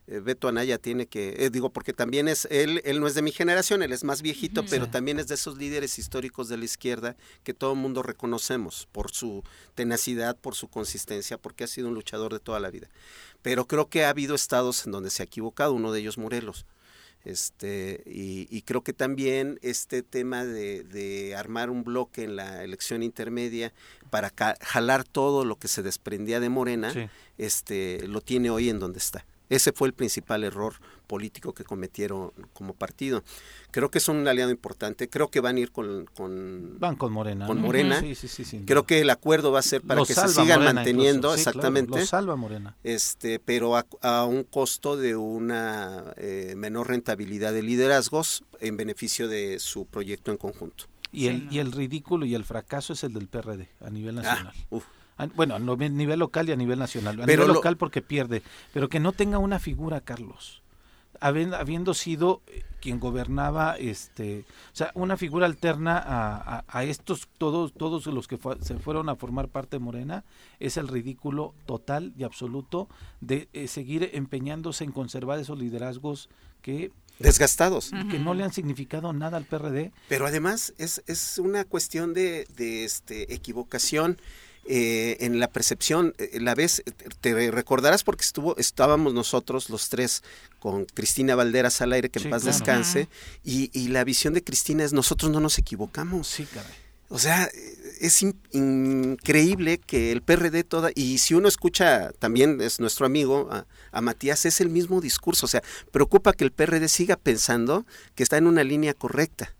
[0.06, 3.22] eh, Beto Anaya tiene que, eh, digo, porque también es, él, él no es de
[3.22, 4.90] mi generación, él es más viejito, pero Sí.
[4.90, 9.12] también es de esos líderes históricos de la izquierda que todo el mundo reconocemos por
[9.12, 9.42] su
[9.74, 12.88] tenacidad, por su consistencia, porque ha sido un luchador de toda la vida.
[13.44, 16.64] Pero creo que ha habido estados en donde se ha equivocado, uno de ellos Morelos.
[17.24, 22.62] Este, y, y creo que también este tema de, de armar un bloque en la
[22.64, 23.72] elección intermedia
[24.10, 27.06] para ca- jalar todo lo que se desprendía de Morena, Sí.
[27.38, 29.24] este, lo tiene hoy en donde está.
[29.48, 30.74] Ese fue el principal error
[31.06, 33.22] político que cometieron como partido.
[33.70, 36.06] Creo que son un aliado importante, creo que van a ir con...
[36.14, 37.46] con van con Morena.
[37.46, 38.00] Con Morena.
[38.00, 41.34] Sí, sí, sí, creo que el acuerdo va a ser para que se sigan manteniendo,
[41.34, 41.98] exactamente.
[42.00, 42.76] lo salva Morena.
[42.84, 49.58] Este, pero a, un costo de una eh, menor rentabilidad de liderazgos en beneficio de
[49.58, 50.84] su proyecto en conjunto.
[51.12, 54.22] Y, el, y el ridículo y el fracaso es el del PRD a nivel ah,
[54.22, 54.54] nacional.
[55.34, 57.20] Bueno, a nivel local y a nivel nacional.
[57.20, 58.42] A nivel local porque pierde,
[58.72, 60.62] pero que no tenga una figura, Carlos.
[61.20, 64.40] Habiendo, sido eh, quien gobernaba, este,
[64.72, 66.02] o sea, una figura alterna
[66.68, 70.24] a, estos todos todos los que se fueron a formar parte de Morena,
[70.58, 72.88] es el ridículo total y absoluto
[73.20, 76.28] de eh, seguir empeñándose en conservar esos liderazgos
[76.60, 77.92] que desgastados.
[78.10, 79.92] Que no le han significado nada al PRD.
[80.08, 84.18] Pero además es, es una cuestión de, de este, equivocación
[84.66, 86.82] eh, en la percepción, eh, la vez,
[87.20, 90.22] te recordarás porque estuvo, estábamos nosotros los tres
[90.58, 93.08] con Cristina Valderas al aire, que en paz descanse,
[93.42, 96.26] y, y, la visión de Cristina es nosotros no nos equivocamos.
[96.26, 96.72] Sí, caray.
[97.08, 97.48] O sea,
[98.00, 103.66] es increíble que el PRD toda, y si uno escucha también es nuestro amigo a,
[103.92, 105.62] a, Matías, es el mismo discurso, o sea,
[105.92, 107.84] preocupa que el PRD siga pensando
[108.14, 109.54] que está en una línea correcta.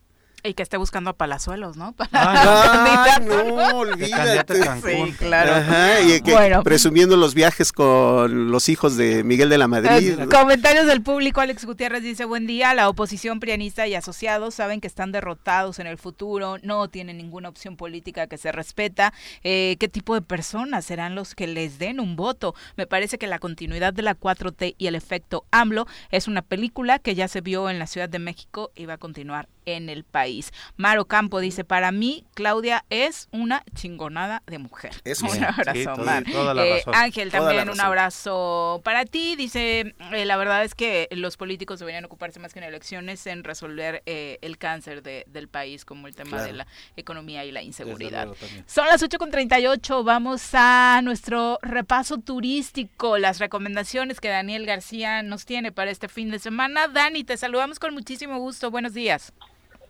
[0.46, 1.92] Y que esté buscando a Palazuelos, ¿no?
[1.96, 4.62] Para ah, no, olvídate.
[4.82, 5.54] Sí, claro.
[5.54, 10.20] Ajá, y que, presumiendo los viajes con los hijos de Miguel de la Madrid.
[10.20, 14.82] Eh, comentarios del público, Alex Gutiérrez dice, buen día, la oposición prianista y asociados saben
[14.82, 19.14] que están derrotados en el futuro, no tienen ninguna opción política que se respeta.
[19.44, 22.54] Eh, ¿Qué tipo de personas serán los que les den un voto?
[22.76, 26.98] Me parece que la continuidad de la 4T y el efecto AMLO es una película
[26.98, 30.04] que ya se vio en la Ciudad de México y va a continuar en el
[30.04, 30.52] país.
[30.76, 34.92] Maro Campo dice, para mí, Claudia es una chingonada de mujer.
[35.22, 39.36] un abrazo, eh, Ángel, también un abrazo para ti.
[39.36, 43.44] Dice, eh, la verdad es que los políticos deberían ocuparse más que en elecciones en
[43.44, 46.66] resolver eh, el cáncer del país, como el tema de la
[46.96, 48.28] economía y la inseguridad.
[48.66, 55.72] Son las 8.38, vamos a nuestro repaso turístico, las recomendaciones que Daniel García nos tiene
[55.72, 56.88] para este fin de semana.
[56.88, 58.70] Dani, te saludamos con muchísimo gusto.
[58.70, 59.32] Buenos días.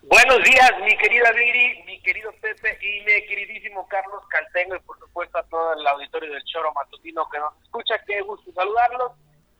[0.07, 4.99] Buenos días, mi querida Viri, mi querido Pepe y mi queridísimo Carlos Caltengo y por
[4.99, 9.13] supuesto a todo el auditorio del Choro Matutino que nos escucha, qué gusto saludarlos.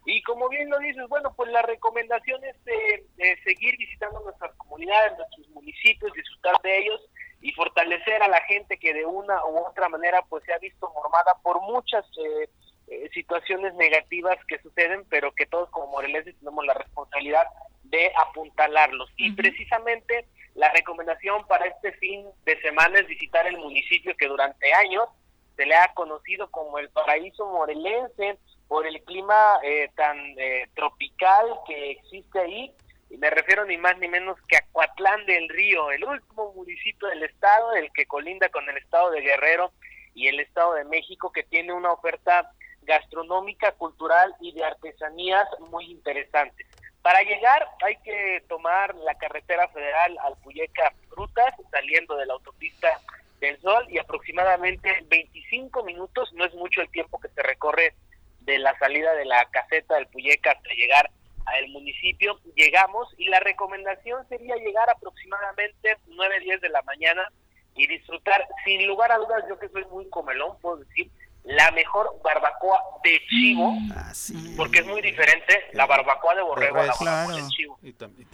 [0.05, 3.07] Y como bien lo dices, bueno, pues la recomendación es de,
[3.43, 7.01] seguir visitando nuestras comunidades, nuestros municipios, disfrutar de ellos
[7.41, 10.93] y fortalecer a la gente que de una u otra manera pues se ha visto
[10.93, 12.51] formada por muchas eh,
[12.89, 17.47] eh, situaciones negativas que suceden, pero que todos como moreleses tenemos la responsabilidad
[17.95, 19.09] de apuntalarlos.
[19.17, 24.73] Y precisamente la recomendación para este fin de semana es visitar el municipio que durante
[24.75, 25.09] años
[25.57, 31.47] se le ha conocido como el paraíso morelense por el clima eh, tan eh, tropical
[31.67, 32.73] que existe ahí.
[33.11, 37.07] Y me refiero ni más ni menos que a Coatlán del Río, el último municipio
[37.09, 39.71] del estado, el que colinda con el estado de Guerrero
[40.15, 42.51] y el estado de México, que tiene una oferta
[42.83, 46.67] gastronómica, cultural y de artesanías muy interesantes.
[47.05, 52.99] Para llegar hay que tomar la carretera federal al Puyeca Rutas, saliendo de la autopista
[53.41, 57.93] del Sol, y aproximadamente 25 minutos, no es mucho el tiempo que se recorre
[58.41, 61.11] de la salida de la caseta del Puyeca hasta llegar
[61.45, 62.41] al municipio.
[62.55, 67.31] Llegamos y la recomendación sería llegar aproximadamente 9, 10 de la mañana
[67.75, 71.11] y disfrutar, sin lugar a dudas, yo que soy muy comelón, puedo decir,
[71.45, 74.57] la mejor barbacoa de chivo, mm.
[74.57, 77.79] porque es muy diferente la barbacoa de borrego a la barbacoa de chivo.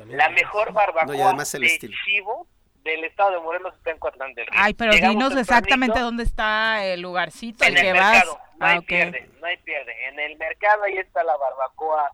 [0.07, 2.47] la mejor barbacoa de chivo
[2.85, 4.61] del estado de Morelos está en Coatlán del Río.
[4.63, 8.83] Ay, pero dinos exactamente dónde está el lugarcito en el, que mercado, No hay ah,
[8.87, 10.09] pierde, no hay pierde.
[10.09, 12.13] En el mercado ahí está la barbacoa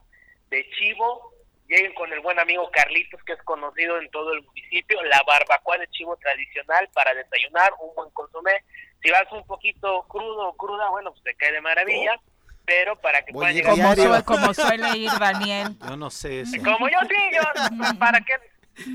[0.48, 1.32] de chivo.
[1.68, 5.02] Lleguen con el buen amigo Carlitos, que es conocido en todo el municipio.
[5.04, 8.64] La barbacoa de chivo tradicional para desayunar, un buen consomé
[9.06, 12.20] si vas un poquito crudo o cruda, bueno, pues te cae de maravilla.
[12.64, 15.68] Pero para que puedan llegar como, como suele ir Daniel.
[15.88, 16.56] Yo no sé eso.
[16.64, 17.42] Como yo sí, yo,
[18.00, 18.32] ¿para qué,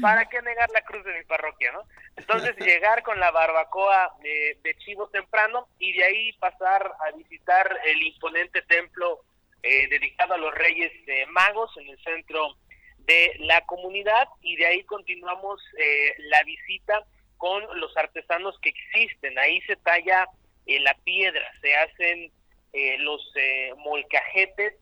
[0.02, 1.84] ¿para qué negar la cruz de mi parroquia, no?
[2.18, 7.80] Entonces llegar con la barbacoa de, de chivo temprano y de ahí pasar a visitar
[7.86, 9.24] el imponente templo
[9.64, 10.92] eh, dedicado a los Reyes
[11.30, 12.58] Magos en el centro
[13.06, 17.06] de la comunidad y de ahí continuamos eh, la visita
[17.42, 19.38] con los artesanos que existen.
[19.40, 20.28] Ahí se talla
[20.68, 22.32] eh, la piedra, se hacen
[22.72, 24.76] eh, los eh, molcajetes,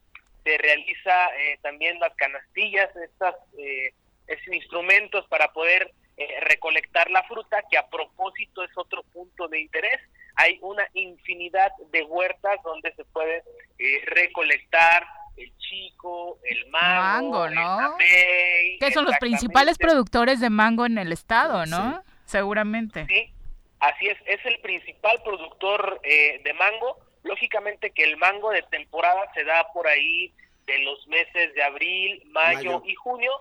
[0.44, 1.30] se realiza
[1.62, 3.36] también las canastillas, estas
[4.28, 5.92] esos instrumentos para poder
[6.42, 10.00] recolectar la fruta, que a propósito es otro punto de interés.
[10.36, 13.44] Hay una infinidad de huertas donde se puede
[14.06, 15.06] recolectar
[15.36, 17.98] el chico, el mango, Mango, ¿no?
[18.00, 22.02] el Que son los principales productores de mango en el estado, ¿no?
[22.30, 23.08] Seguramente.
[23.08, 23.34] Sí,
[23.80, 27.00] así es, es el principal productor eh, de mango.
[27.24, 30.32] Lógicamente que el mango de temporada se da por ahí
[30.68, 32.84] de los meses de abril, mayo, Mayo.
[32.86, 33.32] y junio.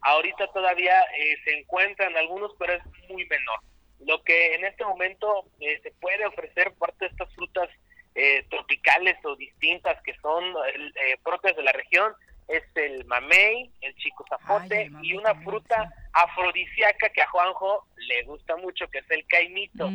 [0.00, 3.60] Ahorita todavía eh, se encuentran algunos, pero es muy menor.
[4.00, 7.68] Lo que en este momento eh, se puede ofrecer parte de estas frutas
[8.14, 12.12] eh, tropicales o distintas que son eh, propias de la región
[12.48, 15.92] es el mamey, el chico zapote Ay, el mamey y una fruta
[16.22, 19.88] afrodisíaca que a Juanjo le gusta mucho, que es el caimito,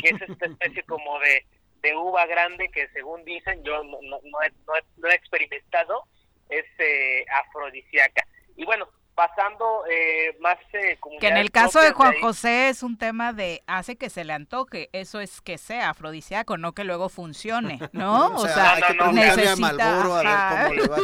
[0.00, 1.44] que es esta especie como de,
[1.82, 5.14] de uva grande que según dicen, yo no, no, no he, no he- no he
[5.14, 6.04] experimentado,
[6.48, 8.26] es eh, afrodisíaca.
[8.56, 10.56] Y bueno, pasando eh, más...
[10.72, 14.24] eh, Que en el caso de Juan José es un tema de hace que se
[14.24, 18.34] le antoje, eso es que sea afrodisíaco, no que luego funcione, ¿no?
[18.34, 20.22] O sea, hay que no, no, a necesita- Malboro a
[20.68, 20.96] ver cómo le va.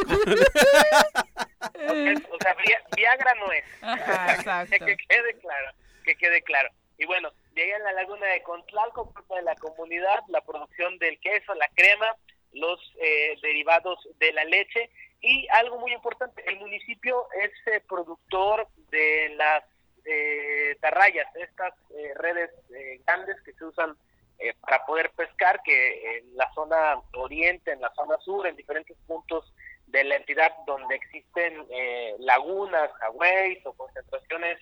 [1.74, 3.64] es- o sea, Via- Viagra no es.
[3.82, 4.70] Ajá, exacto.
[4.86, 5.70] que quede claro,
[6.04, 6.68] que quede claro.
[6.98, 11.18] Y bueno, ahí en la laguna de Contlalco, culpa de la comunidad, la producción del
[11.20, 12.16] queso, la crema,
[12.52, 14.90] los eh, derivados de la leche.
[15.20, 19.64] Y algo muy importante, el municipio es eh, productor de las
[20.04, 22.50] eh, tarrayas, estas eh, redes
[23.04, 23.96] grandes que se usan
[24.60, 29.52] para poder pescar, que en la zona oriente, en la zona sur, en diferentes puntos
[29.88, 31.66] de la entidad donde existen
[32.20, 34.60] lagunas, agüeys o concentraciones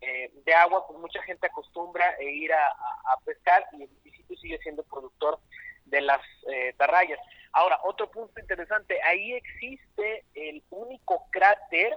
[0.00, 4.84] eh, de agua, pues mucha gente acostumbra ir a pescar y el municipio sigue siendo
[4.84, 5.40] productor
[5.86, 6.20] de las
[6.52, 7.18] eh, tarrayas.
[7.52, 11.96] Ahora, otro punto interesante, ahí existe el único cráter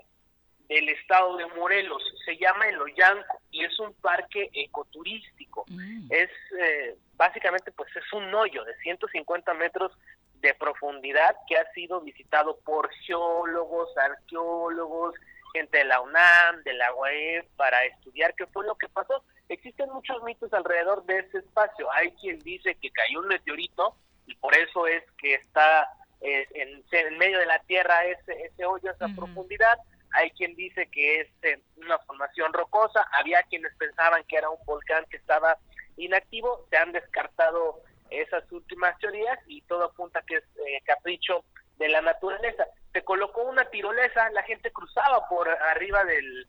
[0.69, 5.65] del estado de Morelos, se llama El Oyanco y es un parque ecoturístico.
[5.67, 6.07] Mm.
[6.11, 6.29] Es
[6.59, 9.91] eh, básicamente pues es un hoyo de 150 metros
[10.35, 15.15] de profundidad que ha sido visitado por geólogos, arqueólogos,
[15.53, 19.23] gente de la UNAM, de la UAE, para estudiar qué fue lo que pasó.
[19.49, 21.91] Existen muchos mitos alrededor de ese espacio.
[21.93, 23.95] Hay quien dice que cayó un meteorito
[24.25, 25.89] y por eso es que está
[26.21, 29.77] eh, en, en medio de la Tierra ese, ese hoyo, esa profundidad.
[30.11, 33.07] Hay quien dice que es eh, una formación rocosa.
[33.13, 35.57] Había quienes pensaban que era un volcán que estaba
[35.97, 36.65] inactivo.
[36.69, 41.43] Se han descartado esas últimas teorías y todo apunta que es eh, capricho
[41.79, 42.67] de la naturaleza.
[42.93, 46.47] Se colocó una tirolesa, la gente cruzaba por arriba del,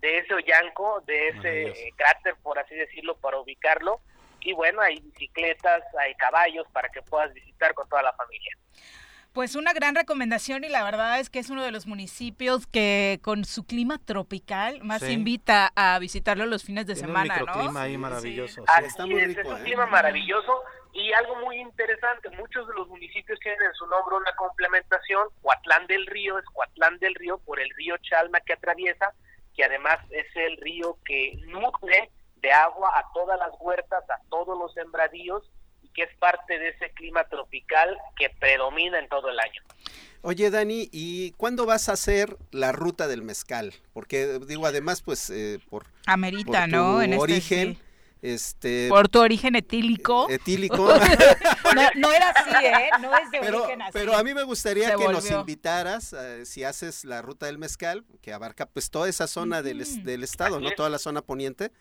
[0.00, 4.00] de ese hoyanco, de ese eh, cráter, por así decirlo, para ubicarlo.
[4.40, 8.56] Y bueno, hay bicicletas, hay caballos para que puedas visitar con toda la familia.
[9.32, 13.20] Pues una gran recomendación y la verdad es que es uno de los municipios que
[13.22, 15.12] con su clima tropical más Sí.
[15.12, 17.78] invita a visitarlo los fines de Tiene semana, un microclima ¿no?
[17.78, 18.64] ahí Sí, maravilloso.
[18.66, 19.64] Así está muy es, rico, es un ¿eh?
[19.64, 20.62] clima maravilloso
[20.92, 25.86] y algo muy interesante, muchos de los municipios tienen en su nombre una complementación, Coatlán
[25.86, 29.12] del Río es Coatlán del Río por el río Chalma que atraviesa,
[29.54, 34.58] que además es el río que nutre de agua a todas las huertas, a todos
[34.58, 35.48] los sembradíos
[36.00, 39.60] que es parte de ese clima tropical que predomina en todo el año.
[40.22, 43.74] Oye, Dani, ¿y cuándo vas a hacer la ruta del mezcal?
[43.92, 47.02] Porque, digo, además, pues, eh, por, por Amerita, tu ¿no?
[47.02, 47.80] En este, origen, sí.
[48.22, 50.26] este, Por tu origen etílico.
[50.30, 50.76] etílico,
[51.74, 52.90] no, no era así, ¿eh?
[52.98, 53.90] No es de pero, origen así.
[53.92, 57.58] pero a mí me gustaría Se que nos invitaras, eh, si haces la ruta del
[57.58, 60.70] mezcal, que abarca, pues, toda esa zona del, estado, Así ¿no?
[60.70, 60.76] es.
[60.76, 61.72] Toda la zona poniente,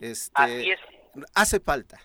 [0.00, 0.80] este, Así es.
[1.34, 2.00] hace falta.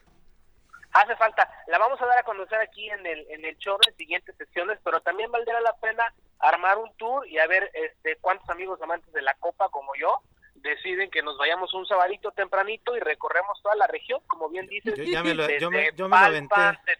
[1.04, 1.50] Hace falta.
[1.68, 4.80] La vamos a dar a conocer aquí en el en el show en siguientes sesiones,
[4.84, 6.04] pero también valdrá la pena
[6.40, 10.22] armar un tour y a ver este cuántos amigos amantes de la copa como yo
[10.56, 14.96] deciden que nos vayamos un sabadito tempranito y recorremos toda la región, como bien dices.
[14.98, 16.98] Yo ya me lo- yo me- desde yo me lo Palpa, aventé.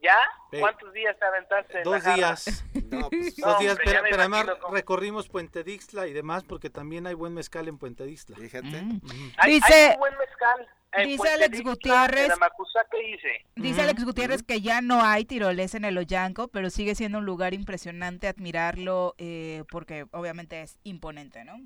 [0.00, 0.16] ¿Ya?
[0.60, 1.78] ¿Cuántos días te aventaste?
[1.78, 2.64] en Dos días.
[2.88, 7.06] No, pues, No, Dos días, hombre, pero, además recorrimos Puente Dixtla y demás porque también
[7.06, 8.36] hay buen mezcal en Puente Dixtla.
[8.36, 8.80] fíjate.
[8.80, 9.00] Mm.
[9.36, 10.68] Hay, Dice- hay un buen mezcal.
[10.92, 13.44] En dice Puente Alex Gutiérrez- En Amacuza, ¿qué dice?
[13.56, 17.26] Dice Alex Gutiérrez que ya no hay tirolesa en el Oyanco, pero sigue siendo un
[17.26, 21.60] lugar impresionante admirarlo eh, porque obviamente es imponente, ¿no?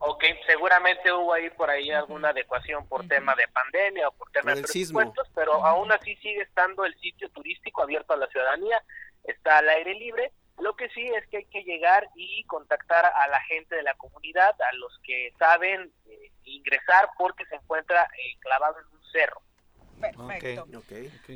[0.00, 4.52] Ok, seguramente hubo ahí por ahí alguna adecuación por tema de pandemia o por tema
[4.52, 4.98] Por de sismo.
[5.00, 8.80] presupuestos, pero aún así sigue estando el sitio turístico abierto a la ciudadanía,
[9.24, 10.30] está al aire libre.
[10.60, 13.94] Lo que sí es que hay que llegar y contactar a la gente de la
[13.94, 19.40] comunidad, a los que saben eh, ingresar porque se encuentra eh, clavado en un cerro.
[19.98, 20.66] Perfecto.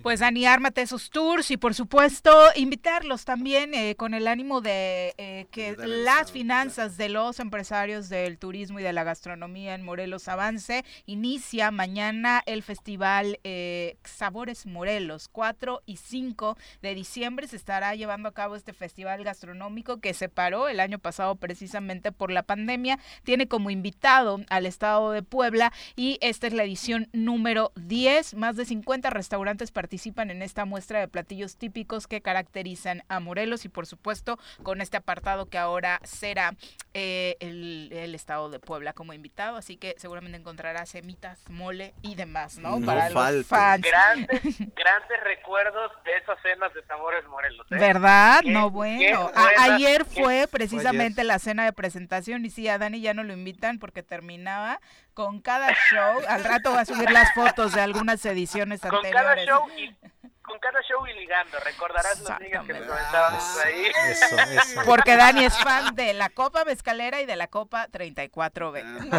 [0.02, 5.14] Pues Dani, ármate esos tours y por supuesto invitarlos también eh, con el ánimo de
[5.18, 10.28] eh, que las finanzas de los empresarios del turismo y de la gastronomía en Morelos
[10.28, 10.84] avance.
[11.06, 18.28] Inicia mañana el festival eh, Sabores Morelos, 4 y 5 de diciembre se estará llevando
[18.28, 22.98] a cabo este festival gastronómico que se paró el año pasado precisamente por la pandemia.
[23.24, 28.34] Tiene como invitado al estado de Puebla y esta es la edición número 10.
[28.34, 33.64] Más de 50 restaurantes participan en esta muestra de platillos típicos que caracterizan a Morelos
[33.64, 36.54] y por supuesto con este apartado que ahora será
[36.94, 39.56] eh, el, el estado de Puebla como invitado.
[39.56, 42.78] Así que seguramente encontrarás semitas, mole y demás, ¿no?
[42.78, 43.38] No Para falte.
[43.38, 43.82] los fans.
[43.82, 44.40] Grandes,
[44.74, 47.66] grandes recuerdos de esas cenas de Sabores Morelos.
[47.70, 47.76] ¿eh?
[47.78, 48.40] ¿Verdad?
[48.42, 49.30] Qué- no, bueno.
[49.34, 53.32] A- ayer fue precisamente la cena de presentación y sí, a Dani ya no lo
[53.32, 54.80] invitan porque terminaba
[55.14, 56.20] con cada show.
[56.28, 59.22] Al rato va a subir las fotos de algunas ediciones Con anteriores.
[59.22, 59.94] cada show y
[60.42, 63.86] con cada show y ligando, recordarás las ligas que nos comentábamos ahí.
[64.10, 64.82] Eso, eso.
[64.84, 68.82] Porque Dani es fan de la Copa Mezcalera y de la Copa 34B.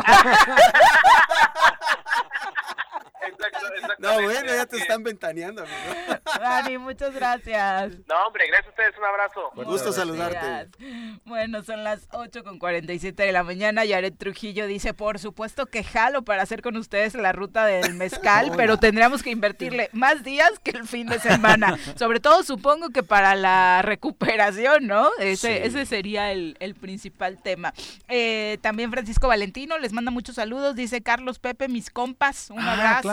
[3.28, 3.68] Exacto.
[4.00, 6.20] No, bueno, ya te Así están ventaneando, amigo.
[6.40, 7.92] Dani, muchas gracias.
[8.08, 9.42] No, hombre, gracias a ustedes, un abrazo.
[9.56, 10.70] Gusto Buenos saludarte.
[11.26, 13.86] Bueno, son las 8 con 47 de la mañana.
[13.86, 18.52] Yaret Trujillo dice, por supuesto que jalo para hacer con ustedes la ruta del mezcal,
[18.56, 21.78] pero tendríamos que invertirle más días que el fin de semana.
[21.96, 25.10] Sobre todo supongo que para la recuperación, ¿no?
[25.20, 25.48] Ese, Sí.
[25.64, 27.74] ese sería el, el principal tema.
[28.08, 30.76] Eh, también Francisco Valentino les manda muchos saludos.
[30.76, 33.02] Dice Carlos Pepe, mis compas, un Ah, abrazo.
[33.02, 33.13] claro.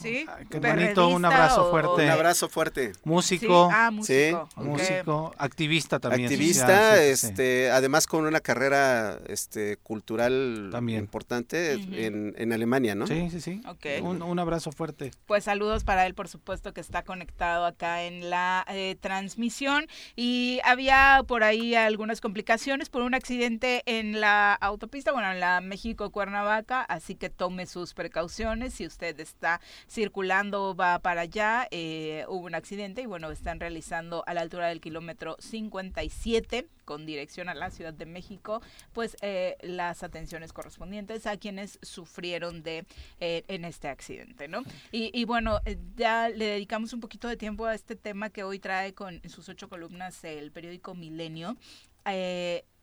[0.00, 0.24] ¿Sí?
[0.28, 2.04] Ah, qué bonito, un abrazo fuerte.
[2.04, 2.94] Un abrazo fuerte.
[2.94, 5.34] Sí, Músico, ah, músico.
[5.38, 6.26] activista también.
[6.30, 7.26] Activista, social, sí, sí, sí.
[7.28, 11.00] este, además con una carrera este, cultural También.
[11.00, 13.06] importante en, en Alemania, ¿no?
[13.06, 13.60] Sí, sí, sí.
[13.66, 13.86] Ok.
[14.02, 15.10] Un, un abrazo fuerte.
[15.26, 19.86] Pues saludos para él, por supuesto, que está conectado acá en la eh, transmisión.
[20.16, 25.60] Y había por ahí algunas complicaciones por un accidente en la autopista, bueno, en la
[25.60, 28.74] México-Cuernavaca, así que tome sus precauciones.
[28.74, 34.24] Si usted está circulando, va para allá, eh, hubo un accidente y bueno, están realizando
[34.26, 38.62] a la altura del kilómetro 57 con dirección a la Ciudad de México,
[38.94, 42.86] pues eh, las atenciones correspondientes a quienes sufrieron de
[43.20, 44.62] eh, en este accidente, ¿no?
[44.90, 48.58] Y, bueno, eh, ya le dedicamos un poquito de tiempo a este tema que hoy
[48.58, 51.58] trae con sus ocho columnas el periódico Milenio.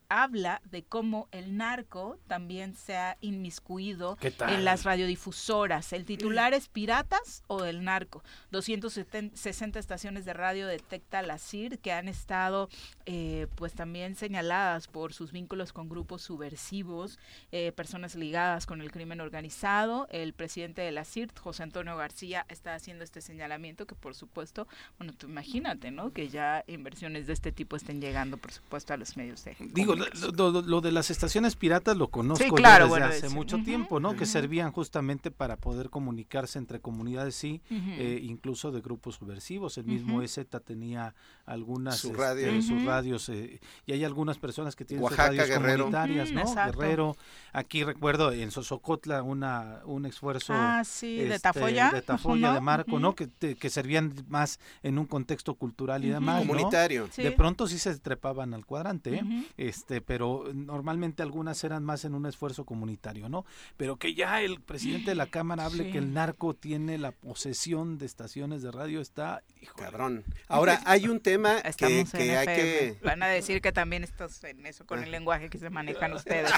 [0.09, 5.93] Habla de cómo el narco también se ha inmiscuido en las radiodifusoras.
[5.93, 8.23] El titular es Piratas o del narco.
[8.51, 12.69] 260 estaciones de radio detecta la CIR que han estado
[13.05, 17.19] eh, pues también señaladas por sus vínculos con grupos subversivos,
[17.51, 20.07] eh, personas ligadas con el crimen organizado.
[20.09, 24.67] El presidente de la CIR, José Antonio García, está haciendo este señalamiento que por supuesto,
[24.97, 26.11] bueno, tú imagínate, ¿no?
[26.11, 29.95] Que ya inversiones de este tipo estén llegando, por supuesto, a los medios de Digo,
[30.05, 30.53] lo, comunicación.
[30.53, 33.99] lo- lo de las estaciones piratas lo conozco Sí, claro, desde bueno, hace mucho tiempo,
[33.99, 34.15] ¿no?
[34.15, 39.77] Que servían justamente para poder comunicarse entre comunidades, sí, eh, incluso de grupos subversivos.
[39.77, 40.21] El mismo.
[40.21, 41.13] EZ tenía
[41.45, 42.61] algunas Su este, radio.
[42.61, 45.85] sus radios eh, y hay algunas personas que tienen sus Oaxaca, radios Guerrero.
[45.85, 46.41] comunitarias, ¿no?
[46.41, 46.79] exacto.
[46.79, 47.17] Guerrero.
[47.53, 51.91] Aquí recuerdo en Sosocotla una un esfuerzo Ah, sí, de este, Tafoya.
[51.91, 52.53] de Tafoya, ¿no?
[52.55, 52.99] de Marco.
[52.99, 53.13] ¿no?
[53.15, 56.51] Que, te- que servían más en un contexto cultural y demás, ¿no?
[56.51, 57.07] Comunitario.
[57.11, 57.21] Sí.
[57.23, 59.21] De pronto sí se trepaban al cuadrante, ¿eh?
[59.23, 59.43] Ujú.
[59.85, 63.45] Este, pero normalmente algunas eran más en un esfuerzo comunitario, ¿no?
[63.77, 65.91] Pero que ya el presidente de la Cámara hable Sí.
[65.91, 70.23] que el narco tiene la posesión de estaciones de radio está, híjole, Cabrón.
[70.47, 72.45] Ahora, hay un tema que, hay FM.
[72.45, 72.97] que...
[73.03, 76.51] Van a decir que también estás en eso con el lenguaje que se manejan ustedes.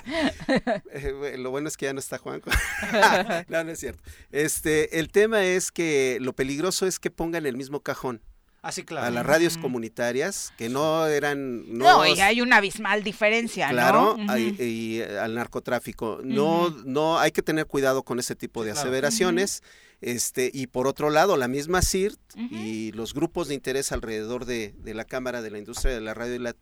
[0.93, 2.49] Eh, lo bueno es que ya no está Juanco.
[3.49, 4.01] no, no es cierto.
[4.31, 8.21] Este, el tema es que lo peligroso es que pongan el mismo cajón
[8.67, 9.07] así claro.
[9.07, 14.37] a las radios comunitarias que no eran No, y hay una abismal diferencia, claro ¿no?
[14.37, 16.19] y, al narcotráfico.
[16.23, 18.81] No, no hay que tener cuidado con ese tipo de claro.
[18.81, 19.63] aseveraciones.
[19.99, 22.19] Este, y por otro lado, la misma CIRT
[22.51, 26.13] y los grupos de interés alrededor de, de la Cámara de la Industria de la
[26.13, 26.55] Radio y la,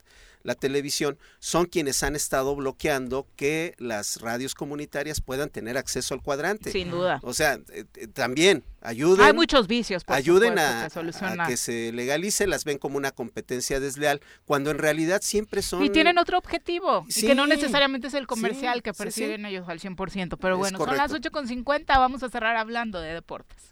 [0.45, 6.21] la Televisión son quienes han estado bloqueando que las radios comunitarias puedan tener acceso al
[6.21, 6.71] cuadrante.
[6.71, 7.19] Sin duda.
[7.23, 9.25] O sea, eh, eh, también ayuden.
[9.25, 11.47] Hay muchos vicios, por ayuden supuesto, a, que a solucionar.
[11.49, 15.83] que se legalice, las ven como una competencia desleal, cuando en realidad siempre son...
[15.83, 18.97] Y tienen otro objetivo, y que no necesariamente es el comercial sí, que sí.
[18.99, 20.37] persiguen ellos al 100%.
[20.39, 21.41] Pero bueno, son las correcto.
[21.41, 23.71] 8.50, vamos a cerrar hablando de deportes.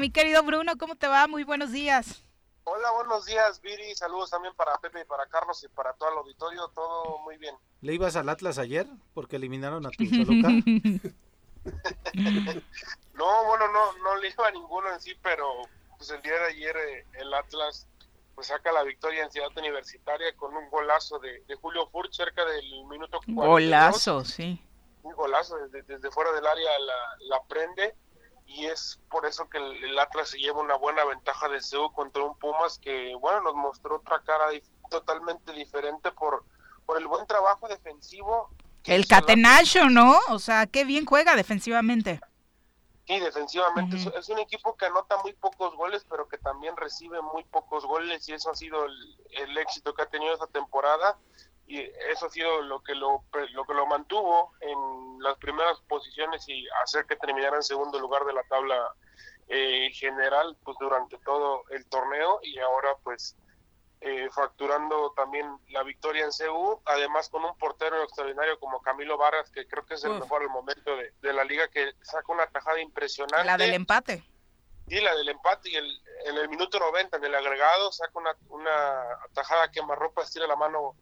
[0.00, 1.26] Mi querido Bruno, ¿cómo te va?
[1.26, 2.24] Muy buenos días.
[2.64, 3.94] Hola, buenos días, Viri.
[3.94, 6.68] Saludos también para Pepe y para Carlos y para todo el auditorio.
[6.68, 7.54] Todo muy bien.
[7.82, 8.86] ¿Le ibas al Atlas ayer?
[9.12, 10.48] Porque eliminaron a tu Toluca.
[13.12, 15.44] No, bueno, no, no le iba a ninguno en sí, pero
[15.98, 17.86] pues el día de ayer eh, el Atlas
[18.34, 22.42] pues saca la victoria en Ciudad Universitaria con un golazo de, de Julio Furt cerca
[22.46, 23.46] del minuto 42.
[23.46, 24.58] Golazo, sí.
[25.02, 26.94] Un golazo desde, desde fuera del área la,
[27.28, 27.94] la prende
[28.52, 31.92] y es por eso que el, el Atlas se lleva una buena ventaja de CEU
[31.92, 36.44] contra un Pumas que, bueno, nos mostró otra cara dif- totalmente diferente por,
[36.84, 38.50] por el buen trabajo defensivo.
[38.84, 40.18] El catenacho, ¿no?
[40.30, 42.20] O sea, qué bien juega defensivamente.
[43.06, 43.96] Sí, defensivamente.
[43.96, 48.28] Es un equipo que anota muy pocos goles, pero que también recibe muy pocos goles
[48.28, 51.18] y eso ha sido el, el éxito que ha tenido esta temporada
[51.70, 51.80] y
[52.10, 53.22] eso ha sido lo que lo,
[53.52, 58.24] lo que lo mantuvo en las primeras posiciones y hacer que terminara en segundo lugar
[58.24, 58.92] de la tabla
[59.48, 63.36] eh, general pues durante todo el torneo y ahora pues
[64.00, 69.50] eh, facturando también la victoria en CU, además con un portero extraordinario como Camilo Vargas,
[69.50, 70.20] que creo que es el Uf.
[70.22, 73.44] mejor al momento de, de la liga, que saca una tajada impresionante.
[73.44, 74.24] La del empate.
[74.88, 78.34] Sí, la del empate y el, en el minuto 90, en el agregado, saca una,
[78.48, 80.96] una tajada que ropa estira la mano,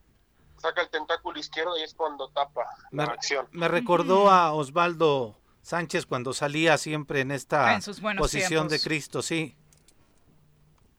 [0.59, 3.48] saca el tentáculo izquierdo y es cuando tapa Me, la acción.
[3.52, 8.80] me recordó a Osvaldo Sánchez cuando salía siempre en esta En sus buenos posición de.
[8.80, 9.56] Cristo, sí.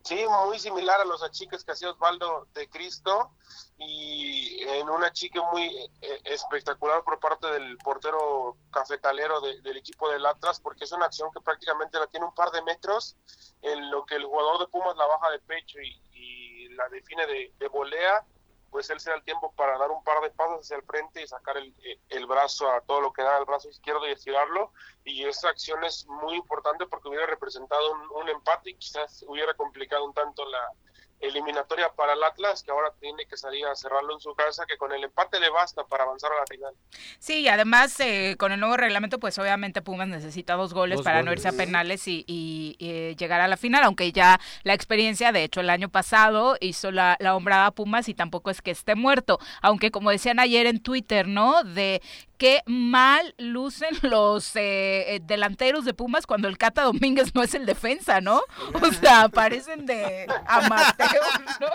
[0.04, 3.32] Sí, muy similar a los achiques que hacía Osvaldo de Cristo
[3.78, 5.66] y en un achique muy
[6.02, 11.06] eh, espectacular por parte del portero cafetalero de- del equipo del Atlas porque es una
[11.06, 13.18] acción que prácticamente la tiene un par de metros
[13.62, 17.28] en lo que el jugador de Pumas la baja de pecho y, y la define
[17.28, 18.26] de, de volea
[18.72, 21.22] pues él se da el tiempo para dar un par de pasos hacia el frente
[21.22, 21.74] y sacar el,
[22.10, 24.72] el brazo a todo lo que da el brazo izquierdo y estirarlo.
[25.04, 29.54] Y esa acción es muy importante porque hubiera representado un, un empate y quizás hubiera
[29.54, 30.74] complicado un tanto la
[31.20, 34.78] eliminatoria para el Atlas que ahora tiene que salir a cerrarlo en su casa que
[34.78, 36.74] con el empate le basta para avanzar a la final.
[37.20, 41.06] Sí, y además eh, con el nuevo reglamento, pues obviamente Pumas necesita dos goles Dos
[41.06, 44.74] para no irse a penales y, y, eh, llegar a la final, aunque ya la
[44.74, 48.62] experiencia, de hecho el año pasado hizo la, la hombrada a Pumas y tampoco es
[48.62, 51.64] que esté muerto, aunque como decían ayer en Twitter, ¿no?
[51.64, 52.02] De
[52.40, 57.54] qué mal lucen los eh, eh, delanteros de Pumas cuando el Cata Domínguez no es
[57.54, 58.42] el defensa, ¿no?
[58.74, 61.22] O sea, parecen de amateur,
[61.60, 61.68] ¿no?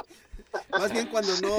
[0.70, 1.57] Más bien cuando no,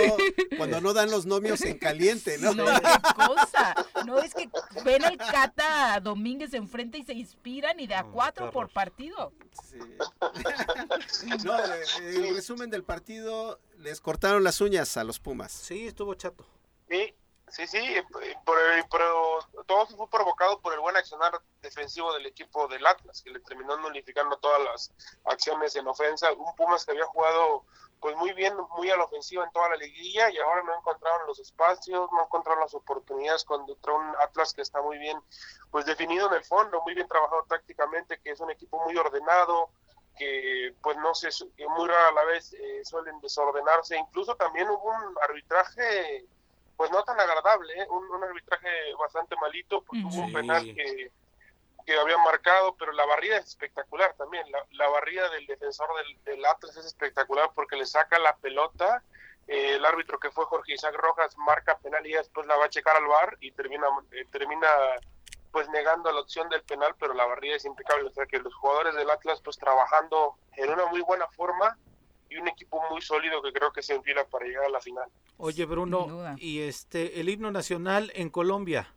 [0.58, 2.54] cuando no dan los nomios en caliente, ¿no?
[2.54, 2.82] No, qué
[3.28, 3.76] cosa.
[4.06, 4.50] No, es que
[4.86, 9.34] ven al Cata Domínguez enfrente y se inspiran y de a cuatro por partido.
[9.70, 9.78] Sí.
[11.44, 11.58] No,
[12.00, 15.52] el resumen del partido, les cortaron las uñas a los Pumas.
[15.52, 16.46] Sí, estuvo chato.
[16.90, 17.14] Sí,
[17.50, 17.96] sí, sí,
[18.92, 23.40] pero todo fue provocado por el buen accionar defensivo del equipo del Atlas, que le
[23.40, 24.94] terminó nulificando todas las
[25.26, 26.32] acciones en ofensa.
[26.34, 27.66] Un Pumas que había jugado
[28.00, 31.26] pues muy bien, muy a la ofensiva en toda la liguilla y ahora no encontraron
[31.26, 35.20] los espacios, no encontraron las oportunidades contra un Atlas que está muy bien
[35.72, 39.70] pues definido en el fondo, muy bien trabajado tácticamente, que es un equipo muy ordenado,
[40.18, 44.70] que pues no sé, que muy rara a la vez eh, suelen desordenarse, incluso también
[44.70, 46.28] hubo un arbitraje
[46.78, 47.88] pues no tan agradable, ¿eh?
[47.90, 48.70] un, un arbitraje
[49.00, 50.34] bastante malito, porque hubo un Sí.
[50.34, 51.12] penal que,
[51.86, 56.24] que había marcado, pero la barrida es espectacular también, la, la barrida del defensor del,
[56.24, 59.04] del Atlas es espectacular porque le saca la pelota,
[59.48, 62.70] eh, el árbitro que fue Jorge Isaac Rojas marca penal y después la va a
[62.70, 64.68] checar al bar y termina, eh, termina
[65.52, 68.54] pues negando la opción del penal, pero la barrida es impecable, o sea que los
[68.56, 71.78] jugadores del Atlas pues trabajando en una muy buena forma
[72.36, 75.10] y un equipo muy sólido que creo que se enfila para llegar a la final.
[75.38, 78.94] Oye, Bruno, y este, el himno nacional en Colombia.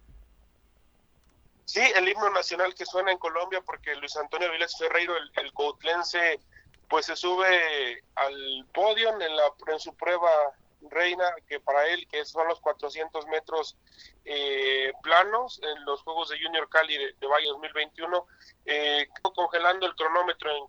[1.65, 5.52] Sí, el himno nacional que suena en Colombia porque Luis Antonio Viles Ferreiro, el, el
[5.52, 6.40] coutlense,
[6.89, 10.31] pues se sube al podio en, la, en su prueba
[10.90, 13.77] reina, que para él, que son los 400 metros
[14.24, 18.27] eh, planos en los Juegos de Junior Cali de, de Valle 2021,
[18.65, 20.66] eh, congelando el cronómetro en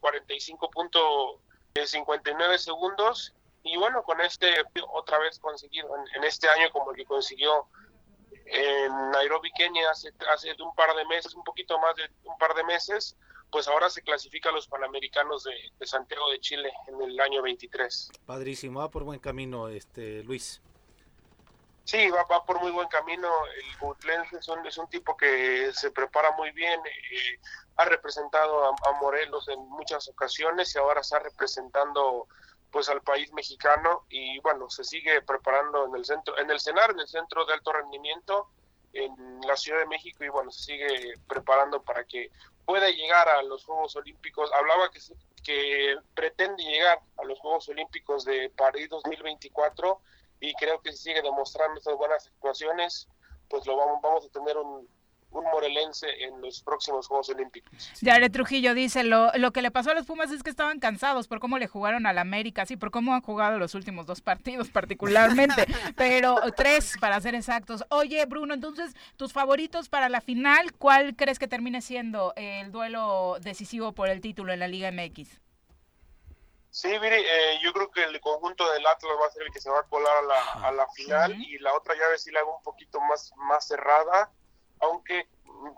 [1.73, 3.33] 45.59 segundos
[3.63, 4.53] y bueno, con este
[4.93, 7.67] otra vez conseguido en, en este año como el que consiguió
[8.45, 12.55] en Nairobi, Kenia, hace, hace un par de meses, un poquito más de un par
[12.55, 13.15] de meses,
[13.51, 17.41] pues ahora se clasifica a los Panamericanos de, de Santiago de Chile en el año
[17.41, 18.11] 23.
[18.25, 20.61] Padrísimo, va por buen camino, este Luis.
[21.83, 23.27] Sí, va, va por muy buen camino.
[23.47, 26.79] El Gutlense es un, es un tipo que se prepara muy bien.
[26.85, 27.39] eh,
[27.79, 32.27] ha representado a, Morelos en muchas ocasiones y ahora está representando
[32.71, 36.91] pues al país mexicano y bueno, se sigue preparando en el centro, en el CENAR,
[36.91, 38.49] en el Centro de Alto Rendimiento
[38.91, 42.31] en la Ciudad de México y bueno, se sigue preparando para que
[42.65, 44.51] pueda llegar a los Juegos Olímpicos.
[44.51, 44.99] Hablaba que,
[45.41, 50.01] que pretende llegar a los Juegos Olímpicos de París 2024
[50.41, 53.07] y creo que si sigue demostrando estas buenas actuaciones,
[53.49, 54.85] pues lo vamos, vamos a tener un,
[55.31, 57.91] un morelense en los próximos Juegos Olímpicos.
[58.03, 61.27] Jared Trujillo dice, lo, lo que le pasó a los Pumas es que estaban cansados
[61.27, 64.69] por cómo le jugaron al América, sí, por cómo han jugado los últimos dos partidos
[64.71, 67.85] particularmente, pero tres para ser exactos.
[67.89, 73.37] Oye, Bruno, entonces, tus favoritos para la final, ¿cuál crees que termine siendo el duelo
[73.41, 75.39] decisivo por el título en la Liga MX?
[76.71, 79.59] Sí, Viri, eh, yo creo que el conjunto del Atlas va a ser el que
[79.59, 82.41] se va a colar a la, a la final y la otra llave sí la
[82.41, 84.31] hago un poquito más, más cerrada,
[84.79, 85.27] aunque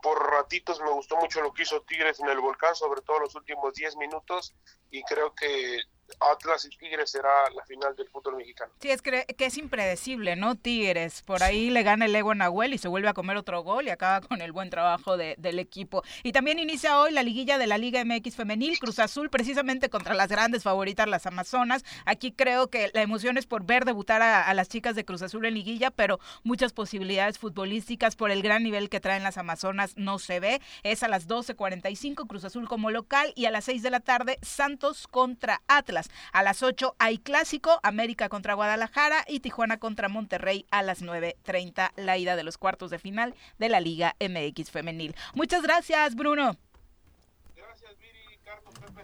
[0.01, 3.35] por ratitos me gustó mucho lo que hizo Tigres en el volcán, sobre todo los
[3.35, 4.53] últimos 10 minutos,
[4.89, 5.79] y creo que
[6.19, 8.71] Atlas y Tigres será la final del fútbol mexicano.
[8.79, 10.55] Sí, es que, que es impredecible, ¿no?
[10.55, 13.61] Tigres, por ahí le gana el ego a Nahuel y se vuelve a comer otro
[13.63, 16.03] gol y acaba con el buen trabajo de- del equipo.
[16.23, 20.13] Y también inicia hoy la liguilla de la Liga MX femenil, Cruz Azul, precisamente contra
[20.13, 21.83] las grandes favoritas, las Amazonas.
[22.05, 25.21] Aquí creo que la emoción es por ver debutar a, a las chicas de Cruz
[25.21, 29.93] Azul en liguilla, pero muchas posibilidades futbolísticas por el gran nivel que traen las Amazonas
[29.97, 30.61] no se ve.
[30.83, 34.37] Es a las 12.45 Cruz Azul como local y a las 6 de la tarde
[34.41, 36.00] Santos contra Atlas.
[36.31, 41.91] A las 8 hay clásico, América contra Guadalajara y Tijuana contra Monterrey a las 9.30,
[41.95, 45.15] la ida de los cuartos de final de la Liga MX femenil.
[45.33, 46.57] Muchas gracias, Bruno.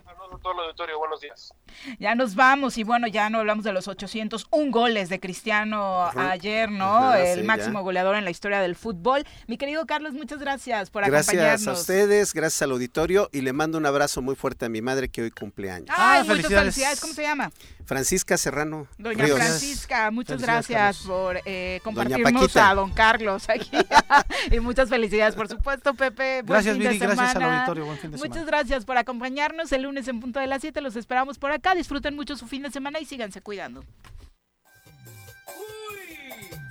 [0.03, 1.53] Saludos a todo el auditorio, buenos días.
[1.99, 6.71] Ya nos vamos y bueno, ya no hablamos de los 801 goles de Cristiano ayer,
[6.71, 7.09] ¿no?
[7.09, 7.83] Ajá, el sí, máximo ya.
[7.83, 9.25] goleador en la historia del fútbol.
[9.47, 11.79] Mi querido Carlos, muchas gracias por Gracias a acompañarnos.
[11.81, 15.21] ustedes, gracias al auditorio y le mando un abrazo muy fuerte a mi madre que
[15.21, 15.89] hoy cumpleaños.
[15.97, 16.99] Ay, muchas felicidades.
[17.01, 17.51] ¿Cómo se llama?
[17.85, 18.87] Francisca Serrano.
[18.97, 19.37] Doña Ríos.
[19.39, 21.07] Francisca, muchas gracias Carlos.
[21.07, 23.71] por eh, compartirnos a don Carlos aquí.
[24.51, 26.41] y muchas felicidades, por supuesto, Pepe.
[26.41, 28.47] Buen Gracias, fin de gracias al auditorio, buen fin de Muchas semana.
[28.57, 30.81] gracias por acompañarnos el lunes en punto de las 7.
[30.81, 31.75] Los esperamos por acá.
[31.75, 33.83] Disfruten mucho su fin de semana y síganse cuidando.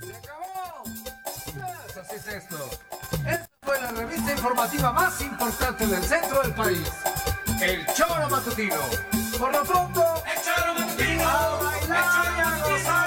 [0.01, 0.83] ¡Se acabó!
[0.83, 2.69] Pues así es esto.
[3.25, 6.91] Esta fue la revista informativa más importante del centro del país.
[7.61, 8.75] El Choro Matutino.
[9.39, 11.27] Por lo pronto, ¡El Choro Matutino!
[11.27, 13.06] ¡A bailar y a gozar!